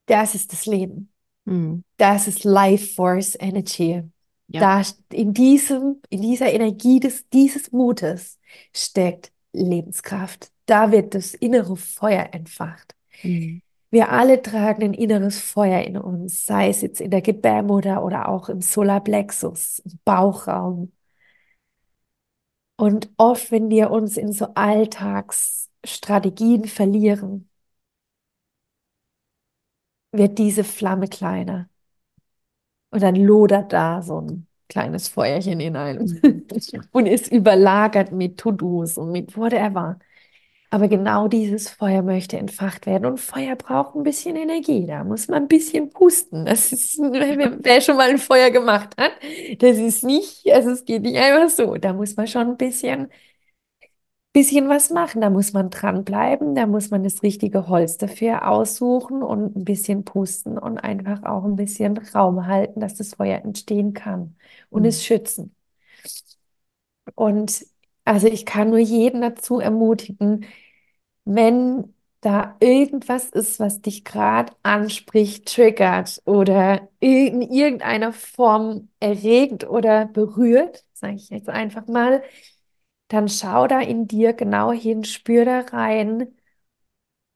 das 0.06 0.36
ist 0.36 0.54
das 0.54 0.66
Leben. 0.66 1.12
Hm, 1.46 1.84
Das 1.98 2.28
ist 2.28 2.44
Life 2.44 2.94
Force 2.96 3.36
Energy. 3.40 4.04
Ja. 4.48 4.62
Da 4.62 4.82
in 5.12 5.34
diesem, 5.34 6.02
in 6.10 6.22
dieser 6.22 6.52
Energie 6.54 7.00
des, 7.00 7.28
dieses 7.30 7.72
Mutes 7.72 8.40
steckt 8.76 9.32
Lebenskraft. 9.54 10.52
Da 10.66 10.92
wird 10.92 11.16
das 11.16 11.34
innere 11.34 11.78
Feuer 11.78 12.30
entfacht. 12.34 12.96
hm, 13.22 13.60
Wir 13.90 14.12
alle 14.12 14.42
tragen 14.42 14.84
ein 14.84 14.94
inneres 14.94 15.40
Feuer 15.40 15.82
in 15.84 15.98
uns, 15.98 16.46
sei 16.46 16.70
es 16.70 16.82
jetzt 16.82 17.02
in 17.02 17.12
der 17.12 17.22
Gebärmutter 17.22 18.04
oder 18.04 18.30
auch 18.30 18.50
im 18.50 18.62
Solarplexus, 18.62 19.80
im 19.80 20.00
Bauchraum. 20.06 20.92
Und 22.76 23.10
oft, 23.18 23.52
wenn 23.52 23.70
wir 23.70 23.92
uns 23.92 24.18
in 24.18 24.32
so 24.32 24.48
Alltagsstrategien 25.88 26.66
verlieren, 26.66 27.50
wird 30.12 30.38
diese 30.38 30.64
Flamme 30.66 31.08
kleiner. 31.08 31.70
Und 32.90 33.04
dann 33.04 33.16
lodert 33.16 33.74
da 33.74 34.02
so 34.02 34.22
ein 34.22 34.48
kleines 34.70 35.08
Feuerchen 35.08 35.60
in 35.60 35.76
einem 35.76 36.20
und 36.92 37.06
ist 37.06 37.32
überlagert 37.32 38.12
mit 38.12 38.38
To-Dos 38.38 38.98
und 38.98 39.12
mit 39.12 39.38
whatever. 39.38 40.00
Aber 40.72 40.88
genau 40.90 41.28
dieses 41.30 41.70
Feuer 41.70 42.02
möchte 42.04 42.38
entfacht 42.38 42.88
werden. 42.88 43.06
Und 43.06 43.20
Feuer 43.20 43.56
braucht 43.56 43.96
ein 43.96 44.04
bisschen 44.04 44.36
Energie. 44.36 44.86
Da 44.88 45.04
muss 45.04 45.28
man 45.30 45.44
ein 45.44 45.48
bisschen 45.50 45.92
pusten. 45.92 46.46
Das 46.46 46.74
ist, 46.74 46.98
wer 47.00 47.58
wer 47.64 47.82
schon 47.82 47.98
mal 47.98 48.10
ein 48.10 48.18
Feuer 48.20 48.52
gemacht 48.52 48.96
hat, 49.00 49.12
das 49.60 49.78
ist 49.78 50.04
nicht, 50.04 50.44
also 50.52 50.72
es 50.72 50.86
geht 50.86 51.04
nicht 51.04 51.18
einfach 51.18 51.50
so. 51.50 51.76
Da 51.78 51.94
muss 51.94 52.18
man 52.18 52.28
schon 52.28 52.50
ein 52.50 52.58
bisschen, 52.58 53.10
bisschen 54.38 54.70
was 54.70 54.90
machen. 54.92 55.22
Da 55.22 55.30
muss 55.30 55.54
man 55.54 55.70
dranbleiben. 55.70 56.56
Da 56.56 56.66
muss 56.68 56.92
man 56.92 57.04
das 57.04 57.24
richtige 57.24 57.68
Holz 57.68 57.98
dafür 57.98 58.48
aussuchen 58.50 59.24
und 59.24 59.56
ein 59.56 59.66
bisschen 59.66 60.06
pusten 60.06 60.58
und 60.58 60.78
einfach 60.78 61.24
auch 61.24 61.44
ein 61.46 61.56
bisschen 61.56 61.98
Raum 61.98 62.46
halten, 62.48 62.80
dass 62.80 62.96
das 62.96 63.16
Feuer 63.16 63.40
entstehen 63.44 63.94
kann 63.94 64.36
und 64.70 64.84
hm, 64.84 64.90
es 64.90 65.04
schützen. 65.06 65.56
Und 67.16 67.66
also 68.06 68.28
ich 68.28 68.46
kann 68.46 68.70
nur 68.70 68.80
jeden 68.80 69.22
dazu 69.22 69.60
ermutigen, 69.60 70.46
wenn 71.26 71.94
da 72.22 72.56
irgendwas 72.60 73.30
ist, 73.30 73.60
was 73.60 73.82
dich 73.82 74.06
gerade 74.06 74.54
anspricht, 74.64 75.48
triggert 75.54 76.22
oder 76.26 76.90
in 77.00 77.42
irgendeiner 77.42 78.14
Form 78.14 78.90
erregt 79.00 79.66
oder 79.70 80.06
berührt, 80.08 80.86
sage 80.94 81.16
ich 81.16 81.30
jetzt 81.30 81.50
einfach 81.50 81.88
mal, 81.88 82.24
dann 83.10 83.30
schau 83.30 83.68
da 83.68 83.80
in 83.82 84.08
dir 84.08 84.34
genau 84.34 84.72
hin, 84.72 85.04
spür 85.06 85.46
da 85.46 85.62
rein 85.62 86.34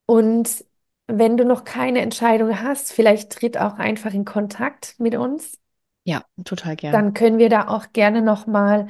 und 0.06 0.66
wenn 1.08 1.38
du 1.38 1.46
noch 1.46 1.64
keine 1.64 2.02
Entscheidung 2.02 2.62
hast, 2.62 2.94
vielleicht 2.94 3.32
tritt 3.32 3.58
auch 3.58 3.76
einfach 3.78 4.14
in 4.14 4.26
Kontakt 4.26 4.96
mit 5.00 5.16
uns, 5.16 5.58
Ja, 6.04 6.24
total 6.46 6.76
gern. 6.76 7.04
dann 7.04 7.14
können 7.14 7.38
wir 7.40 7.50
da 7.50 7.68
auch 7.68 7.92
gerne 7.94 8.22
noch 8.22 8.48
mal 8.48 8.88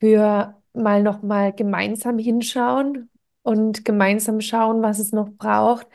für 0.00 0.60
mal 0.72 1.02
noch 1.02 1.22
mal 1.22 1.52
gemeinsam 1.52 2.18
hinschauen 2.18 3.10
und 3.42 3.84
gemeinsam 3.84 4.40
schauen, 4.40 4.82
was 4.82 4.98
es 4.98 5.12
noch 5.12 5.30
braucht. 5.30 5.86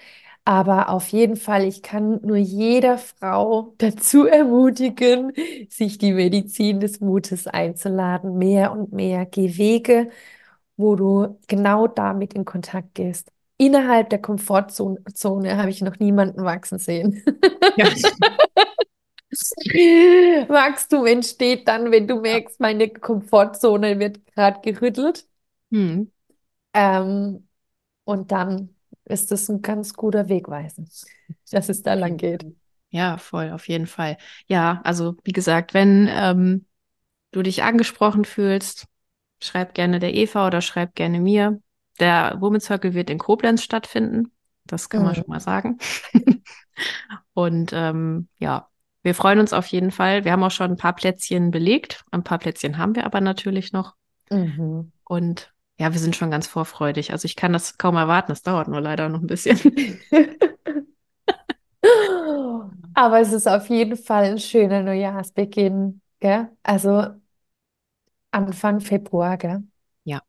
Aber 0.48 0.90
auf 0.90 1.08
jeden 1.08 1.38
Fall, 1.38 1.64
ich 1.66 1.82
kann 1.82 2.20
nur 2.22 2.38
jeder 2.38 2.98
Frau 3.00 3.74
dazu 3.80 4.26
ermutigen, 4.28 5.34
sich 5.70 5.98
die 5.98 6.14
Medizin 6.14 6.80
des 6.80 7.00
Mutes 7.00 7.48
einzuladen, 7.48 8.38
mehr 8.38 8.72
und 8.72 8.94
mehr. 8.94 9.26
Geh 9.26 9.58
Wege, 9.58 10.10
wo 10.78 10.96
du 10.96 11.40
genau 11.48 11.88
damit 11.88 12.34
in 12.36 12.46
Kontakt 12.46 12.94
gehst. 12.96 13.32
Innerhalb 13.58 14.10
der 14.12 14.22
Komfortzone 14.22 15.04
Zone 15.14 15.58
habe 15.58 15.70
ich 15.72 15.82
noch 15.82 15.98
niemanden 16.00 16.44
wachsen 16.44 16.78
sehen. 16.80 17.24
Ja. 17.76 17.88
Wachstum 20.48 21.06
entsteht 21.08 21.68
dann, 21.68 21.92
wenn 21.92 22.08
du 22.08 22.20
merkst, 22.22 22.60
meine 22.60 22.90
Komfortzone 22.90 24.00
wird 24.00 24.26
gerade 24.28 24.62
gerüttelt. 24.62 25.28
Hm, 25.72 26.06
Ähm, 26.74 27.48
und 28.06 28.32
dann 28.32 28.75
ist 29.06 29.32
das 29.32 29.50
ein 29.50 29.62
ganz 29.62 29.94
guter 29.94 30.30
Wegweiser, 30.30 30.84
dass 31.52 31.70
es 31.70 31.82
da 31.84 31.94
lang 31.94 32.18
geht. 32.18 32.46
Ja, 32.90 33.18
voll, 33.18 33.52
auf 33.52 33.68
jeden 33.68 33.88
Fall. 33.88 34.18
Ja, 34.48 34.82
also 34.84 35.16
wie 35.24 35.34
gesagt, 35.34 35.74
wenn 35.74 36.08
ähm, 36.10 36.66
du 37.32 37.42
dich 37.42 37.64
angesprochen 37.64 38.26
fühlst, 38.26 38.88
schreib 39.42 39.74
gerne 39.74 40.00
der 40.00 40.14
Eva 40.14 40.48
oder 40.48 40.62
schreib 40.62 40.96
gerne 40.96 41.20
mir. 41.20 41.62
Der 42.00 42.38
Women's 42.40 42.66
Circle 42.66 42.94
wird 42.94 43.10
in 43.10 43.18
Koblenz 43.18 43.64
stattfinden. 43.64 44.32
Das 44.66 44.90
kann 44.90 45.04
man 45.04 45.12
Mhm. 45.12 45.16
schon 45.16 45.28
mal 45.28 45.40
sagen. 45.40 45.78
Und 47.34 47.72
ähm, 47.74 48.28
ja, 48.40 48.70
wir 49.04 49.14
freuen 49.16 49.40
uns 49.40 49.54
auf 49.54 49.68
jeden 49.68 49.92
Fall. 49.92 50.26
Wir 50.26 50.32
haben 50.32 50.44
auch 50.44 50.52
schon 50.52 50.72
ein 50.72 50.78
paar 50.78 50.96
Plätzchen 50.96 51.52
belegt. 51.52 52.04
Ein 52.12 52.24
paar 52.24 52.40
Plätzchen 52.40 52.78
haben 52.78 52.96
wir 52.96 53.06
aber 53.06 53.22
natürlich 53.22 53.72
noch. 53.74 53.96
Mhm. 54.32 54.92
Und 55.04 55.54
ja, 55.80 55.92
wir 55.94 56.00
sind 56.00 56.16
schon 56.16 56.32
ganz 56.32 56.48
vorfreudig. 56.48 57.12
Also 57.12 57.26
ich 57.26 57.36
kann 57.36 57.54
das 57.54 57.78
kaum 57.78 57.96
erwarten. 57.96 58.32
Das 58.32 58.44
dauert 58.44 58.68
nur 58.68 58.82
leider 58.82 59.10
noch 59.10 59.22
ein 59.22 59.28
bisschen. 59.28 59.60
Aber 62.94 63.20
es 63.20 63.32
ist 63.34 63.48
auf 63.48 63.70
jeden 63.70 63.98
Fall 63.98 64.26
ein 64.26 64.40
schöner 64.40 64.82
Neujahrsbeginn, 64.84 66.02
gell? 66.20 66.50
Also 66.64 67.04
Anfang 68.32 68.82
Februar, 68.82 69.38
gell? 69.38 69.64
Ja, 70.04 70.22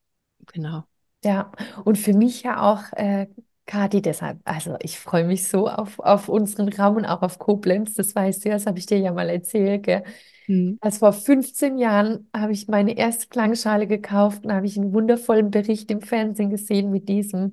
genau. 0.47 0.87
Ja, 1.25 1.51
und 1.85 1.99
für 1.99 2.13
mich 2.15 2.43
ja 2.43 2.63
auch, 2.63 2.93
äh, 2.93 3.27
Kathi, 3.67 4.01
deshalb, 4.01 4.39
also 4.45 4.77
ich 4.81 4.99
freue 4.99 5.25
mich 5.25 5.49
so 5.49 5.69
auf, 5.69 5.99
auf 5.99 6.29
unseren 6.29 6.69
Raum 6.69 6.97
und 6.97 7.05
auch 7.05 7.23
auf 7.23 7.39
Koblenz, 7.39 7.95
das 7.95 8.15
weißt 8.15 8.45
du 8.45 8.49
ja, 8.51 8.55
das 8.55 8.67
habe 8.67 8.79
ich 8.79 8.87
dir 8.87 8.99
ja 8.99 9.13
mal 9.13 9.29
erzählt, 9.29 9.83
gell? 9.83 10.05
Hm. 10.47 10.79
Also 10.81 11.01
vor 11.01 11.13
15 11.13 11.77
Jahren 11.77 12.29
habe 12.35 12.53
ich 12.53 12.69
meine 12.69 12.97
erste 12.97 13.27
Klangschale 13.27 13.87
gekauft 13.87 14.45
und 14.45 14.53
habe 14.53 14.67
ich 14.67 14.79
einen 14.79 14.93
wundervollen 14.93 15.51
Bericht 15.51 15.91
im 15.91 16.01
Fernsehen 16.01 16.51
gesehen 16.51 16.91
mit 16.91 17.09
diesem 17.09 17.53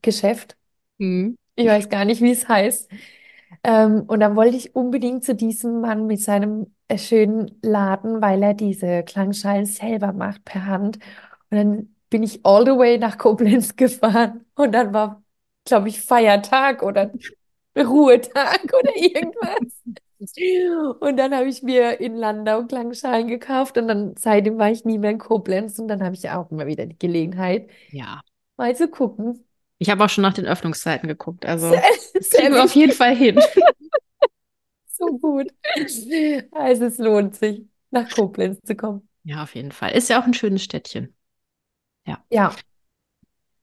Geschäft. 0.00 0.56
Hm. 0.98 1.36
Ich 1.56 1.66
weiß 1.66 1.88
gar 1.90 2.04
nicht, 2.04 2.22
wie 2.22 2.30
es 2.30 2.48
heißt. 2.48 2.88
Ähm, 3.64 4.04
und 4.06 4.20
dann 4.20 4.36
wollte 4.36 4.56
ich 4.56 4.74
unbedingt 4.74 5.24
zu 5.24 5.34
diesem 5.34 5.80
Mann 5.80 6.06
mit 6.06 6.20
seinem 6.20 6.74
äh, 6.88 6.98
schönen 6.98 7.58
Laden, 7.62 8.22
weil 8.22 8.42
er 8.42 8.54
diese 8.54 9.02
Klangschalen 9.02 9.66
selber 9.66 10.12
macht 10.12 10.44
per 10.44 10.66
Hand. 10.66 10.98
Und 11.50 11.56
dann 11.58 11.91
bin 12.12 12.22
ich 12.22 12.44
all 12.44 12.64
the 12.64 12.72
way 12.72 12.98
nach 12.98 13.18
Koblenz 13.18 13.74
gefahren 13.74 14.44
und 14.54 14.72
dann 14.72 14.92
war, 14.92 15.22
glaube 15.64 15.88
ich, 15.88 16.00
Feiertag 16.02 16.82
oder 16.82 17.10
Ruhetag 17.76 18.64
oder 18.64 18.94
irgendwas. 18.96 19.82
Und 21.00 21.16
dann 21.16 21.34
habe 21.34 21.48
ich 21.48 21.62
mir 21.64 21.98
in 21.98 22.14
Landau 22.14 22.64
Klangschalen 22.66 23.26
gekauft 23.26 23.76
und 23.78 23.88
dann 23.88 24.14
seitdem 24.16 24.58
war 24.58 24.70
ich 24.70 24.84
nie 24.84 24.98
mehr 24.98 25.10
in 25.10 25.18
Koblenz 25.18 25.78
und 25.80 25.88
dann 25.88 26.04
habe 26.04 26.14
ich 26.14 26.30
auch 26.30 26.50
immer 26.52 26.66
wieder 26.66 26.86
die 26.86 26.98
Gelegenheit, 26.98 27.68
Ja. 27.90 28.20
mal 28.56 28.76
zu 28.76 28.86
gucken. 28.88 29.44
Ich 29.78 29.90
habe 29.90 30.04
auch 30.04 30.08
schon 30.10 30.22
nach 30.22 30.34
den 30.34 30.46
Öffnungszeiten 30.46 31.08
geguckt. 31.08 31.44
Also 31.44 31.72
das 32.14 32.30
kriegen 32.30 32.54
wir 32.54 32.62
auf 32.62 32.74
jeden 32.74 32.92
Fall 32.92 33.16
hin. 33.16 33.40
So 34.86 35.18
gut. 35.18 35.48
Also 36.52 36.84
es 36.84 36.98
lohnt 36.98 37.34
sich, 37.34 37.62
nach 37.90 38.08
Koblenz 38.08 38.60
zu 38.64 38.76
kommen. 38.76 39.08
Ja, 39.24 39.42
auf 39.42 39.54
jeden 39.56 39.72
Fall. 39.72 39.92
Ist 39.92 40.08
ja 40.08 40.20
auch 40.20 40.26
ein 40.26 40.34
schönes 40.34 40.62
Städtchen. 40.62 41.14
Ja. 42.06 42.24
Ja. 42.30 42.54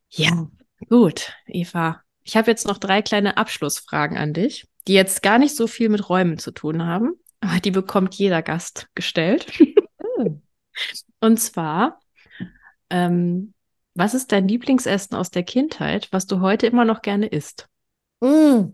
Ja, 0.10 0.48
gut, 0.90 1.34
Eva. 1.46 2.02
Ich 2.24 2.36
habe 2.36 2.50
jetzt 2.50 2.68
noch 2.68 2.78
drei 2.78 3.02
kleine 3.02 3.38
Abschlussfragen 3.38 4.18
an 4.18 4.34
dich, 4.34 4.68
die 4.88 4.94
jetzt 4.94 5.22
gar 5.22 5.38
nicht 5.38 5.56
so 5.56 5.68
viel 5.68 5.90
mit 5.90 6.10
Räumen 6.10 6.38
zu 6.38 6.52
tun 6.52 6.86
haben, 6.86 7.14
aber 7.42 7.60
die 7.60 7.72
bekommt 7.72 8.16
jeder 8.16 8.42
Gast 8.42 8.88
gestellt. 8.96 9.52
Hm. 10.18 10.42
Und 11.22 11.40
zwar, 11.40 12.00
ähm, 12.90 13.54
was 13.94 14.14
ist 14.14 14.32
dein 14.32 14.48
Lieblingsessen 14.48 15.18
aus 15.18 15.30
der 15.30 15.44
Kindheit, 15.44 16.08
was 16.12 16.26
du 16.26 16.40
heute 16.40 16.68
immer 16.68 16.86
noch 16.86 17.02
gerne 17.02 17.28
isst? 17.28 17.68
Mm. 18.22 18.74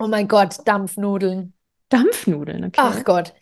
Oh 0.00 0.08
mein 0.08 0.28
Gott, 0.28 0.66
Dampfnudeln. 0.66 1.54
Dampfnudeln, 1.88 2.64
okay. 2.64 2.80
Ach 2.80 3.04
Gott. 3.04 3.34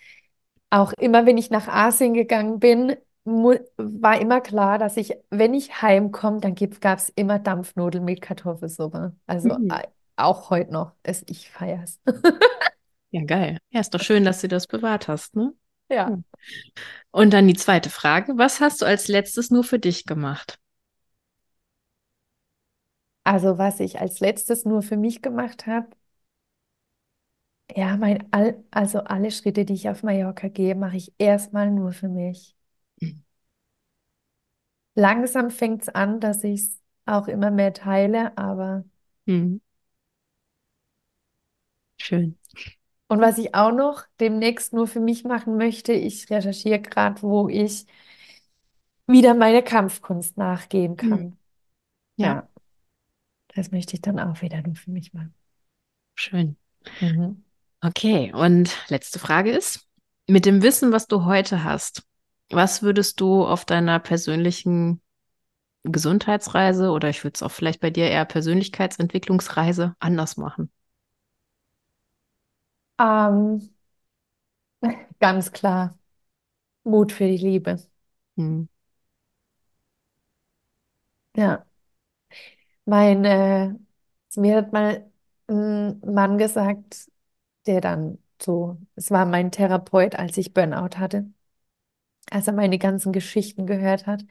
Auch 0.70 0.92
immer, 0.94 1.26
wenn 1.26 1.38
ich 1.38 1.50
nach 1.50 1.68
Asien 1.68 2.14
gegangen 2.14 2.58
bin, 2.58 2.96
war 3.26 4.20
immer 4.20 4.40
klar, 4.40 4.78
dass 4.78 4.96
ich, 4.96 5.14
wenn 5.30 5.54
ich 5.54 5.82
heimkomme, 5.82 6.40
dann 6.40 6.54
gab 6.54 6.98
es 6.98 7.08
immer 7.10 7.38
Dampfnudeln 7.38 8.04
mit 8.04 8.20
Kartoffelsuppe. 8.20 9.14
Also 9.26 9.48
Mhm. 9.48 9.68
auch 10.16 10.50
heute 10.50 10.72
noch. 10.72 10.92
Es, 11.02 11.24
ich 11.28 11.50
feier's. 11.50 12.00
Ja, 13.10 13.24
geil. 13.24 13.58
Ja, 13.70 13.80
ist 13.80 13.94
doch 13.94 14.00
schön, 14.02 14.24
dass 14.24 14.40
du 14.40 14.48
das 14.48 14.66
bewahrt 14.66 15.08
hast, 15.08 15.36
ne? 15.36 15.52
Ja. 15.88 16.08
Hm. 16.08 16.24
Und 17.12 17.32
dann 17.32 17.48
die 17.48 17.54
zweite 17.54 17.90
Frage. 17.90 18.34
Was 18.36 18.60
hast 18.60 18.82
du 18.82 18.86
als 18.86 19.08
letztes 19.08 19.50
nur 19.50 19.64
für 19.64 19.78
dich 19.78 20.06
gemacht? 20.06 20.58
Also, 23.24 23.58
was 23.58 23.80
ich 23.80 24.00
als 24.00 24.20
letztes 24.20 24.64
nur 24.64 24.80
für 24.82 24.96
mich 24.96 25.20
gemacht 25.22 25.66
habe, 25.66 25.88
ja, 27.76 27.96
mein 27.96 28.26
all, 28.32 28.64
also 28.72 29.00
alle 29.00 29.30
Schritte, 29.30 29.64
die 29.64 29.74
ich 29.74 29.88
auf 29.88 30.02
Mallorca 30.02 30.48
gehe, 30.48 30.74
mache 30.74 30.96
ich 30.96 31.12
erstmal 31.18 31.70
nur 31.70 31.92
für 31.92 32.08
mich. 32.08 32.55
Mhm. 34.96 35.02
Langsam 35.02 35.50
fängt 35.50 35.82
es 35.82 35.88
an, 35.90 36.18
dass 36.20 36.42
ich 36.44 36.60
es 36.62 36.82
auch 37.06 37.28
immer 37.28 37.50
mehr 37.52 37.72
teile, 37.72 38.36
aber 38.36 38.84
Mhm. 39.26 39.58
Schön. 41.98 42.38
und 43.08 43.20
was 43.20 43.38
ich 43.38 43.54
auch 43.54 43.72
noch 43.72 44.04
demnächst 44.20 44.72
nur 44.72 44.86
für 44.88 45.00
mich 45.00 45.24
machen 45.24 45.56
möchte, 45.56 45.92
ich 45.92 46.28
recherchiere 46.30 46.80
gerade, 46.80 47.22
wo 47.22 47.48
ich 47.48 47.86
wieder 49.08 49.34
meine 49.34 49.62
Kampfkunst 49.64 50.36
nachgehen 50.36 50.96
Mhm. 51.00 51.06
kann. 51.08 51.38
Ja, 52.22 52.28
Ja, 52.28 52.48
das 53.48 53.72
möchte 53.72 53.94
ich 53.94 54.02
dann 54.02 54.20
auch 54.20 54.40
wieder 54.42 54.62
nur 54.62 54.76
für 54.76 54.90
mich 54.92 55.12
machen. 55.12 55.34
schön. 56.14 56.56
Mhm. 57.00 57.44
Okay, 57.82 58.32
und 58.32 58.76
letzte 58.88 59.18
Frage 59.18 59.50
ist, 59.52 59.86
mit 60.26 60.44
dem 60.46 60.62
Wissen, 60.62 60.92
was 60.92 61.06
du 61.06 61.24
heute 61.24 61.62
hast, 61.62 62.02
was 62.50 62.82
würdest 62.82 63.20
du 63.20 63.44
auf 63.46 63.64
deiner 63.64 63.98
persönlichen 64.00 65.00
Gesundheitsreise 65.84 66.90
oder 66.90 67.10
ich 67.10 67.24
würde 67.24 67.34
es 67.36 67.42
auch 67.44 67.52
vielleicht 67.52 67.80
bei 67.80 67.90
dir 67.90 68.06
eher 68.10 68.24
Persönlichkeitsentwicklungsreise 68.26 69.96
anders 70.00 70.36
machen? 70.38 70.70
Ähm, 72.98 73.70
ganz 75.20 75.52
klar, 75.52 75.98
Mut 76.84 77.12
für 77.12 77.26
die 77.28 77.38
Liebe. 77.38 77.80
Hm. 78.36 78.68
Ja, 81.34 81.66
mein, 82.84 83.24
äh, 83.24 83.74
mir 84.36 84.56
hat 84.56 84.72
mal 84.72 85.10
ein 85.48 86.00
Mann 86.00 86.38
gesagt, 86.38 87.10
der 87.66 87.80
dann 87.80 88.18
so, 88.42 88.78
es 88.96 89.10
war 89.10 89.26
mein 89.26 89.50
Therapeut, 89.52 90.16
als 90.16 90.36
ich 90.38 90.54
Burnout 90.54 90.98
hatte, 90.98 91.26
als 92.30 92.46
er 92.46 92.52
meine 92.52 92.78
ganzen 92.78 93.12
Geschichten 93.12 93.66
gehört 93.66 94.06
hat, 94.06 94.24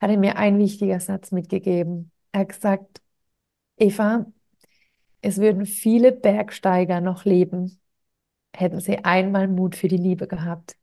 hat 0.00 0.10
er 0.10 0.18
mir 0.18 0.36
ein 0.36 0.58
wichtiger 0.58 1.00
Satz 1.00 1.32
mitgegeben. 1.32 2.12
Er 2.32 2.40
hat 2.40 2.50
gesagt, 2.50 3.02
Eva, 3.78 4.26
es 5.22 5.38
würden 5.38 5.66
viele 5.66 6.12
Bergsteiger 6.12 7.00
noch 7.00 7.24
leben, 7.24 7.80
hätten 8.54 8.80
sie 8.80 8.98
einmal 9.04 9.48
Mut 9.48 9.76
für 9.76 9.88
die 9.88 9.96
Liebe 9.96 10.28
gehabt. 10.28 10.76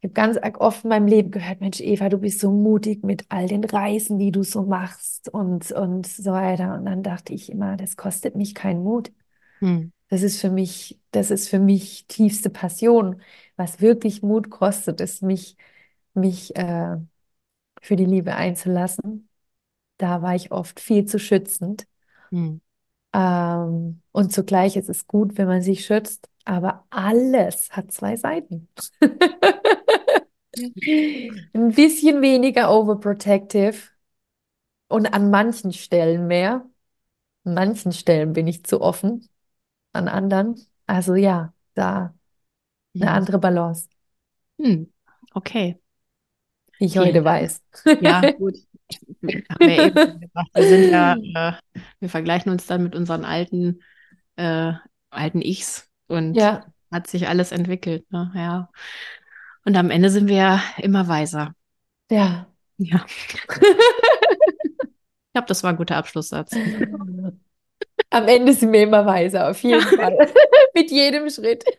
Ich 0.00 0.04
habe 0.04 0.14
ganz 0.14 0.38
oft 0.58 0.84
in 0.84 0.90
meinem 0.90 1.08
Leben 1.08 1.32
gehört, 1.32 1.60
Mensch, 1.60 1.80
Eva, 1.80 2.08
du 2.08 2.18
bist 2.18 2.38
so 2.38 2.52
mutig 2.52 3.02
mit 3.02 3.24
all 3.30 3.48
den 3.48 3.64
Reisen, 3.64 4.18
die 4.18 4.30
du 4.30 4.44
so 4.44 4.62
machst 4.62 5.28
und, 5.28 5.72
und 5.72 6.06
so 6.06 6.30
weiter. 6.32 6.74
Und 6.74 6.86
dann 6.86 7.02
dachte 7.02 7.32
ich 7.32 7.50
immer, 7.50 7.76
das 7.76 7.96
kostet 7.96 8.36
mich 8.36 8.54
keinen 8.54 8.84
Mut. 8.84 9.10
Hm. 9.58 9.92
Das 10.08 10.22
ist 10.22 10.40
für 10.40 10.50
mich, 10.50 10.98
das 11.10 11.30
ist 11.30 11.48
für 11.48 11.58
mich 11.58 12.06
tiefste 12.06 12.50
Passion. 12.50 13.20
Was 13.56 13.80
wirklich 13.80 14.22
Mut 14.22 14.50
kostet, 14.50 15.00
ist 15.00 15.22
mich, 15.22 15.56
mich 16.14 16.56
äh, 16.56 16.96
für 17.82 17.96
die 17.96 18.04
Liebe 18.06 18.34
einzulassen. 18.36 19.28
Da 19.98 20.22
war 20.22 20.34
ich 20.34 20.52
oft 20.52 20.80
viel 20.80 21.04
zu 21.06 21.18
schützend. 21.18 21.86
Hm. 22.30 22.60
Ähm, 23.14 24.02
und 24.12 24.32
zugleich 24.32 24.76
ist 24.76 24.88
es 24.88 25.06
gut, 25.06 25.38
wenn 25.38 25.48
man 25.48 25.62
sich 25.62 25.84
schützt, 25.86 26.28
aber 26.44 26.86
alles 26.90 27.70
hat 27.72 27.92
zwei 27.92 28.16
Seiten. 28.16 28.68
Ein 31.52 31.72
bisschen 31.72 32.22
weniger 32.22 32.70
overprotective 32.72 33.74
und 34.88 35.06
an 35.06 35.30
manchen 35.30 35.72
Stellen 35.72 36.26
mehr. 36.26 36.66
An 37.44 37.54
manchen 37.54 37.92
Stellen 37.92 38.32
bin 38.34 38.46
ich 38.46 38.64
zu 38.64 38.80
offen, 38.82 39.28
an 39.98 40.08
anderen. 40.08 40.54
Also 40.86 41.16
ja, 41.16 41.52
da 41.74 42.14
eine 43.00 43.10
Hm. 43.10 43.12
andere 43.12 43.38
Balance, 43.40 43.88
Hm. 44.60 44.92
Okay, 45.34 45.80
wie 46.78 46.86
ich 46.86 46.90
vielen 46.90 46.98
heute 46.98 47.24
Dank. 47.24 47.24
weiß. 47.24 47.62
Ja, 47.98 48.24
gut. 48.38 48.56
Wir. 49.20 49.42
Wir 50.54 50.90
ja, 50.90 51.16
äh, 51.34 51.52
wir 52.00 52.08
vergleichen 52.08 52.50
uns 52.52 52.66
dann 52.66 52.82
mit 52.82 52.94
unseren 52.96 53.24
alten, 53.24 53.80
äh, 54.36 54.72
alten 55.10 55.42
Ichs 55.42 55.88
und 56.08 56.36
Ja, 56.38 56.66
hat 56.92 57.06
sich 57.08 57.26
alles 57.28 57.50
entwickelt, 57.52 58.10
ne? 58.12 58.30
Ja. 58.34 58.70
Und 59.64 59.76
am 59.76 59.90
Ende 59.90 60.10
sind 60.10 60.28
wir 60.28 60.36
ja 60.36 60.62
immer 60.78 61.08
weiser. 61.08 61.54
ja. 62.10 62.46
Ja, 62.78 63.04
ich 63.28 63.48
glaube, 65.32 65.48
das 65.48 65.62
war 65.62 65.70
ein 65.70 65.76
guter 65.76 65.96
Abschlusssatz. 65.96 66.52
Am 68.10 68.26
Ende 68.26 68.52
sind 68.54 68.72
wir 68.72 68.82
immer 68.82 69.04
weiser, 69.04 69.50
auf 69.50 69.62
jeden 69.62 69.82
Fall. 69.82 70.16
Mit 70.74 70.90
jedem 70.90 71.28
Schritt. 71.28 71.64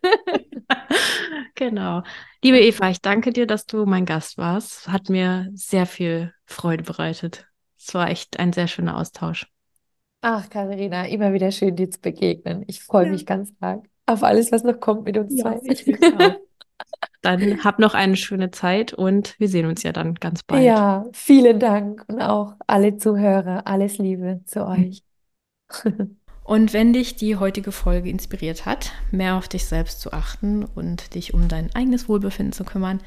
Genau. 1.55 2.03
Liebe 2.43 2.59
Eva, 2.59 2.89
ich 2.89 3.01
danke 3.01 3.32
dir, 3.34 3.45
dass 3.47 3.65
du 3.65 3.86
mein 3.86 4.05
Gast 4.05 4.38
warst. 4.38 4.88
Hat 4.88 5.09
mir 5.09 5.49
sehr 5.53 5.86
viel 5.86 6.34
Freude 6.45 6.84
bereitet. 6.84 7.47
Es 7.77 7.93
war 7.93 8.09
echt 8.09 8.39
ein 8.39 8.53
sehr 8.53 8.67
schöner 8.67 8.97
Austausch. 8.97 9.47
Ach, 10.21 10.49
Katharina, 10.49 11.07
immer 11.07 11.34
wieder 11.34 11.51
schön, 11.51 11.75
dir 11.75 11.89
zu 11.89 11.99
begegnen. 11.99 12.63
Ich 12.67 12.82
freue 12.84 13.05
Ja. 13.05 13.11
mich 13.11 13.25
ganz 13.25 13.51
arg 13.59 13.86
auf 14.05 14.23
alles, 14.23 14.51
was 14.51 14.63
noch 14.63 14.80
kommt 14.80 15.05
mit 15.05 15.17
uns 15.17 15.38
Ja, 15.38 15.59
zwei. 15.59 16.38
Dann 17.21 17.63
hab 17.63 17.80
noch 17.80 17.93
eine 17.93 18.15
schöne 18.15 18.51
Zeit 18.51 18.93
und 18.93 19.38
wir 19.39 19.49
sehen 19.49 19.65
uns 19.65 19.84
ja 19.84 19.91
dann 19.91 20.15
ganz 20.15 20.43
bald. 20.43 20.63
Ja, 20.63 21.05
vielen 21.13 21.59
Dank 21.59 22.05
und 22.07 22.21
auch 22.21 22.53
alle 22.67 22.97
Zuhörer, 22.97 23.67
alles 23.67 23.97
Liebe 23.97 24.41
zu 24.45 24.65
euch. 24.65 25.03
Und 26.49 26.73
wenn 26.73 26.93
dich 26.93 27.15
die 27.15 27.35
heutige 27.35 27.71
Folge 27.71 28.09
inspiriert 28.09 28.65
hat, 28.65 28.91
mehr 29.11 29.35
auf 29.35 29.47
dich 29.47 29.65
selbst 29.65 30.01
zu 30.01 30.13
achten 30.13 30.65
und 30.65 31.13
dich 31.13 31.35
um 31.35 31.47
dein 31.47 31.69
eigenes 31.75 32.09
Wohlbefinden 32.09 32.53
zu 32.53 32.63
kümmern, 32.63 33.01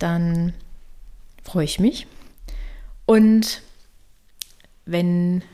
dann 0.00 0.52
freue 1.44 1.62
ich 1.62 1.78
mich. 1.78 2.08
Und 3.06 3.62
wenn 4.84 5.44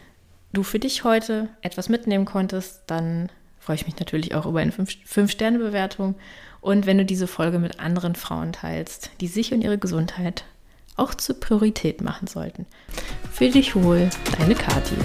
du 0.54 0.62
für 0.62 0.78
dich 0.78 1.04
heute 1.04 1.50
etwas 1.60 1.90
mitnehmen 1.90 2.24
konntest, 2.24 2.80
dann 2.86 3.30
freue 3.60 3.76
ich 3.76 3.84
mich 3.84 3.98
natürlich 3.98 4.34
auch 4.34 4.46
über 4.46 4.60
eine 4.60 4.72
5-Sterne-Bewertung. 4.72 6.14
Und 6.62 6.86
wenn 6.86 6.96
du 6.96 7.04
diese 7.04 7.26
Folge 7.26 7.58
mit 7.58 7.78
anderen 7.78 8.14
Frauen 8.14 8.54
teilst, 8.54 9.10
die 9.20 9.28
sich 9.28 9.52
und 9.52 9.60
ihre 9.60 9.76
Gesundheit 9.76 10.44
auch 10.96 11.14
zur 11.14 11.38
Priorität 11.38 12.00
machen 12.00 12.26
sollten. 12.26 12.64
Fühl 13.30 13.50
dich 13.50 13.76
wohl, 13.76 14.08
deine 14.38 14.54
Kathi. 14.54 14.96